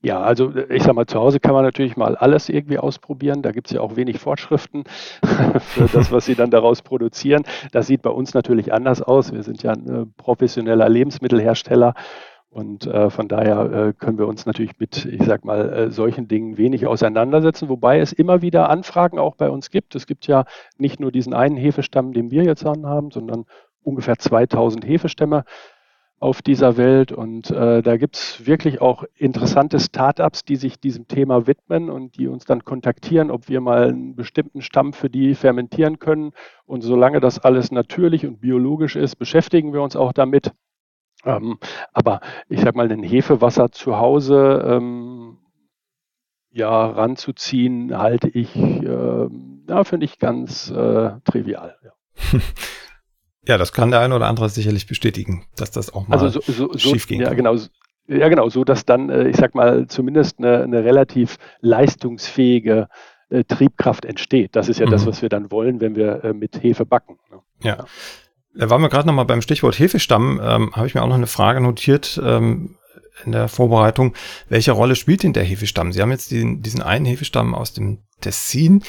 Ja, 0.00 0.20
also 0.20 0.54
ich 0.54 0.84
sag 0.84 0.94
mal, 0.94 1.06
zu 1.06 1.18
Hause 1.18 1.40
kann 1.40 1.54
man 1.54 1.64
natürlich 1.64 1.96
mal 1.96 2.14
alles 2.14 2.48
irgendwie 2.48 2.78
ausprobieren. 2.78 3.42
Da 3.42 3.50
gibt 3.50 3.66
es 3.66 3.72
ja 3.72 3.80
auch 3.80 3.96
wenig 3.96 4.20
Vorschriften 4.20 4.84
für 5.60 5.86
das, 5.92 6.12
was 6.12 6.24
sie 6.24 6.36
dann 6.36 6.52
daraus 6.52 6.82
produzieren. 6.82 7.42
Das 7.72 7.88
sieht 7.88 8.02
bei 8.02 8.10
uns 8.10 8.32
natürlich 8.32 8.72
anders 8.72 9.02
aus. 9.02 9.32
Wir 9.32 9.42
sind 9.42 9.64
ja 9.64 9.72
ein 9.72 9.88
äh, 9.88 10.06
professioneller 10.16 10.88
Lebensmittelhersteller 10.88 11.94
und 12.58 12.88
äh, 12.88 13.08
von 13.08 13.28
daher 13.28 13.70
äh, 13.72 13.92
können 13.92 14.18
wir 14.18 14.26
uns 14.26 14.44
natürlich 14.44 14.80
mit, 14.80 15.04
ich 15.04 15.22
sag 15.22 15.44
mal, 15.44 15.72
äh, 15.72 15.90
solchen 15.92 16.26
Dingen 16.26 16.58
wenig 16.58 16.88
auseinandersetzen, 16.88 17.68
wobei 17.68 18.00
es 18.00 18.12
immer 18.12 18.42
wieder 18.42 18.68
Anfragen 18.68 19.20
auch 19.20 19.36
bei 19.36 19.48
uns 19.48 19.70
gibt. 19.70 19.94
Es 19.94 20.08
gibt 20.08 20.26
ja 20.26 20.44
nicht 20.76 20.98
nur 20.98 21.12
diesen 21.12 21.34
einen 21.34 21.56
Hefestamm, 21.56 22.12
den 22.12 22.32
wir 22.32 22.42
jetzt 22.42 22.64
haben, 22.64 23.12
sondern 23.12 23.44
ungefähr 23.84 24.18
2000 24.18 24.84
Hefestämme 24.84 25.44
auf 26.18 26.42
dieser 26.42 26.76
Welt. 26.76 27.12
Und 27.12 27.48
äh, 27.52 27.80
da 27.80 27.96
gibt 27.96 28.16
es 28.16 28.44
wirklich 28.44 28.80
auch 28.80 29.04
interessante 29.14 29.78
Startups, 29.78 30.44
die 30.44 30.56
sich 30.56 30.80
diesem 30.80 31.06
Thema 31.06 31.46
widmen 31.46 31.88
und 31.88 32.18
die 32.18 32.26
uns 32.26 32.44
dann 32.44 32.64
kontaktieren, 32.64 33.30
ob 33.30 33.48
wir 33.48 33.60
mal 33.60 33.90
einen 33.90 34.16
bestimmten 34.16 34.62
Stamm 34.62 34.94
für 34.94 35.08
die 35.08 35.36
fermentieren 35.36 36.00
können. 36.00 36.32
Und 36.66 36.80
solange 36.80 37.20
das 37.20 37.38
alles 37.38 37.70
natürlich 37.70 38.26
und 38.26 38.40
biologisch 38.40 38.96
ist, 38.96 39.14
beschäftigen 39.14 39.72
wir 39.72 39.80
uns 39.80 39.94
auch 39.94 40.12
damit. 40.12 40.52
Ähm, 41.24 41.58
aber 41.92 42.20
ich 42.48 42.60
sag 42.60 42.76
mal, 42.76 42.90
ein 42.90 43.02
Hefewasser 43.02 43.70
zu 43.70 43.98
Hause 43.98 44.64
ähm, 44.66 45.38
ja, 46.50 46.86
ranzuziehen, 46.86 47.96
halte 47.96 48.28
ich, 48.28 48.56
äh, 48.56 49.28
ja, 49.68 49.84
finde 49.84 50.06
ich 50.06 50.18
ganz 50.18 50.70
äh, 50.70 51.10
trivial. 51.24 51.76
Ja. 51.84 52.40
Ja, 53.48 53.56
das 53.56 53.72
kann 53.72 53.90
der 53.90 54.00
eine 54.00 54.14
oder 54.14 54.26
andere 54.26 54.50
sicherlich 54.50 54.86
bestätigen, 54.86 55.46
dass 55.56 55.70
das 55.70 55.92
auch 55.94 56.06
mal 56.06 56.18
also 56.18 56.38
so, 56.38 56.70
so, 56.70 56.78
schief 56.78 57.06
ging. 57.06 57.22
Ja, 57.22 57.32
genau. 57.32 57.56
Ja, 58.06 58.28
genau, 58.28 58.48
so 58.50 58.62
dass 58.62 58.84
dann, 58.84 59.08
äh, 59.08 59.28
ich 59.28 59.36
sag 59.36 59.54
mal, 59.54 59.86
zumindest 59.86 60.38
eine, 60.38 60.62
eine 60.62 60.84
relativ 60.84 61.38
leistungsfähige 61.60 62.88
äh, 63.30 63.44
Triebkraft 63.44 64.04
entsteht. 64.04 64.54
Das 64.56 64.68
ist 64.68 64.80
ja 64.80 64.86
mhm. 64.86 64.90
das, 64.90 65.06
was 65.06 65.22
wir 65.22 65.28
dann 65.28 65.50
wollen, 65.50 65.80
wenn 65.80 65.96
wir 65.96 66.24
äh, 66.24 66.32
mit 66.32 66.62
Hefe 66.62 66.86
backen. 66.86 67.18
Ne? 67.30 67.40
Ja. 67.62 67.84
Da 68.58 68.68
waren 68.70 68.82
wir 68.82 68.88
gerade 68.88 69.06
nochmal 69.06 69.24
beim 69.24 69.40
Stichwort 69.40 69.78
Hefestamm, 69.78 70.40
ähm, 70.42 70.72
habe 70.74 70.88
ich 70.88 70.94
mir 70.94 71.02
auch 71.02 71.08
noch 71.08 71.14
eine 71.14 71.28
Frage 71.28 71.60
notiert 71.60 72.20
ähm, 72.24 72.76
in 73.24 73.32
der 73.32 73.48
Vorbereitung. 73.48 74.14
Welche 74.48 74.72
Rolle 74.72 74.96
spielt 74.96 75.22
denn 75.22 75.32
der 75.32 75.44
Hefestamm? 75.44 75.92
Sie 75.92 76.02
haben 76.02 76.10
jetzt 76.10 76.32
diesen, 76.32 76.60
diesen 76.60 76.82
einen 76.82 77.06
Hefestamm 77.06 77.54
aus 77.54 77.72
dem 77.72 77.98
Tessin 78.20 78.82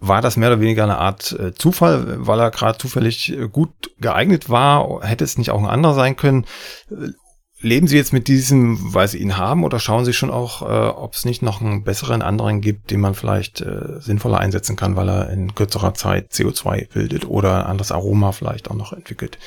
war 0.00 0.20
das 0.20 0.36
mehr 0.36 0.48
oder 0.50 0.60
weniger 0.60 0.82
eine 0.82 0.98
Art 0.98 1.32
äh, 1.32 1.54
Zufall, 1.54 2.26
weil 2.26 2.40
er 2.40 2.50
gerade 2.50 2.78
zufällig 2.78 3.32
äh, 3.32 3.48
gut 3.48 3.70
geeignet 4.00 4.50
war? 4.50 5.00
Hätte 5.02 5.24
es 5.24 5.38
nicht 5.38 5.50
auch 5.50 5.60
ein 5.60 5.68
anderer 5.68 5.94
sein 5.94 6.16
können? 6.16 6.46
Leben 7.60 7.86
Sie 7.86 7.96
jetzt 7.96 8.12
mit 8.12 8.28
diesem, 8.28 8.92
weil 8.94 9.08
Sie 9.08 9.18
ihn 9.18 9.38
haben, 9.38 9.64
oder 9.64 9.78
schauen 9.78 10.04
Sie 10.04 10.12
schon 10.12 10.30
auch, 10.30 10.62
äh, 10.62 10.88
ob 10.88 11.14
es 11.14 11.24
nicht 11.24 11.42
noch 11.42 11.60
einen 11.60 11.84
besseren 11.84 12.20
anderen 12.20 12.60
gibt, 12.60 12.90
den 12.90 13.00
man 13.00 13.14
vielleicht 13.14 13.60
äh, 13.60 14.00
sinnvoller 14.00 14.38
einsetzen 14.38 14.76
kann, 14.76 14.96
weil 14.96 15.08
er 15.08 15.30
in 15.30 15.54
kürzerer 15.54 15.94
Zeit 15.94 16.32
CO2 16.32 16.92
bildet 16.92 17.26
oder 17.26 17.60
ein 17.60 17.70
anderes 17.70 17.92
Aroma 17.92 18.32
vielleicht 18.32 18.70
auch 18.70 18.74
noch 18.74 18.92
entwickelt? 18.92 19.38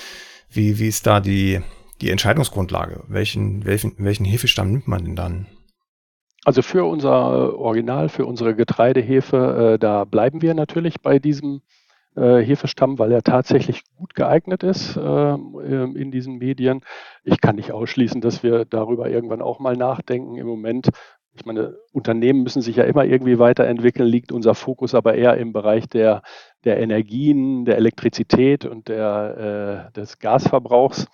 Wie, 0.50 0.80
wie 0.80 0.88
ist 0.88 1.06
da 1.06 1.20
die, 1.20 1.62
die 2.02 2.10
Entscheidungsgrundlage? 2.10 3.04
Welchen, 3.08 3.66
welchen, 3.66 3.94
welchen 3.98 4.26
Hefestamm 4.26 4.72
nimmt 4.72 4.88
man 4.88 5.04
denn 5.04 5.16
dann? 5.16 5.48
Also 6.46 6.62
für 6.62 6.86
unser 6.86 7.60
Original, 7.60 8.08
für 8.08 8.26
unsere 8.26 8.56
Getreidehefe, 8.56 9.74
äh, 9.74 9.80
da 9.80 10.06
bleiben 10.06 10.42
wir 10.42 10.54
natürlich 10.54 11.02
bei 11.02 11.20
diesem 11.20 11.62
Hefestamm, 12.22 13.00
weil 13.00 13.12
er 13.12 13.22
tatsächlich 13.24 13.84
gut 13.96 14.16
geeignet 14.16 14.64
ist 14.64 14.98
äh, 14.98 15.34
in 15.34 16.12
diesen 16.12 16.38
Medien. 16.38 16.82
Ich 17.24 17.42
kann 17.42 17.56
nicht 17.56 17.72
ausschließen, 17.72 18.22
dass 18.22 18.44
wir 18.44 18.66
darüber 18.66 19.10
irgendwann 19.10 19.42
auch 19.42 19.60
mal 19.60 19.76
nachdenken. 19.76 20.38
Im 20.38 20.48
Moment, 20.48 20.90
ich 21.34 21.46
meine, 21.46 21.78
Unternehmen 21.92 22.44
müssen 22.44 22.62
sich 22.62 22.76
ja 22.76 22.84
immer 22.84 23.06
irgendwie 23.06 23.40
weiterentwickeln, 23.40 24.08
liegt 24.08 24.32
unser 24.32 24.56
Fokus 24.56 24.96
aber 24.96 25.16
eher 25.16 25.38
im 25.38 25.54
Bereich 25.54 25.88
der, 25.88 26.24
der 26.64 26.80
Energien, 26.80 27.66
der 27.66 27.78
Elektrizität 27.78 28.66
und 28.66 28.88
der, 28.88 29.90
äh, 29.90 29.94
des 29.94 30.20
Gasverbrauchs 30.20 31.04
äh, 31.04 31.08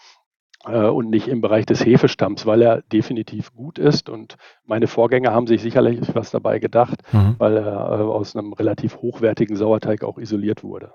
und 0.72 1.10
nicht 1.10 1.28
im 1.28 1.42
Bereich 1.42 1.66
des 1.66 1.86
Hefestamms, 1.86 2.46
weil 2.46 2.62
er 2.62 2.82
definitiv 2.84 3.54
gut 3.54 3.78
ist. 3.78 4.10
Und 4.10 4.38
meine 4.66 4.88
Vorgänger 4.88 5.34
haben 5.34 5.48
sich 5.48 5.62
sicherlich 5.62 6.00
was 6.16 6.32
dabei 6.32 6.60
gedacht, 6.60 7.02
mhm. 7.12 7.36
weil 7.38 7.58
er 7.58 8.00
äh, 8.00 8.04
aus 8.04 8.36
einem 8.36 8.54
relativ 8.54 8.98
hochwertigen 8.98 9.56
Sauerteig 9.58 10.04
auch 10.04 10.18
isoliert 10.18 10.64
wurde. 10.64 10.94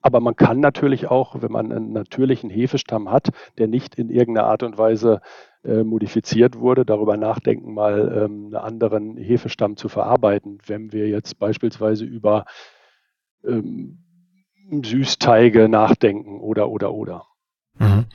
Aber 0.00 0.20
man 0.20 0.36
kann 0.36 0.60
natürlich 0.60 1.10
auch, 1.10 1.40
wenn 1.40 1.52
man 1.52 1.72
einen 1.72 1.92
natürlichen 1.92 2.50
Hefestamm 2.50 3.10
hat, 3.10 3.28
der 3.56 3.68
nicht 3.68 3.94
in 3.94 4.10
irgendeiner 4.10 4.48
Art 4.48 4.62
und 4.62 4.76
Weise 4.76 5.20
äh, 5.64 5.82
modifiziert 5.82 6.58
wurde, 6.58 6.84
darüber 6.84 7.16
nachdenken, 7.16 7.72
mal 7.72 8.24
ähm, 8.24 8.44
einen 8.44 8.54
anderen 8.54 9.16
Hefestamm 9.16 9.76
zu 9.76 9.88
verarbeiten. 9.88 10.58
Wenn 10.66 10.92
wir 10.92 11.08
jetzt 11.08 11.38
beispielsweise 11.38 12.04
über 12.04 12.44
ähm, 13.46 13.98
Süßteige 14.70 15.68
nachdenken 15.68 16.40
oder, 16.40 16.68
oder, 16.68 16.92
oder. 16.92 17.26
Mhm. 17.78 18.06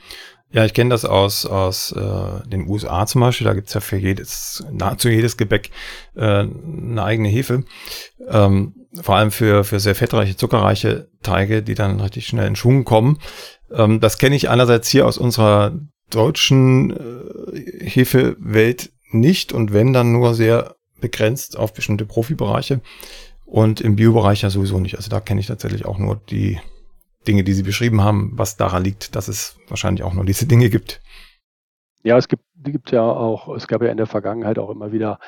Ja, 0.52 0.64
ich 0.64 0.74
kenne 0.74 0.90
das 0.90 1.04
aus, 1.04 1.46
aus 1.46 1.92
äh, 1.92 2.48
den 2.48 2.66
USA 2.66 3.06
zum 3.06 3.20
Beispiel. 3.20 3.44
Da 3.46 3.54
gibt's 3.54 3.74
ja 3.74 3.80
für 3.80 3.96
jedes, 3.96 4.64
nahezu 4.72 5.08
jedes 5.08 5.36
Gebäck 5.36 5.70
äh, 6.16 6.44
eine 6.44 7.02
eigene 7.04 7.28
Hefe. 7.28 7.64
Ähm, 8.28 8.74
vor 9.00 9.14
allem 9.14 9.30
für, 9.30 9.62
für 9.62 9.78
sehr 9.78 9.94
fettreiche, 9.94 10.36
zuckerreiche 10.36 11.08
Teige, 11.22 11.62
die 11.62 11.74
dann 11.74 12.00
richtig 12.00 12.26
schnell 12.26 12.48
in 12.48 12.56
Schwung 12.56 12.84
kommen. 12.84 13.18
Ähm, 13.72 14.00
das 14.00 14.18
kenne 14.18 14.34
ich 14.34 14.48
einerseits 14.48 14.88
hier 14.88 15.06
aus 15.06 15.18
unserer 15.18 15.78
deutschen 16.10 16.90
äh, 16.90 17.88
Hefewelt 17.88 18.90
nicht 19.12 19.52
und 19.52 19.72
wenn 19.72 19.92
dann 19.92 20.12
nur 20.12 20.34
sehr 20.34 20.74
begrenzt 21.00 21.56
auf 21.56 21.72
bestimmte 21.72 22.06
Profibereiche 22.06 22.80
und 23.46 23.80
im 23.80 23.96
Biobereich 23.96 24.42
ja 24.42 24.50
sowieso 24.50 24.80
nicht. 24.80 24.96
Also 24.96 25.10
da 25.10 25.20
kenne 25.20 25.40
ich 25.40 25.46
tatsächlich 25.46 25.84
auch 25.84 25.98
nur 25.98 26.16
die 26.16 26.60
Dinge, 27.26 27.44
die 27.44 27.52
Sie 27.52 27.62
beschrieben 27.62 28.02
haben, 28.02 28.32
was 28.34 28.56
daran 28.56 28.84
liegt, 28.84 29.14
dass 29.14 29.28
es 29.28 29.58
wahrscheinlich 29.68 30.02
auch 30.04 30.14
nur 30.14 30.24
diese 30.24 30.46
Dinge 30.46 30.70
gibt. 30.70 31.00
Ja, 32.02 32.16
es 32.16 32.28
gibt, 32.28 32.44
gibt 32.56 32.92
ja 32.92 33.02
auch, 33.02 33.54
es 33.54 33.66
gab 33.66 33.82
ja 33.82 33.90
in 33.90 33.98
der 33.98 34.06
Vergangenheit 34.06 34.58
auch 34.58 34.70
immer 34.70 34.90
wieder 34.92 35.18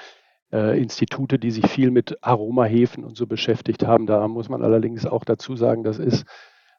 äh, 0.53 0.81
Institute, 0.81 1.39
die 1.39 1.51
sich 1.51 1.67
viel 1.69 1.91
mit 1.91 2.23
Aromahefen 2.23 3.05
und 3.05 3.17
so 3.17 3.27
beschäftigt 3.27 3.87
haben. 3.87 4.07
Da 4.07 4.27
muss 4.27 4.49
man 4.49 4.63
allerdings 4.63 5.05
auch 5.05 5.25
dazu 5.25 5.55
sagen, 5.57 5.85
das 5.85 5.99
ist 5.99 6.25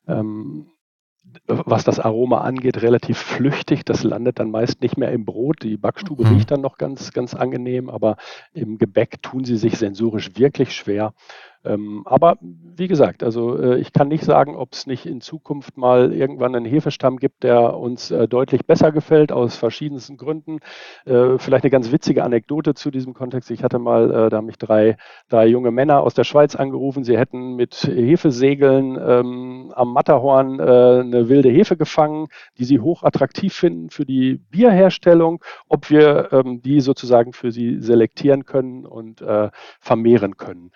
ähm, 0.07 0.73
was 1.47 1.83
das 1.83 1.99
Aroma 1.99 2.41
angeht, 2.41 2.81
relativ 2.81 3.17
flüchtig. 3.17 3.85
Das 3.85 4.03
landet 4.03 4.39
dann 4.39 4.51
meist 4.51 4.81
nicht 4.81 4.97
mehr 4.97 5.11
im 5.11 5.25
Brot. 5.25 5.63
Die 5.63 5.77
Backstube 5.77 6.25
mhm. 6.25 6.35
riecht 6.35 6.51
dann 6.51 6.61
noch 6.61 6.77
ganz, 6.77 7.11
ganz 7.13 7.33
angenehm, 7.33 7.89
aber 7.89 8.17
im 8.53 8.77
Gebäck 8.77 9.21
tun 9.21 9.45
sie 9.45 9.57
sich 9.57 9.77
sensorisch 9.77 10.31
wirklich 10.37 10.73
schwer. 10.73 11.13
Ähm, 11.65 12.03
aber 12.05 12.37
wie 12.41 12.87
gesagt, 12.87 13.23
also 13.23 13.57
äh, 13.57 13.79
ich 13.79 13.93
kann 13.93 14.07
nicht 14.07 14.23
sagen, 14.23 14.55
ob 14.55 14.73
es 14.73 14.87
nicht 14.87 15.05
in 15.05 15.21
Zukunft 15.21 15.77
mal 15.77 16.11
irgendwann 16.13 16.55
einen 16.55 16.65
Hefestamm 16.65 17.17
gibt, 17.17 17.43
der 17.43 17.77
uns 17.77 18.11
äh, 18.11 18.27
deutlich 18.27 18.65
besser 18.65 18.91
gefällt, 18.91 19.31
aus 19.31 19.55
verschiedensten 19.55 20.17
Gründen. 20.17 20.59
Äh, 21.05 21.37
vielleicht 21.37 21.63
eine 21.63 21.71
ganz 21.71 21.91
witzige 21.91 22.23
Anekdote 22.23 22.73
zu 22.73 22.91
diesem 22.91 23.13
Kontext. 23.13 23.51
Ich 23.51 23.63
hatte 23.63 23.79
mal, 23.79 24.29
da 24.29 24.37
haben 24.37 24.45
mich 24.45 24.57
drei, 24.57 24.97
drei 25.29 25.47
junge 25.47 25.71
Männer 25.71 26.01
aus 26.01 26.13
der 26.13 26.23
Schweiz 26.23 26.55
angerufen. 26.55 27.03
Sie 27.03 27.17
hätten 27.17 27.55
mit 27.55 27.75
Hefesegeln 27.75 28.97
ähm, 29.01 29.73
am 29.75 29.93
Matterhorn 29.93 30.59
eine 30.59 31.29
wilde 31.29 31.49
Hefe 31.49 31.77
gefangen, 31.77 32.27
die 32.57 32.65
sie 32.65 32.79
hoch 32.79 33.03
attraktiv 33.03 33.53
finden 33.53 33.89
für 33.89 34.05
die 34.05 34.35
Bierherstellung, 34.49 35.43
ob 35.67 35.89
wir 35.89 36.31
ähm, 36.31 36.61
die 36.61 36.81
sozusagen 36.81 37.33
für 37.33 37.51
sie 37.51 37.79
selektieren 37.79 38.45
können 38.45 38.85
und 38.85 39.23
vermehren 39.79 40.37
können. 40.37 40.71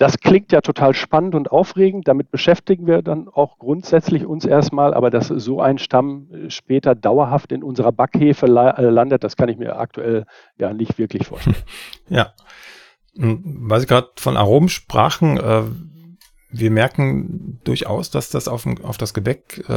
Das 0.00 0.18
klingt 0.18 0.50
ja 0.50 0.62
total 0.62 0.94
spannend 0.94 1.34
und 1.34 1.52
aufregend. 1.52 2.08
Damit 2.08 2.30
beschäftigen 2.30 2.86
wir 2.86 3.02
dann 3.02 3.28
auch 3.28 3.58
grundsätzlich 3.58 4.24
uns 4.24 4.46
erstmal. 4.46 4.94
Aber 4.94 5.10
dass 5.10 5.28
so 5.28 5.60
ein 5.60 5.76
Stamm 5.76 6.26
später 6.48 6.94
dauerhaft 6.94 7.52
in 7.52 7.62
unserer 7.62 7.92
Backhefe 7.92 8.46
äh, 8.46 8.88
landet, 8.88 9.22
das 9.22 9.36
kann 9.36 9.50
ich 9.50 9.58
mir 9.58 9.78
aktuell 9.78 10.24
ja 10.56 10.72
nicht 10.72 10.96
wirklich 10.96 11.26
vorstellen. 11.26 11.56
Ja. 12.08 12.32
Weil 13.14 13.80
Sie 13.80 13.86
gerade 13.86 14.08
von 14.16 14.38
Aromen 14.38 14.70
sprachen, 14.70 15.36
äh, 15.36 15.64
wir 16.50 16.70
merken 16.70 17.60
durchaus, 17.64 18.10
dass 18.10 18.30
das 18.30 18.48
auf, 18.48 18.66
das 18.96 19.12
Gebäck 19.12 19.62
äh, 19.68 19.72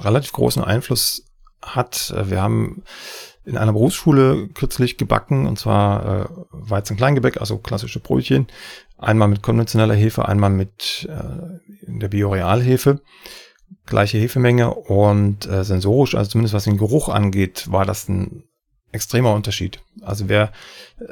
relativ 0.00 0.32
großen 0.32 0.64
Einfluss 0.64 1.24
hat. 1.62 2.12
Wir 2.26 2.42
haben 2.42 2.82
in 3.44 3.56
einer 3.56 3.72
Berufsschule 3.72 4.48
kürzlich 4.48 4.98
gebacken, 4.98 5.46
und 5.46 5.58
zwar 5.58 6.24
äh, 6.24 6.24
Weizen-Kleingebäck, 6.50 7.40
also 7.40 7.58
klassische 7.58 8.00
Brötchen. 8.00 8.46
Einmal 9.00 9.28
mit 9.28 9.42
konventioneller 9.42 9.94
Hefe, 9.94 10.28
einmal 10.28 10.50
mit 10.50 11.08
äh, 11.10 11.86
in 11.86 12.00
der 12.00 12.08
Biorealhefe. 12.08 13.00
Gleiche 13.86 14.18
Hefemenge 14.18 14.74
und 14.74 15.46
äh, 15.46 15.64
sensorisch, 15.64 16.14
also 16.14 16.30
zumindest 16.30 16.54
was 16.54 16.64
den 16.64 16.76
Geruch 16.76 17.08
angeht, 17.08 17.70
war 17.70 17.86
das 17.86 18.08
ein 18.08 18.44
extremer 18.92 19.32
Unterschied. 19.32 19.80
Also 20.02 20.28
wer, 20.28 20.52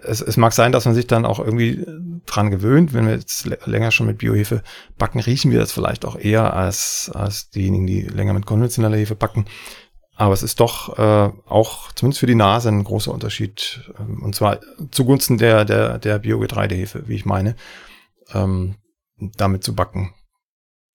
es, 0.02 0.20
es 0.20 0.36
mag 0.36 0.52
sein, 0.52 0.72
dass 0.72 0.84
man 0.84 0.94
sich 0.94 1.06
dann 1.06 1.24
auch 1.24 1.38
irgendwie 1.38 1.86
dran 2.26 2.50
gewöhnt, 2.50 2.92
wenn 2.92 3.06
wir 3.06 3.14
jetzt 3.14 3.48
länger 3.66 3.90
schon 3.90 4.06
mit 4.06 4.18
Biohefe 4.18 4.62
backen, 4.98 5.20
riechen 5.20 5.50
wir 5.50 5.60
das 5.60 5.72
vielleicht 5.72 6.04
auch 6.04 6.16
eher 6.18 6.54
als, 6.54 7.10
als 7.14 7.50
diejenigen, 7.50 7.86
die 7.86 8.02
länger 8.02 8.32
mit 8.34 8.46
konventioneller 8.46 8.96
Hefe 8.96 9.14
backen. 9.14 9.46
Aber 10.18 10.34
es 10.34 10.42
ist 10.42 10.58
doch 10.58 10.98
äh, 10.98 11.32
auch 11.46 11.92
zumindest 11.92 12.18
für 12.18 12.26
die 12.26 12.34
Nase 12.34 12.68
ein 12.70 12.82
großer 12.82 13.14
Unterschied. 13.14 13.88
Ähm, 14.00 14.20
und 14.24 14.34
zwar 14.34 14.58
zugunsten 14.90 15.38
der, 15.38 15.64
der, 15.64 15.98
der 15.98 16.18
Biogetreidehefe, 16.18 17.06
wie 17.06 17.14
ich 17.14 17.24
meine, 17.24 17.54
ähm, 18.34 18.74
damit 19.16 19.62
zu 19.62 19.76
backen. 19.76 20.12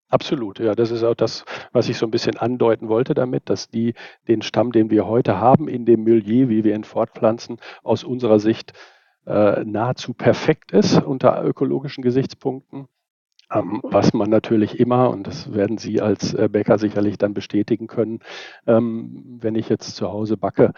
Absolut, 0.08 0.58
ja, 0.58 0.74
das 0.74 0.90
ist 0.90 1.04
auch 1.04 1.14
das, 1.14 1.44
was 1.72 1.88
ich 1.88 1.98
so 1.98 2.06
ein 2.06 2.10
bisschen 2.10 2.36
andeuten 2.36 2.88
wollte 2.88 3.14
damit, 3.14 3.48
dass 3.48 3.68
die 3.68 3.94
den 4.26 4.42
Stamm, 4.42 4.72
den 4.72 4.90
wir 4.90 5.06
heute 5.06 5.38
haben, 5.38 5.68
in 5.68 5.86
dem 5.86 6.02
Milieu, 6.02 6.48
wie 6.48 6.64
wir 6.64 6.74
ihn 6.74 6.84
fortpflanzen, 6.84 7.58
aus 7.84 8.02
unserer 8.02 8.40
Sicht 8.40 8.72
äh, 9.24 9.64
nahezu 9.64 10.14
perfekt 10.14 10.72
ist 10.72 11.00
unter 11.00 11.42
ökologischen 11.44 12.02
Gesichtspunkten. 12.02 12.88
Ähm, 13.52 13.80
was 13.82 14.12
man 14.12 14.30
natürlich 14.30 14.78
immer, 14.80 15.10
und 15.10 15.26
das 15.26 15.54
werden 15.54 15.78
Sie 15.78 16.00
als 16.00 16.34
äh, 16.34 16.48
Bäcker 16.50 16.78
sicherlich 16.78 17.18
dann 17.18 17.34
bestätigen 17.34 17.86
können, 17.86 18.20
ähm, 18.66 19.38
wenn 19.40 19.54
ich 19.54 19.68
jetzt 19.68 19.96
zu 19.96 20.10
Hause 20.10 20.36
backe 20.36 20.72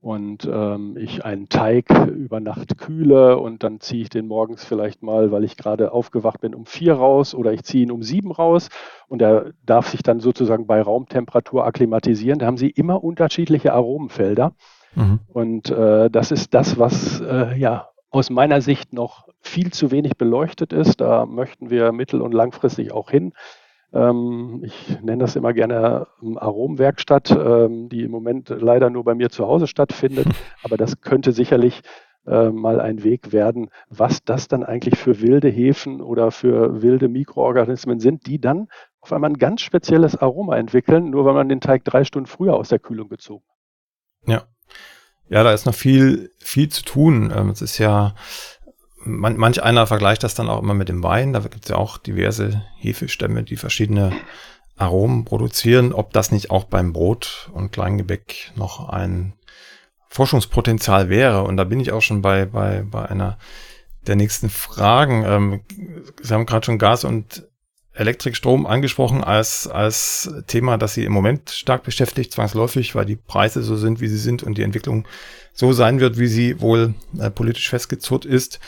und 0.00 0.48
ähm, 0.50 0.96
ich 0.98 1.24
einen 1.24 1.48
Teig 1.48 1.90
über 2.08 2.40
Nacht 2.40 2.78
kühle 2.78 3.38
und 3.38 3.62
dann 3.62 3.80
ziehe 3.80 4.02
ich 4.02 4.08
den 4.08 4.26
morgens 4.26 4.64
vielleicht 4.64 5.02
mal, 5.02 5.30
weil 5.30 5.44
ich 5.44 5.56
gerade 5.56 5.92
aufgewacht 5.92 6.40
bin, 6.40 6.54
um 6.54 6.64
vier 6.64 6.94
raus 6.94 7.34
oder 7.34 7.52
ich 7.52 7.64
ziehe 7.64 7.84
ihn 7.84 7.90
um 7.90 8.02
sieben 8.02 8.32
raus 8.32 8.70
und 9.08 9.20
er 9.20 9.52
darf 9.64 9.88
sich 9.88 10.02
dann 10.02 10.20
sozusagen 10.20 10.66
bei 10.66 10.80
Raumtemperatur 10.80 11.66
akklimatisieren. 11.66 12.38
Da 12.38 12.46
haben 12.46 12.56
Sie 12.56 12.70
immer 12.70 13.04
unterschiedliche 13.04 13.74
Aromenfelder. 13.74 14.52
Mhm. 14.94 15.20
Und 15.28 15.70
äh, 15.70 16.10
das 16.10 16.30
ist 16.30 16.54
das, 16.54 16.78
was 16.78 17.20
äh, 17.20 17.56
ja 17.56 17.90
aus 18.10 18.30
meiner 18.30 18.60
Sicht 18.60 18.92
noch 18.92 19.28
viel 19.40 19.72
zu 19.72 19.90
wenig 19.90 20.16
beleuchtet 20.16 20.72
ist. 20.72 21.00
Da 21.00 21.26
möchten 21.26 21.70
wir 21.70 21.92
mittel- 21.92 22.22
und 22.22 22.32
langfristig 22.32 22.92
auch 22.92 23.10
hin. 23.10 23.32
Ähm, 23.92 24.62
ich 24.64 25.00
nenne 25.00 25.18
das 25.18 25.36
immer 25.36 25.52
gerne 25.52 26.06
ähm, 26.22 26.38
Aromwerkstatt, 26.38 27.30
ähm, 27.30 27.88
die 27.88 28.02
im 28.02 28.10
Moment 28.10 28.48
leider 28.48 28.90
nur 28.90 29.04
bei 29.04 29.14
mir 29.14 29.30
zu 29.30 29.46
Hause 29.46 29.66
stattfindet. 29.66 30.26
Aber 30.62 30.76
das 30.76 31.00
könnte 31.00 31.32
sicherlich 31.32 31.82
äh, 32.26 32.50
mal 32.50 32.80
ein 32.80 33.02
Weg 33.02 33.32
werden, 33.32 33.70
was 33.88 34.24
das 34.24 34.48
dann 34.48 34.62
eigentlich 34.62 34.98
für 34.98 35.20
wilde 35.20 35.48
Hefen 35.48 36.00
oder 36.00 36.30
für 36.30 36.82
wilde 36.82 37.08
Mikroorganismen 37.08 37.98
sind, 38.00 38.26
die 38.26 38.40
dann 38.40 38.68
auf 39.00 39.12
einmal 39.12 39.30
ein 39.30 39.38
ganz 39.38 39.62
spezielles 39.62 40.16
Aroma 40.16 40.56
entwickeln, 40.56 41.10
nur 41.10 41.24
weil 41.24 41.34
man 41.34 41.48
den 41.48 41.60
Teig 41.60 41.84
drei 41.84 42.04
Stunden 42.04 42.26
früher 42.26 42.54
aus 42.54 42.68
der 42.68 42.78
Kühlung 42.78 43.08
gezogen 43.08 43.44
hat. 43.48 44.28
Ja, 44.28 44.42
ja, 45.30 45.44
da 45.44 45.52
ist 45.52 45.64
noch 45.64 45.74
viel, 45.74 46.32
viel 46.38 46.68
zu 46.68 46.82
tun. 46.82 47.32
Ähm, 47.34 47.50
es 47.50 47.62
ist 47.62 47.78
ja, 47.78 48.14
man, 49.04 49.36
manch 49.36 49.62
einer 49.62 49.86
vergleicht 49.86 50.24
das 50.24 50.34
dann 50.34 50.48
auch 50.48 50.60
immer 50.60 50.74
mit 50.74 50.88
dem 50.88 51.02
Wein. 51.02 51.32
Da 51.32 51.38
gibt 51.38 51.64
es 51.64 51.70
ja 51.70 51.76
auch 51.76 51.98
diverse 51.98 52.62
Hefestämme, 52.78 53.44
die 53.44 53.56
verschiedene 53.56 54.12
Aromen 54.76 55.24
produzieren. 55.24 55.92
Ob 55.92 56.12
das 56.12 56.32
nicht 56.32 56.50
auch 56.50 56.64
beim 56.64 56.92
Brot 56.92 57.48
und 57.54 57.70
Kleingebäck 57.70 58.52
noch 58.56 58.88
ein 58.88 59.34
Forschungspotenzial 60.08 61.08
wäre. 61.08 61.44
Und 61.44 61.56
da 61.56 61.64
bin 61.64 61.78
ich 61.78 61.92
auch 61.92 62.02
schon 62.02 62.22
bei, 62.22 62.44
bei, 62.44 62.82
bei 62.82 63.08
einer 63.08 63.38
der 64.08 64.16
nächsten 64.16 64.50
Fragen. 64.50 65.24
Ähm, 65.24 65.60
Sie 66.20 66.34
haben 66.34 66.46
gerade 66.46 66.66
schon 66.66 66.78
Gas 66.78 67.04
und 67.04 67.46
Elektrikstrom 68.00 68.66
angesprochen 68.66 69.22
als, 69.22 69.68
als 69.68 70.32
Thema, 70.46 70.78
das 70.78 70.94
Sie 70.94 71.04
im 71.04 71.12
Moment 71.12 71.50
stark 71.50 71.82
beschäftigt, 71.82 72.32
zwangsläufig, 72.32 72.94
weil 72.94 73.04
die 73.04 73.16
Preise 73.16 73.62
so 73.62 73.76
sind, 73.76 74.00
wie 74.00 74.08
sie 74.08 74.18
sind 74.18 74.42
und 74.42 74.56
die 74.56 74.62
Entwicklung 74.62 75.06
so 75.52 75.72
sein 75.72 76.00
wird, 76.00 76.18
wie 76.18 76.26
sie 76.26 76.60
wohl 76.60 76.94
äh, 77.18 77.30
politisch 77.30 77.68
festgezurrt 77.68 78.24
ist. 78.24 78.58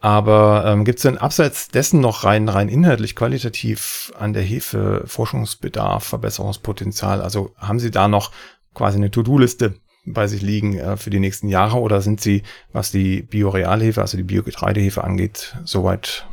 Aber 0.00 0.64
ähm, 0.66 0.86
gibt 0.86 0.98
es 0.98 1.02
denn 1.02 1.18
abseits 1.18 1.68
dessen 1.68 2.00
noch 2.00 2.24
rein, 2.24 2.48
rein 2.48 2.70
inhaltlich, 2.70 3.14
qualitativ 3.14 4.12
an 4.18 4.32
der 4.32 4.42
Hefe 4.42 5.02
Forschungsbedarf, 5.04 6.04
Verbesserungspotenzial? 6.04 7.20
Also 7.20 7.52
haben 7.58 7.78
Sie 7.78 7.90
da 7.90 8.08
noch 8.08 8.32
quasi 8.72 8.96
eine 8.96 9.10
To-Do-Liste 9.10 9.74
bei 10.06 10.26
sich 10.26 10.40
liegen 10.40 10.78
äh, 10.78 10.96
für 10.96 11.10
die 11.10 11.20
nächsten 11.20 11.48
Jahre 11.48 11.78
oder 11.78 12.00
sind 12.00 12.22
Sie, 12.22 12.44
was 12.72 12.90
die 12.90 13.20
Biorealhefe, 13.22 14.00
also 14.00 14.16
die 14.16 14.22
Biogetreidehefe 14.22 15.04
angeht, 15.04 15.54
soweit 15.64 16.26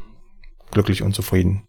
glücklich 0.71 1.03
und 1.03 1.13
zufrieden? 1.13 1.66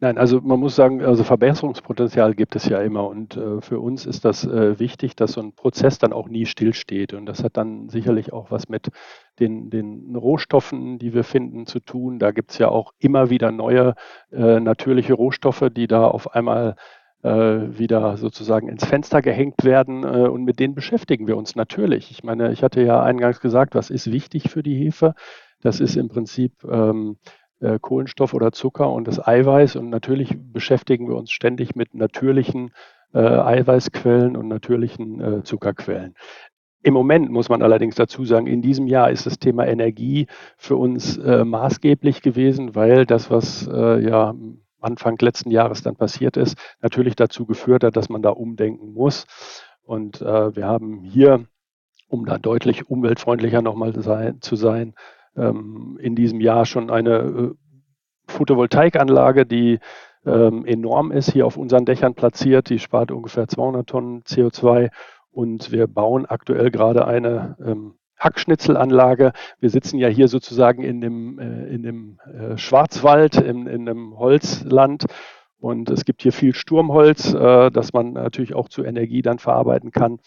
Nein, 0.00 0.16
also 0.16 0.40
man 0.40 0.60
muss 0.60 0.76
sagen, 0.76 1.02
also 1.02 1.24
Verbesserungspotenzial 1.24 2.34
gibt 2.34 2.54
es 2.54 2.66
ja 2.66 2.80
immer 2.80 3.06
und 3.08 3.36
äh, 3.36 3.60
für 3.60 3.80
uns 3.80 4.06
ist 4.06 4.24
das 4.24 4.44
äh, 4.44 4.78
wichtig, 4.78 5.16
dass 5.16 5.32
so 5.32 5.40
ein 5.40 5.54
Prozess 5.54 5.98
dann 5.98 6.12
auch 6.12 6.28
nie 6.28 6.46
stillsteht 6.46 7.14
und 7.14 7.26
das 7.26 7.42
hat 7.42 7.56
dann 7.56 7.88
sicherlich 7.88 8.32
auch 8.32 8.50
was 8.50 8.68
mit 8.68 8.90
den, 9.40 9.70
den 9.70 10.14
Rohstoffen, 10.14 10.98
die 10.98 11.14
wir 11.14 11.24
finden, 11.24 11.66
zu 11.66 11.80
tun. 11.80 12.18
Da 12.18 12.30
gibt 12.30 12.52
es 12.52 12.58
ja 12.58 12.68
auch 12.68 12.92
immer 13.00 13.30
wieder 13.30 13.50
neue 13.50 13.94
äh, 14.30 14.60
natürliche 14.60 15.14
Rohstoffe, 15.14 15.64
die 15.72 15.88
da 15.88 16.06
auf 16.06 16.34
einmal 16.34 16.76
äh, 17.22 17.28
wieder 17.30 18.16
sozusagen 18.16 18.68
ins 18.68 18.84
Fenster 18.84 19.22
gehängt 19.22 19.64
werden 19.64 20.04
äh, 20.04 20.28
und 20.28 20.44
mit 20.44 20.58
denen 20.60 20.74
beschäftigen 20.74 21.26
wir 21.26 21.36
uns 21.36 21.56
natürlich. 21.56 22.10
Ich 22.10 22.22
meine, 22.22 22.52
ich 22.52 22.62
hatte 22.62 22.82
ja 22.82 23.02
eingangs 23.02 23.40
gesagt, 23.40 23.74
was 23.74 23.90
ist 23.90 24.12
wichtig 24.12 24.50
für 24.50 24.62
die 24.62 24.76
Hefe? 24.76 25.14
Das 25.60 25.80
ist 25.80 25.96
im 25.96 26.08
Prinzip 26.08 26.64
ähm, 26.64 27.16
äh, 27.62 27.78
Kohlenstoff 27.80 28.34
oder 28.34 28.52
Zucker 28.52 28.90
und 28.92 29.08
das 29.08 29.24
Eiweiß. 29.24 29.76
Und 29.76 29.90
natürlich 29.90 30.36
beschäftigen 30.36 31.08
wir 31.08 31.16
uns 31.16 31.30
ständig 31.30 31.74
mit 31.74 31.94
natürlichen 31.94 32.72
äh, 33.14 33.18
Eiweißquellen 33.18 34.36
und 34.36 34.48
natürlichen 34.48 35.20
äh, 35.20 35.42
Zuckerquellen. 35.42 36.14
Im 36.82 36.94
Moment 36.94 37.30
muss 37.30 37.48
man 37.48 37.62
allerdings 37.62 37.94
dazu 37.94 38.24
sagen, 38.24 38.48
in 38.48 38.60
diesem 38.60 38.88
Jahr 38.88 39.10
ist 39.10 39.24
das 39.24 39.38
Thema 39.38 39.66
Energie 39.66 40.26
für 40.56 40.76
uns 40.76 41.16
äh, 41.16 41.44
maßgeblich 41.44 42.22
gewesen, 42.22 42.74
weil 42.74 43.06
das, 43.06 43.30
was 43.30 43.68
äh, 43.68 44.04
ja 44.04 44.34
Anfang 44.80 45.16
letzten 45.20 45.52
Jahres 45.52 45.82
dann 45.82 45.94
passiert 45.94 46.36
ist, 46.36 46.58
natürlich 46.80 47.14
dazu 47.14 47.46
geführt 47.46 47.84
hat, 47.84 47.96
dass 47.96 48.08
man 48.08 48.20
da 48.20 48.30
umdenken 48.30 48.92
muss. 48.92 49.26
Und 49.84 50.20
äh, 50.22 50.56
wir 50.56 50.66
haben 50.66 51.02
hier, 51.02 51.44
um 52.08 52.26
da 52.26 52.38
deutlich 52.38 52.90
umweltfreundlicher 52.90 53.62
nochmal 53.62 53.92
zu 54.40 54.56
sein, 54.56 54.94
ähm, 55.36 55.98
in 56.00 56.14
diesem 56.14 56.40
Jahr 56.40 56.66
schon 56.66 56.90
eine 56.90 57.16
äh, 57.18 57.50
Photovoltaikanlage, 58.28 59.46
die 59.46 59.78
ähm, 60.24 60.64
enorm 60.64 61.10
ist, 61.12 61.32
hier 61.32 61.46
auf 61.46 61.56
unseren 61.56 61.84
Dächern 61.84 62.14
platziert. 62.14 62.68
Die 62.68 62.78
spart 62.78 63.10
ungefähr 63.10 63.48
200 63.48 63.86
Tonnen 63.86 64.22
CO2 64.22 64.90
und 65.30 65.72
wir 65.72 65.86
bauen 65.86 66.26
aktuell 66.26 66.70
gerade 66.70 67.06
eine 67.06 67.56
ähm, 67.64 67.94
Hackschnitzelanlage. 68.18 69.32
Wir 69.58 69.70
sitzen 69.70 69.98
ja 69.98 70.08
hier 70.08 70.28
sozusagen 70.28 70.82
in 70.82 71.00
dem, 71.00 71.38
äh, 71.38 71.66
in 71.66 71.82
dem 71.82 72.18
äh, 72.26 72.56
Schwarzwald, 72.56 73.36
in, 73.36 73.66
in 73.66 73.88
einem 73.88 74.18
Holzland. 74.18 75.06
Und 75.58 75.90
es 75.90 76.04
gibt 76.04 76.22
hier 76.22 76.32
viel 76.32 76.54
Sturmholz, 76.54 77.34
äh, 77.34 77.70
das 77.70 77.92
man 77.92 78.12
natürlich 78.12 78.54
auch 78.54 78.68
zu 78.68 78.84
Energie 78.84 79.22
dann 79.22 79.38
verarbeiten 79.38 79.90
kann. 79.90 80.18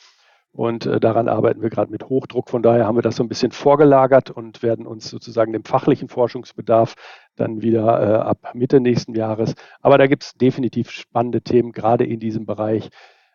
Und 0.56 0.86
äh, 0.86 1.02
daran 1.02 1.28
arbeiten 1.28 1.62
wir 1.62 1.70
gerade 1.70 1.92
mit 1.92 2.08
Hochdruck. 2.08 2.50
Von 2.50 2.64
daher 2.64 2.88
haben 2.88 2.98
wir 2.98 3.02
das 3.02 3.18
so 3.18 3.24
ein 3.24 3.28
bisschen 3.28 3.52
vorgelagert 3.52 4.32
und 4.32 4.64
werden 4.64 4.88
uns 4.88 5.10
sozusagen 5.10 5.52
dem 5.52 5.66
fachlichen 5.66 6.08
Forschungsbedarf 6.08 6.94
dann 7.36 7.62
wieder 7.62 8.02
äh, 8.02 8.14
ab 8.22 8.52
Mitte 8.54 8.80
nächsten 8.80 9.16
Jahres. 9.16 9.56
Aber 9.82 9.98
da 9.98 10.08
gibt 10.08 10.24
es 10.24 10.36
definitiv 10.36 10.92
spannende 10.92 11.42
Themen, 11.42 11.74
gerade 11.74 12.06
in 12.06 12.22
diesem 12.22 12.46
Bereich 12.46 12.88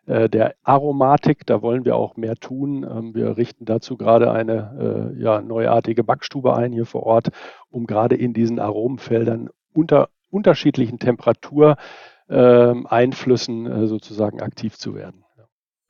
äh, 0.07 0.31
der 0.31 0.55
Aromatik. 0.63 1.45
Da 1.45 1.61
wollen 1.61 1.85
wir 1.85 1.97
auch 1.97 2.17
mehr 2.17 2.37
tun. 2.37 2.85
Ähm, 2.85 3.15
wir 3.15 3.37
richten 3.37 3.67
dazu 3.67 3.99
gerade 3.99 4.33
eine 4.33 5.13
äh, 5.15 5.21
ja, 5.21 5.43
neuartige 5.43 6.05
Backstube 6.05 6.57
ein 6.57 6.73
hier 6.73 6.87
vor 6.87 7.03
Ort, 7.03 7.29
um 7.69 7.87
gerade 7.87 8.17
in 8.17 8.33
diesen 8.33 8.59
Aromenfeldern 8.59 9.51
unter 9.75 10.09
unterschiedlichen 10.31 10.99
Temperatureinflüssen 10.99 13.67
ähm, 13.67 13.73
äh, 13.73 13.87
sozusagen 13.87 14.41
aktiv 14.41 14.79
zu 14.79 14.95
werden. 14.95 15.23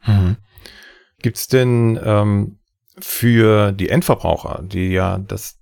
Mhm. 0.05 0.37
Gibt 1.23 1.37
es 1.37 1.49
denn 1.49 1.99
ähm, 2.03 2.59
für 2.99 3.73
die 3.73 3.89
Endverbraucher, 3.89 4.63
die 4.65 4.89
ja 4.91 5.19
das 5.19 5.61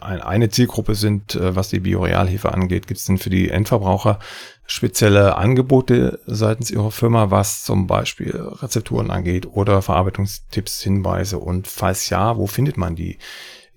eine 0.00 0.48
Zielgruppe 0.48 0.94
sind, 0.94 1.34
äh, 1.34 1.54
was 1.56 1.68
die 1.68 1.80
Biorealhefe 1.80 2.52
angeht, 2.52 2.86
gibt 2.86 3.00
es 3.00 3.06
denn 3.06 3.18
für 3.18 3.30
die 3.30 3.50
Endverbraucher 3.50 4.18
spezielle 4.66 5.36
Angebote 5.36 6.20
seitens 6.26 6.70
Ihrer 6.70 6.90
Firma, 6.90 7.30
was 7.30 7.62
zum 7.64 7.86
Beispiel 7.86 8.34
Rezepturen 8.36 9.10
angeht 9.10 9.46
oder 9.46 9.82
Verarbeitungstipps, 9.82 10.82
Hinweise 10.82 11.38
und 11.38 11.68
falls 11.68 12.08
ja, 12.10 12.36
wo 12.36 12.46
findet 12.46 12.76
man 12.76 12.96
die? 12.96 13.18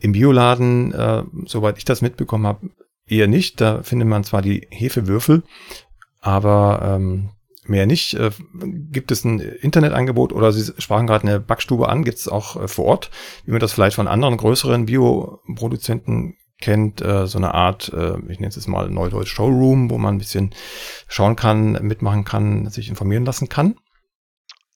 Im 0.01 0.13
Bioladen, 0.13 0.93
äh, 0.93 1.23
soweit 1.45 1.77
ich 1.77 1.83
das 1.83 2.01
mitbekommen 2.01 2.47
habe, 2.47 2.69
eher 3.05 3.27
nicht. 3.27 3.59
Da 3.59 3.83
findet 3.83 4.07
man 4.07 4.23
zwar 4.23 4.41
die 4.41 4.65
Hefewürfel, 4.69 5.43
aber 6.21 6.81
ähm, 6.83 7.31
mehr 7.69 7.85
nicht. 7.85 8.13
Äh, 8.13 8.31
gibt 8.91 9.11
es 9.11 9.23
ein 9.23 9.39
Internetangebot 9.39 10.33
oder 10.33 10.51
Sie 10.51 10.73
sprachen 10.79 11.07
gerade 11.07 11.27
eine 11.27 11.39
Backstube 11.39 11.87
an, 11.87 12.03
gibt 12.03 12.17
es 12.17 12.27
auch 12.27 12.61
äh, 12.61 12.67
vor 12.67 12.85
Ort, 12.85 13.11
wie 13.45 13.51
man 13.51 13.59
das 13.59 13.73
vielleicht 13.73 13.95
von 13.95 14.07
anderen 14.07 14.37
größeren 14.37 14.85
Bioproduzenten 14.85 16.35
kennt, 16.61 17.01
äh, 17.01 17.25
so 17.25 17.37
eine 17.37 17.53
Art, 17.53 17.87
ich 17.87 18.39
nenne 18.39 18.49
es 18.49 18.55
jetzt 18.55 18.67
mal 18.67 18.89
Neudeutsch 18.89 19.29
Showroom, 19.29 19.89
wo 19.89 19.97
man 19.97 20.15
ein 20.15 20.17
bisschen 20.17 20.53
schauen 21.07 21.37
kann, 21.37 21.73
mitmachen 21.81 22.25
kann, 22.25 22.69
sich 22.69 22.89
informieren 22.89 23.25
lassen 23.25 23.47
kann? 23.47 23.75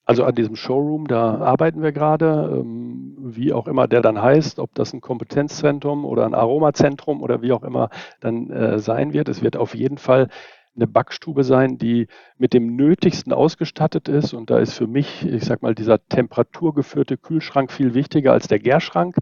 Also 0.06 0.24
an 0.24 0.36
diesem 0.36 0.56
Showroom, 0.56 1.08
da 1.08 1.40
arbeiten 1.40 1.82
wir 1.82 1.92
gerade, 1.92 2.60
ähm, 2.60 3.18
wie 3.20 3.54
auch 3.54 3.68
immer 3.68 3.88
der 3.88 4.02
dann 4.02 4.22
heißt, 4.22 4.60
ob 4.60 4.74
das 4.76 4.94
ein 4.94 5.02
Kompetenzzentrum 5.02 6.06
oder 6.06 6.26
ein 6.26 6.34
Aromazentrum 6.34 7.22
oder 7.22 7.42
wie 7.42 7.54
auch 7.54 7.64
immer 7.64 7.90
dann 8.20 8.80
sein 8.80 9.14
wird. 9.14 9.30
Es 9.30 9.42
wird 9.42 9.56
auf 9.56 9.76
jeden 9.76 9.98
Fall 9.98 10.30
eine 10.76 10.88
Backstube 10.88 11.44
sein, 11.44 11.78
die 11.78 12.08
mit 12.38 12.54
dem 12.54 12.76
Nötigsten 12.76 13.34
ausgestattet 13.34 14.08
ist. 14.08 14.34
Und 14.34 14.50
da 14.50 14.60
ist 14.60 14.74
für 14.74 14.88
mich, 14.88 15.26
ich 15.26 15.46
sag 15.46 15.62
mal, 15.62 15.76
dieser 15.76 16.06
temperaturgeführte 16.08 17.18
Kühlschrank 17.18 17.72
viel 17.72 17.94
wichtiger 17.94 18.34
als 18.34 18.48
der 18.48 18.60
Gärschrank, 18.60 19.18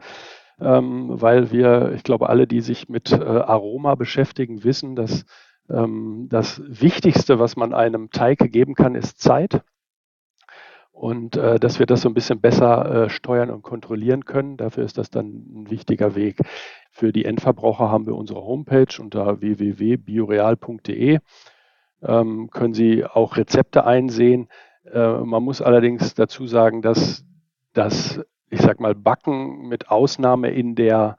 ähm, 0.60 1.08
weil 1.10 1.52
wir, 1.52 1.92
ich 1.96 2.04
glaube, 2.04 2.30
alle, 2.30 2.48
die 2.48 2.62
sich 2.62 2.90
mit 2.90 3.12
äh, 3.12 3.16
Aroma 3.16 3.96
beschäftigen, 3.96 4.64
wissen, 4.64 4.96
dass 4.96 5.26
ähm, 5.70 6.28
das 6.30 6.62
Wichtigste, 6.66 7.40
was 7.40 7.56
man 7.56 7.74
einem 7.74 8.12
Teig 8.12 8.40
geben 8.52 8.76
kann, 8.76 8.96
ist 8.96 9.20
Zeit. 9.20 9.62
Und 10.92 11.36
äh, 11.36 11.60
dass 11.60 11.80
wir 11.80 11.88
das 11.88 12.02
so 12.02 12.10
ein 12.10 12.14
bisschen 12.14 12.42
besser 12.42 13.06
äh, 13.06 13.10
steuern 13.10 13.50
und 13.50 13.64
kontrollieren 13.64 14.26
können. 14.26 14.58
Dafür 14.58 14.84
ist 14.84 15.00
das 15.00 15.10
dann 15.10 15.26
ein 15.26 15.72
wichtiger 15.72 16.16
Weg. 16.16 16.38
Für 16.94 17.14
die 17.14 17.26
Endverbraucher 17.26 17.90
haben 17.90 18.06
wir 18.06 18.16
unsere 18.16 18.44
Homepage 18.44 19.00
unter 19.00 19.40
www.bioreal.de. 19.40 21.20
Ähm, 22.04 22.50
können 22.52 22.74
Sie 22.74 23.06
auch 23.06 23.38
Rezepte 23.38 23.86
einsehen. 23.86 24.50
Äh, 24.92 25.20
man 25.20 25.42
muss 25.42 25.62
allerdings 25.62 26.14
dazu 26.16 26.48
sagen, 26.48 26.82
dass 26.82 27.26
das, 27.74 28.20
ich 28.50 28.62
sag 28.62 28.82
mal, 28.82 28.94
Backen 28.94 29.70
mit 29.70 29.90
Ausnahme 29.90 30.52
in 30.52 30.76
der 30.76 31.18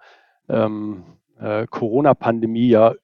ähm, 0.49 1.05
äh, 1.41 1.67
Corona-Pandemie 1.67 2.69
ja 2.69 2.95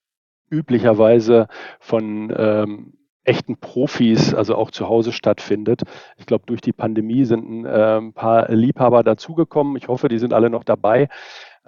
üblicherweise 0.50 1.48
von 1.80 2.32
ähm, 2.36 2.98
echten 3.24 3.58
Profis, 3.58 4.34
also 4.34 4.54
auch 4.56 4.70
zu 4.70 4.88
Hause 4.88 5.12
stattfindet. 5.12 5.82
Ich 6.16 6.26
glaube, 6.26 6.44
durch 6.46 6.62
die 6.62 6.72
Pandemie 6.72 7.24
sind 7.24 7.48
ein, 7.48 7.66
äh, 7.66 7.98
ein 7.98 8.12
paar 8.14 8.50
Liebhaber 8.50 9.02
dazugekommen. 9.02 9.76
Ich 9.76 9.88
hoffe, 9.88 10.08
die 10.08 10.18
sind 10.18 10.32
alle 10.32 10.50
noch 10.50 10.64
dabei. 10.64 11.08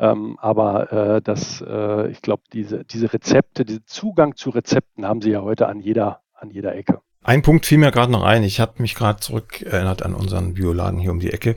Ähm, 0.01 0.39
aber 0.41 0.93
äh, 0.93 1.23
das, 1.23 1.63
äh, 1.67 2.11
ich 2.11 2.23
glaube, 2.23 2.43
diese, 2.53 2.85
diese 2.85 3.13
Rezepte, 3.13 3.67
diesen 3.67 3.85
Zugang 3.85 4.35
zu 4.35 4.49
Rezepten 4.51 5.05
haben 5.07 5.21
Sie 5.21 5.31
ja 5.31 5.43
heute 5.43 5.69
an 5.69 5.79
jeder, 5.79 6.21
an 6.35 6.51
jeder 6.51 6.75
Ecke. 6.75 7.01
Ein 7.23 7.43
Punkt 7.43 7.67
fiel 7.67 7.77
mir 7.77 7.91
gerade 7.91 8.11
noch 8.11 8.23
ein. 8.23 8.43
Ich 8.43 8.61
habe 8.61 8.81
mich 8.81 8.95
gerade 8.95 9.21
zurückerinnert 9.21 10.03
an 10.03 10.15
unseren 10.15 10.55
Bioladen 10.55 10.99
hier 10.99 11.11
um 11.11 11.21
die 11.21 11.33
Ecke. 11.33 11.57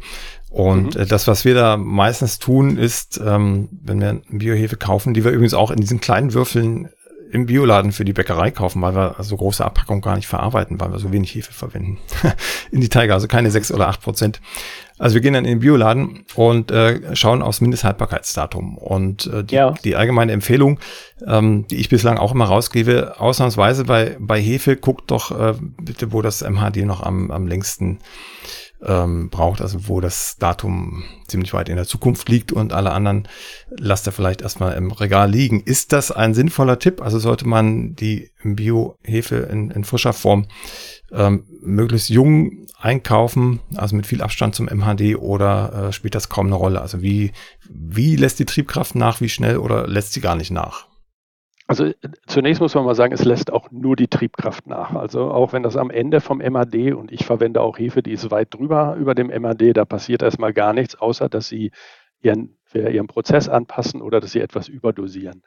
Und 0.50 0.96
mhm. 0.96 1.02
äh, 1.02 1.06
das, 1.06 1.26
was 1.28 1.46
wir 1.46 1.56
da 1.56 1.78
meistens 1.78 2.38
tun, 2.38 2.78
ist, 2.78 3.20
ähm, 3.26 3.70
wenn 3.72 4.02
wir 4.02 4.22
Biohefe 4.30 4.76
kaufen, 4.76 5.14
die 5.14 5.24
wir 5.24 5.32
übrigens 5.32 5.54
auch 5.54 5.72
in 5.72 5.80
diesen 5.80 6.02
kleinen 6.02 6.34
Würfeln 6.34 6.90
im 7.34 7.48
Bioladen 7.48 7.92
für 7.92 8.06
die 8.06 8.14
Bäckerei 8.14 8.52
kaufen, 8.52 8.82
weil 8.84 8.96
wir 8.96 9.16
so 9.20 9.36
große 9.36 9.66
Abpackungen 9.66 10.02
gar 10.02 10.16
nicht 10.16 10.28
verarbeiten, 10.28 10.80
weil 10.80 10.92
wir 10.92 11.00
so 11.00 11.12
wenig 11.12 11.34
Hefe 11.34 11.52
verwenden. 11.52 11.98
in 12.72 12.80
die 12.80 12.90
Teige, 12.90 13.14
also 13.14 13.28
keine 13.28 13.50
sechs 13.50 13.72
oder 13.72 13.88
acht 13.88 14.02
Prozent. 14.02 14.40
Also 15.00 15.16
wir 15.16 15.22
gehen 15.22 15.34
dann 15.34 15.44
in 15.44 15.58
den 15.58 15.60
Bioladen 15.60 16.26
und 16.36 16.70
äh, 16.70 17.16
schauen 17.16 17.42
aufs 17.42 17.60
Mindesthaltbarkeitsdatum. 17.60 18.78
Und 18.78 19.26
äh, 19.26 19.44
die, 19.44 19.56
ja. 19.56 19.74
die 19.84 19.96
allgemeine 19.96 20.32
Empfehlung, 20.32 20.80
ähm, 21.26 21.66
die 21.68 21.78
ich 21.78 21.90
bislang 21.90 22.20
auch 22.20 22.34
immer 22.34 22.46
rausgebe, 22.46 23.20
ausnahmsweise 23.20 23.86
bei, 23.86 24.16
bei 24.20 24.40
Hefe, 24.40 24.78
guckt 24.78 25.10
doch 25.10 25.32
äh, 25.32 25.56
bitte, 25.82 26.14
wo 26.14 26.22
das 26.22 26.42
MHD 26.42 26.86
noch 26.86 27.02
am, 27.02 27.32
am 27.32 27.48
längsten 27.48 27.98
ähm, 28.86 29.30
braucht, 29.30 29.62
also 29.62 29.88
wo 29.88 30.02
das 30.02 30.38
Datum 30.38 31.04
ziemlich 31.28 31.54
weit 31.54 31.70
in 31.70 31.76
der 31.76 31.86
Zukunft 31.86 32.30
liegt 32.30 32.52
und 32.52 32.74
alle 32.74 32.92
anderen 32.92 33.28
lasst 33.70 34.08
er 34.08 34.14
vielleicht 34.14 34.42
erstmal 34.42 34.76
im 34.76 34.92
Regal 34.92 35.30
liegen. 35.32 35.62
Ist 35.62 35.94
das 35.94 36.12
ein 36.12 36.34
sinnvoller 36.34 36.80
Tipp? 36.80 37.02
Also 37.02 37.20
sollte 37.20 37.48
man 37.48 37.96
die 37.96 38.32
Bio-Hefe 38.44 39.38
in, 39.38 39.72
in 39.72 39.84
frischer 39.84 40.14
Form 40.14 40.46
ähm, 41.12 41.46
möglichst 41.62 42.10
jung 42.10 42.68
einkaufen, 42.80 43.62
also 43.76 43.96
mit 43.96 44.06
viel 44.06 44.22
Abstand 44.22 44.56
zum 44.56 44.66
MHD 44.66 45.16
oder 45.16 45.88
äh, 45.88 45.94
spielt 45.94 46.16
das 46.16 46.30
kaum 46.30 46.48
eine 46.48 46.56
Rolle? 46.56 46.82
Also 46.82 47.02
wie, 47.02 47.32
wie 47.70 48.16
lässt 48.16 48.40
die 48.40 48.46
Triebkraft 48.46 48.96
nach, 48.96 49.22
wie 49.22 49.30
schnell 49.30 49.58
oder 49.58 49.88
lässt 49.88 50.14
sie 50.14 50.22
gar 50.22 50.36
nicht 50.36 50.52
nach? 50.52 50.88
Also 51.74 51.86
äh, 51.86 51.96
zunächst 52.28 52.62
muss 52.62 52.76
man 52.76 52.86
mal 52.86 52.94
sagen, 52.94 53.14
es 53.14 53.26
lässt 53.26 53.52
auch 53.52 53.72
nur 53.72 53.96
die 53.96 54.08
Triebkraft 54.08 54.68
nach. 54.68 54.94
Also 54.94 55.32
auch 55.32 55.54
wenn 55.54 55.64
das 55.64 55.76
am 55.76 55.90
Ende 55.90 56.22
vom 56.22 56.38
MAD 56.38 56.94
und 56.94 57.12
ich 57.12 57.26
verwende 57.26 57.62
auch 57.62 57.80
Hefe, 57.80 58.04
die 58.04 58.12
ist 58.12 58.30
weit 58.30 58.54
drüber 58.54 58.96
über 59.00 59.16
dem 59.16 59.32
MAD, 59.42 59.76
da 59.76 59.84
passiert 59.84 60.22
erstmal 60.22 60.54
gar 60.54 60.74
nichts, 60.74 60.94
außer 60.94 61.30
dass 61.30 61.48
sie 61.48 61.72
ihren, 62.22 62.60
ihren 62.76 63.08
Prozess 63.08 63.50
anpassen 63.50 64.04
oder 64.04 64.22
dass 64.22 64.34
sie 64.34 64.40
etwas 64.40 64.68
überdosieren. 64.68 65.42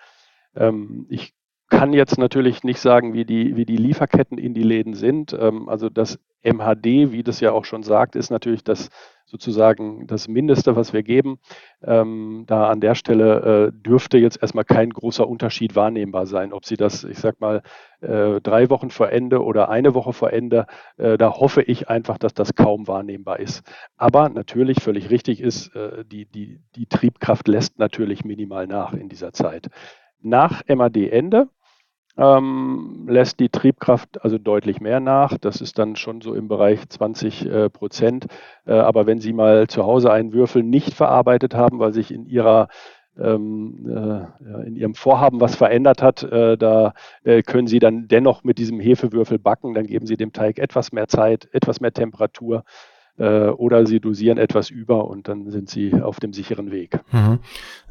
Ähm, 0.57 1.07
ich 1.11 1.33
kann 1.69 1.93
jetzt 1.93 2.19
natürlich 2.19 2.63
nicht 2.65 2.81
sagen, 2.81 3.13
wie 3.13 3.25
die, 3.25 3.57
wie 3.57 3.67
die 3.67 3.77
Lieferketten 3.77 4.39
in 4.39 4.55
die 4.55 4.63
Läden 4.63 4.95
sind. 4.95 5.37
Ähm, 5.39 5.69
also 5.69 5.89
das 5.89 6.19
MHD, 6.43 7.13
wie 7.13 7.25
das 7.25 7.41
ja 7.41 7.51
auch 7.53 7.65
schon 7.65 7.83
sagt, 7.83 8.15
ist 8.15 8.31
natürlich 8.31 8.63
das 8.63 8.89
sozusagen 9.25 10.07
das 10.07 10.29
Mindeste, 10.29 10.77
was 10.77 10.93
wir 10.93 11.03
geben. 11.03 11.41
Ähm, 11.83 12.45
da 12.47 12.69
an 12.69 12.81
der 12.81 12.95
Stelle 12.95 13.73
äh, 13.73 13.73
dürfte 13.73 14.19
jetzt 14.19 14.41
erstmal 14.41 14.65
kein 14.65 14.91
großer 14.91 15.27
Unterschied 15.27 15.75
wahrnehmbar 15.75 16.27
sein. 16.27 16.53
Ob 16.53 16.65
Sie 16.65 16.77
das, 16.77 17.03
ich 17.03 17.19
sag 17.19 17.41
mal, 17.41 17.63
äh, 18.01 18.41
drei 18.41 18.71
Wochen 18.71 18.91
vor 18.91 19.11
Ende 19.11 19.43
oder 19.43 19.69
eine 19.69 19.95
Woche 19.95 20.13
vor 20.13 20.33
Ende, 20.33 20.67
äh, 20.97 21.19
da 21.19 21.33
hoffe 21.33 21.63
ich 21.63 21.89
einfach, 21.89 22.19
dass 22.19 22.35
das 22.35 22.55
kaum 22.55 22.87
wahrnehmbar 22.87 23.41
ist. 23.41 23.65
Aber 23.97 24.29
natürlich 24.29 24.81
völlig 24.81 25.11
richtig 25.11 25.41
ist, 25.41 25.73
die, 26.07 26.27
die, 26.27 26.61
die 26.77 26.87
Triebkraft 26.87 27.49
lässt 27.49 27.79
natürlich 27.79 28.25
minimal 28.25 28.67
nach 28.67 28.93
in 28.93 29.09
dieser 29.09 29.33
Zeit. 29.33 29.69
Nach 30.21 30.63
MAD-Ende 30.69 31.49
ähm, 32.17 33.07
lässt 33.09 33.41
die 33.41 33.49
Triebkraft 33.49 34.23
also 34.25 34.39
deutlich 34.39 34.81
mehr 34.81 35.01
nach. 35.01 35.37
Das 35.39 35.61
ist 35.61 35.79
dann 35.79 35.97
schon 35.97 36.21
so 36.21 36.35
im 36.35 36.49
Bereich 36.49 36.89
20 36.89 37.47
äh, 37.47 37.71
Prozent. 37.71 38.27
Äh, 38.67 38.73
aber 38.73 39.07
wenn 39.07 39.21
Sie 39.21 39.33
mal 39.33 39.67
zu 39.69 39.85
Hause 39.85 40.13
einen 40.13 40.33
Würfel 40.33 40.63
nicht 40.63 40.95
verarbeitet 40.95 41.55
haben, 41.55 41.79
weil 41.79 41.93
sich 41.93 42.13
in 42.13 42.27
Ihrer 42.27 42.69
ähm, 43.19 43.87
äh, 43.89 44.67
in 44.67 44.77
ihrem 44.77 44.95
Vorhaben 44.95 45.41
was 45.41 45.57
verändert 45.57 46.03
hat, 46.03 46.23
äh, 46.23 46.59
da 46.59 46.93
äh, 47.25 47.43
können 47.43 47.67
Sie 47.67 47.79
dann 47.79 48.09
dennoch 48.09 48.45
mit 48.45 48.59
diesem 48.59 48.79
Hefewürfel 48.79 49.39
backen. 49.39 49.75
Dann 49.75 49.87
geben 49.87 50.07
Sie 50.07 50.17
dem 50.17 50.33
Teig 50.33 50.59
etwas 50.59 50.93
mehr 50.93 51.09
Zeit, 51.09 51.49
etwas 51.53 51.81
mehr 51.81 51.93
Temperatur 51.93 52.65
oder 53.19 53.87
Sie 53.87 54.01
dosieren 54.01 54.39
etwas 54.39 54.71
über 54.71 55.09
und 55.09 55.29
dann 55.29 55.51
sind 55.51 55.71
Sie 55.71 55.95
auf 55.95 56.21
dem 56.21 56.33
sicheren 56.33 56.71
Weg. 56.71 57.01
Mhm. 57.13 57.39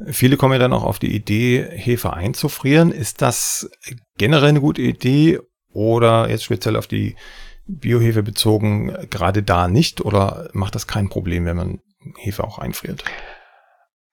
Viele 0.06 0.36
kommen 0.36 0.52
ja 0.52 0.58
dann 0.58 0.72
auch 0.72 0.84
auf 0.84 0.98
die 0.98 1.14
Idee, 1.14 1.66
Hefe 1.68 2.12
einzufrieren. 2.12 2.92
Ist 2.92 3.22
das 3.22 3.70
generell 4.18 4.50
eine 4.50 4.60
gute 4.60 4.82
Idee 4.82 5.40
oder 5.72 6.30
jetzt 6.30 6.44
speziell 6.44 6.76
auf 6.76 6.86
die 6.86 7.16
Biohefe 7.66 8.22
bezogen 8.22 8.94
gerade 9.10 9.42
da 9.42 9.68
nicht 9.68 10.00
oder 10.00 10.48
macht 10.52 10.74
das 10.74 10.86
kein 10.86 11.08
Problem, 11.08 11.44
wenn 11.44 11.56
man 11.56 11.80
Hefe 12.16 12.44
auch 12.44 12.58
einfriert? 12.58 13.02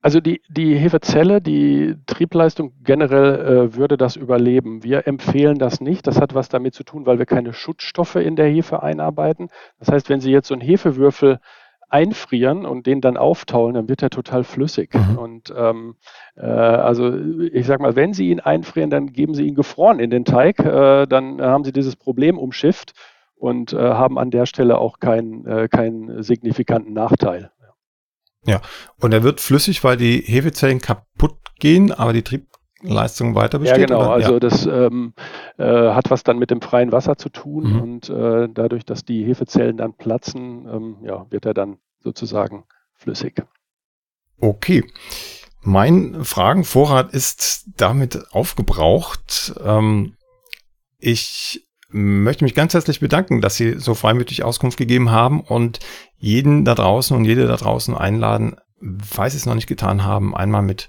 Also 0.04 0.20
die, 0.20 0.42
die 0.50 0.76
Hefezelle, 0.76 1.42
die 1.42 1.96
Triebleistung 2.08 2.74
generell 2.84 3.36
äh, 3.40 3.76
würde 3.78 3.96
das 3.96 4.18
überleben. 4.18 4.84
Wir 4.84 5.08
empfehlen 5.08 5.58
das 5.60 5.80
nicht. 5.80 6.06
Das 6.08 6.20
hat 6.20 6.36
was 6.36 6.50
damit 6.50 6.76
zu 6.76 6.84
tun, 6.84 7.06
weil 7.06 7.20
wir 7.20 7.26
keine 7.26 7.54
Schutzstoffe 7.54 8.18
in 8.18 8.36
der 8.36 8.48
Hefe 8.48 8.84
einarbeiten. 8.84 9.48
Das 9.80 9.88
heißt, 9.88 10.10
wenn 10.10 10.20
Sie 10.20 10.30
jetzt 10.30 10.50
so 10.50 10.56
einen 10.56 10.62
Hefewürfel 10.62 11.40
einfrieren 11.88 12.66
und 12.66 12.86
den 12.86 13.00
dann 13.00 13.16
auftauen, 13.16 13.76
dann 13.76 13.88
wird 13.88 14.04
er 14.04 14.10
total 14.10 14.44
flüssig. 14.44 14.94
Mhm. 14.94 15.18
Und 15.18 15.54
ähm, 15.56 15.96
äh, 16.36 16.42
also 16.42 17.16
ich 17.54 17.66
sag 17.66 17.80
mal, 17.80 17.96
wenn 17.96 18.12
Sie 18.12 18.30
ihn 18.30 18.42
einfrieren, 18.42 18.90
dann 18.90 19.14
geben 19.14 19.34
Sie 19.34 19.48
ihn 19.48 19.56
gefroren 19.56 20.00
in 20.00 20.10
den 20.10 20.26
Teig. 20.26 20.60
Äh, 20.60 21.08
dann 21.08 21.42
haben 21.42 21.64
Sie 21.64 21.72
dieses 21.72 21.96
Problem 21.96 22.38
umschifft 22.38 22.92
und 23.36 23.72
äh, 23.72 23.78
haben 23.78 24.20
an 24.20 24.32
der 24.32 24.48
Stelle 24.48 24.80
auch 24.80 25.00
keinen, 25.00 25.46
äh, 25.46 25.70
keinen 25.70 26.24
signifikanten 26.24 26.92
Nachteil. 26.92 27.53
Ja, 28.46 28.62
und 29.00 29.14
er 29.14 29.24
wird 29.24 29.40
flüssig, 29.40 29.84
weil 29.84 29.98
die 29.98 30.20
Hefezellen 30.20 30.80
kaputt 30.80 31.38
gehen, 31.60 31.92
aber 31.92 32.14
die 32.14 32.24
Triebleistung 32.24 33.36
weiter 33.36 33.60
besteht. 33.60 33.80
Ja, 33.80 33.86
genau. 33.86 34.02
Oder? 34.02 34.12
Also 34.12 34.34
ja. 34.34 34.40
das 34.40 34.66
ähm, 34.66 35.14
äh, 35.58 35.64
hat 35.64 36.12
was 36.12 36.24
dann 36.24 36.40
mit 36.40 36.52
dem 36.52 36.62
freien 36.62 36.92
Wasser 36.92 37.18
zu 37.18 37.30
tun 37.30 37.74
mhm. 37.74 37.82
und 37.82 38.10
äh, 38.10 38.50
dadurch, 38.54 38.86
dass 38.86 39.06
die 39.06 39.24
Hefezellen 39.24 39.78
dann 39.78 39.94
platzen, 39.94 40.68
ähm, 40.68 40.98
ja, 41.04 41.26
wird 41.30 41.46
er 41.46 41.54
dann 41.54 41.78
sozusagen 42.00 42.66
flüssig. 42.96 43.42
Okay. 44.40 44.84
Mein 45.62 46.26
Fragenvorrat 46.26 47.14
ist 47.14 47.70
damit 47.78 48.34
aufgebraucht. 48.34 49.54
Ähm, 49.64 50.18
ich 51.00 51.66
möchte 51.94 52.44
mich 52.44 52.56
ganz 52.56 52.74
herzlich 52.74 53.00
bedanken, 53.00 53.40
dass 53.40 53.56
Sie 53.56 53.80
so 53.80 53.94
freimütig 53.94 54.44
Auskunft 54.44 54.78
gegeben 54.78 55.12
haben 55.12 55.42
und 55.42 55.80
jeden 56.24 56.64
da 56.64 56.74
draußen 56.74 57.18
und 57.18 57.26
jede 57.26 57.48
da 57.48 57.58
draußen 57.58 57.98
einladen, 57.98 58.56
falls 59.04 59.34
Sie 59.34 59.40
es 59.40 59.46
noch 59.46 59.56
nicht 59.56 59.68
getan 59.68 60.06
haben, 60.06 60.34
einmal 60.34 60.62
mit 60.62 60.88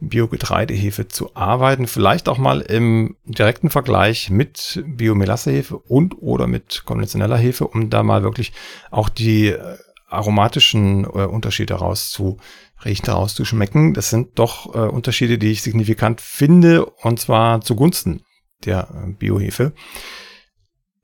Biogetreidehefe 0.00 1.06
zu 1.06 1.36
arbeiten, 1.36 1.86
vielleicht 1.86 2.28
auch 2.28 2.38
mal 2.38 2.60
im 2.62 3.14
direkten 3.24 3.70
Vergleich 3.70 4.28
mit 4.28 4.82
Biomelassehefe 4.84 5.78
und 5.78 6.16
oder 6.20 6.48
mit 6.48 6.82
konventioneller 6.84 7.36
Hefe, 7.36 7.68
um 7.68 7.90
da 7.90 8.02
mal 8.02 8.24
wirklich 8.24 8.52
auch 8.90 9.08
die 9.08 9.50
äh, 9.50 9.76
aromatischen 10.08 11.04
äh, 11.04 11.26
Unterschiede 11.26 11.74
rauszuriechen, 11.74 13.06
rauszuschmecken. 13.06 13.94
Das 13.94 14.10
sind 14.10 14.36
doch 14.40 14.74
äh, 14.74 14.78
Unterschiede, 14.78 15.38
die 15.38 15.52
ich 15.52 15.62
signifikant 15.62 16.20
finde 16.20 16.86
und 16.86 17.20
zwar 17.20 17.60
zugunsten 17.60 18.24
der 18.64 18.88
äh, 18.90 19.12
Biohefe. 19.12 19.74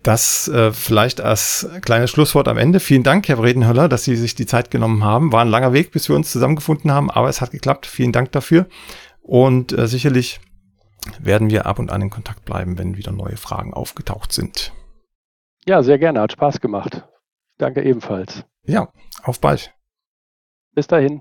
Das 0.09 0.49
äh, 0.49 0.73
vielleicht 0.73 1.21
als 1.21 1.69
kleines 1.83 2.09
Schlusswort 2.11 2.49
am 2.49 2.57
Ende. 2.57 2.81
Vielen 2.81 3.03
Dank, 3.03 3.29
Herr 3.29 3.37
Bredenhöller, 3.37 3.91
dass 3.91 4.05
Sie 4.05 4.17
sich 4.17 4.35
die 4.35 4.47
Zeit 4.47 4.71
genommen 4.71 5.05
haben. 5.05 5.33
War 5.33 5.43
ein 5.43 5.51
langer 5.51 5.75
Weg, 5.75 5.91
bis 5.91 6.09
wir 6.09 6.17
uns 6.17 6.33
zusammengefunden 6.33 6.91
haben, 6.91 7.11
aber 7.11 7.29
es 7.29 7.43
hat 7.43 7.51
geklappt. 7.51 7.85
Vielen 7.85 8.13
Dank 8.13 8.33
dafür. 8.33 8.65
Und 9.21 9.77
äh, 9.77 9.87
sicherlich 9.87 10.41
werden 11.21 11.51
wir 11.51 11.67
ab 11.67 11.79
und 11.79 11.91
an 11.91 12.01
in 12.01 12.09
Kontakt 12.09 12.47
bleiben, 12.47 12.79
wenn 12.79 12.97
wieder 12.97 13.13
neue 13.13 13.37
Fragen 13.37 13.75
aufgetaucht 13.75 14.33
sind. 14.33 14.73
Ja, 15.67 15.83
sehr 15.83 15.99
gerne. 15.99 16.23
Hat 16.23 16.33
Spaß 16.33 16.63
gemacht. 16.63 17.05
Danke 17.59 17.83
ebenfalls. 17.83 18.47
Ja, 18.65 18.89
auf 19.25 19.43
bald. 19.43 19.75
Bis 20.75 20.87
dahin. 20.87 21.21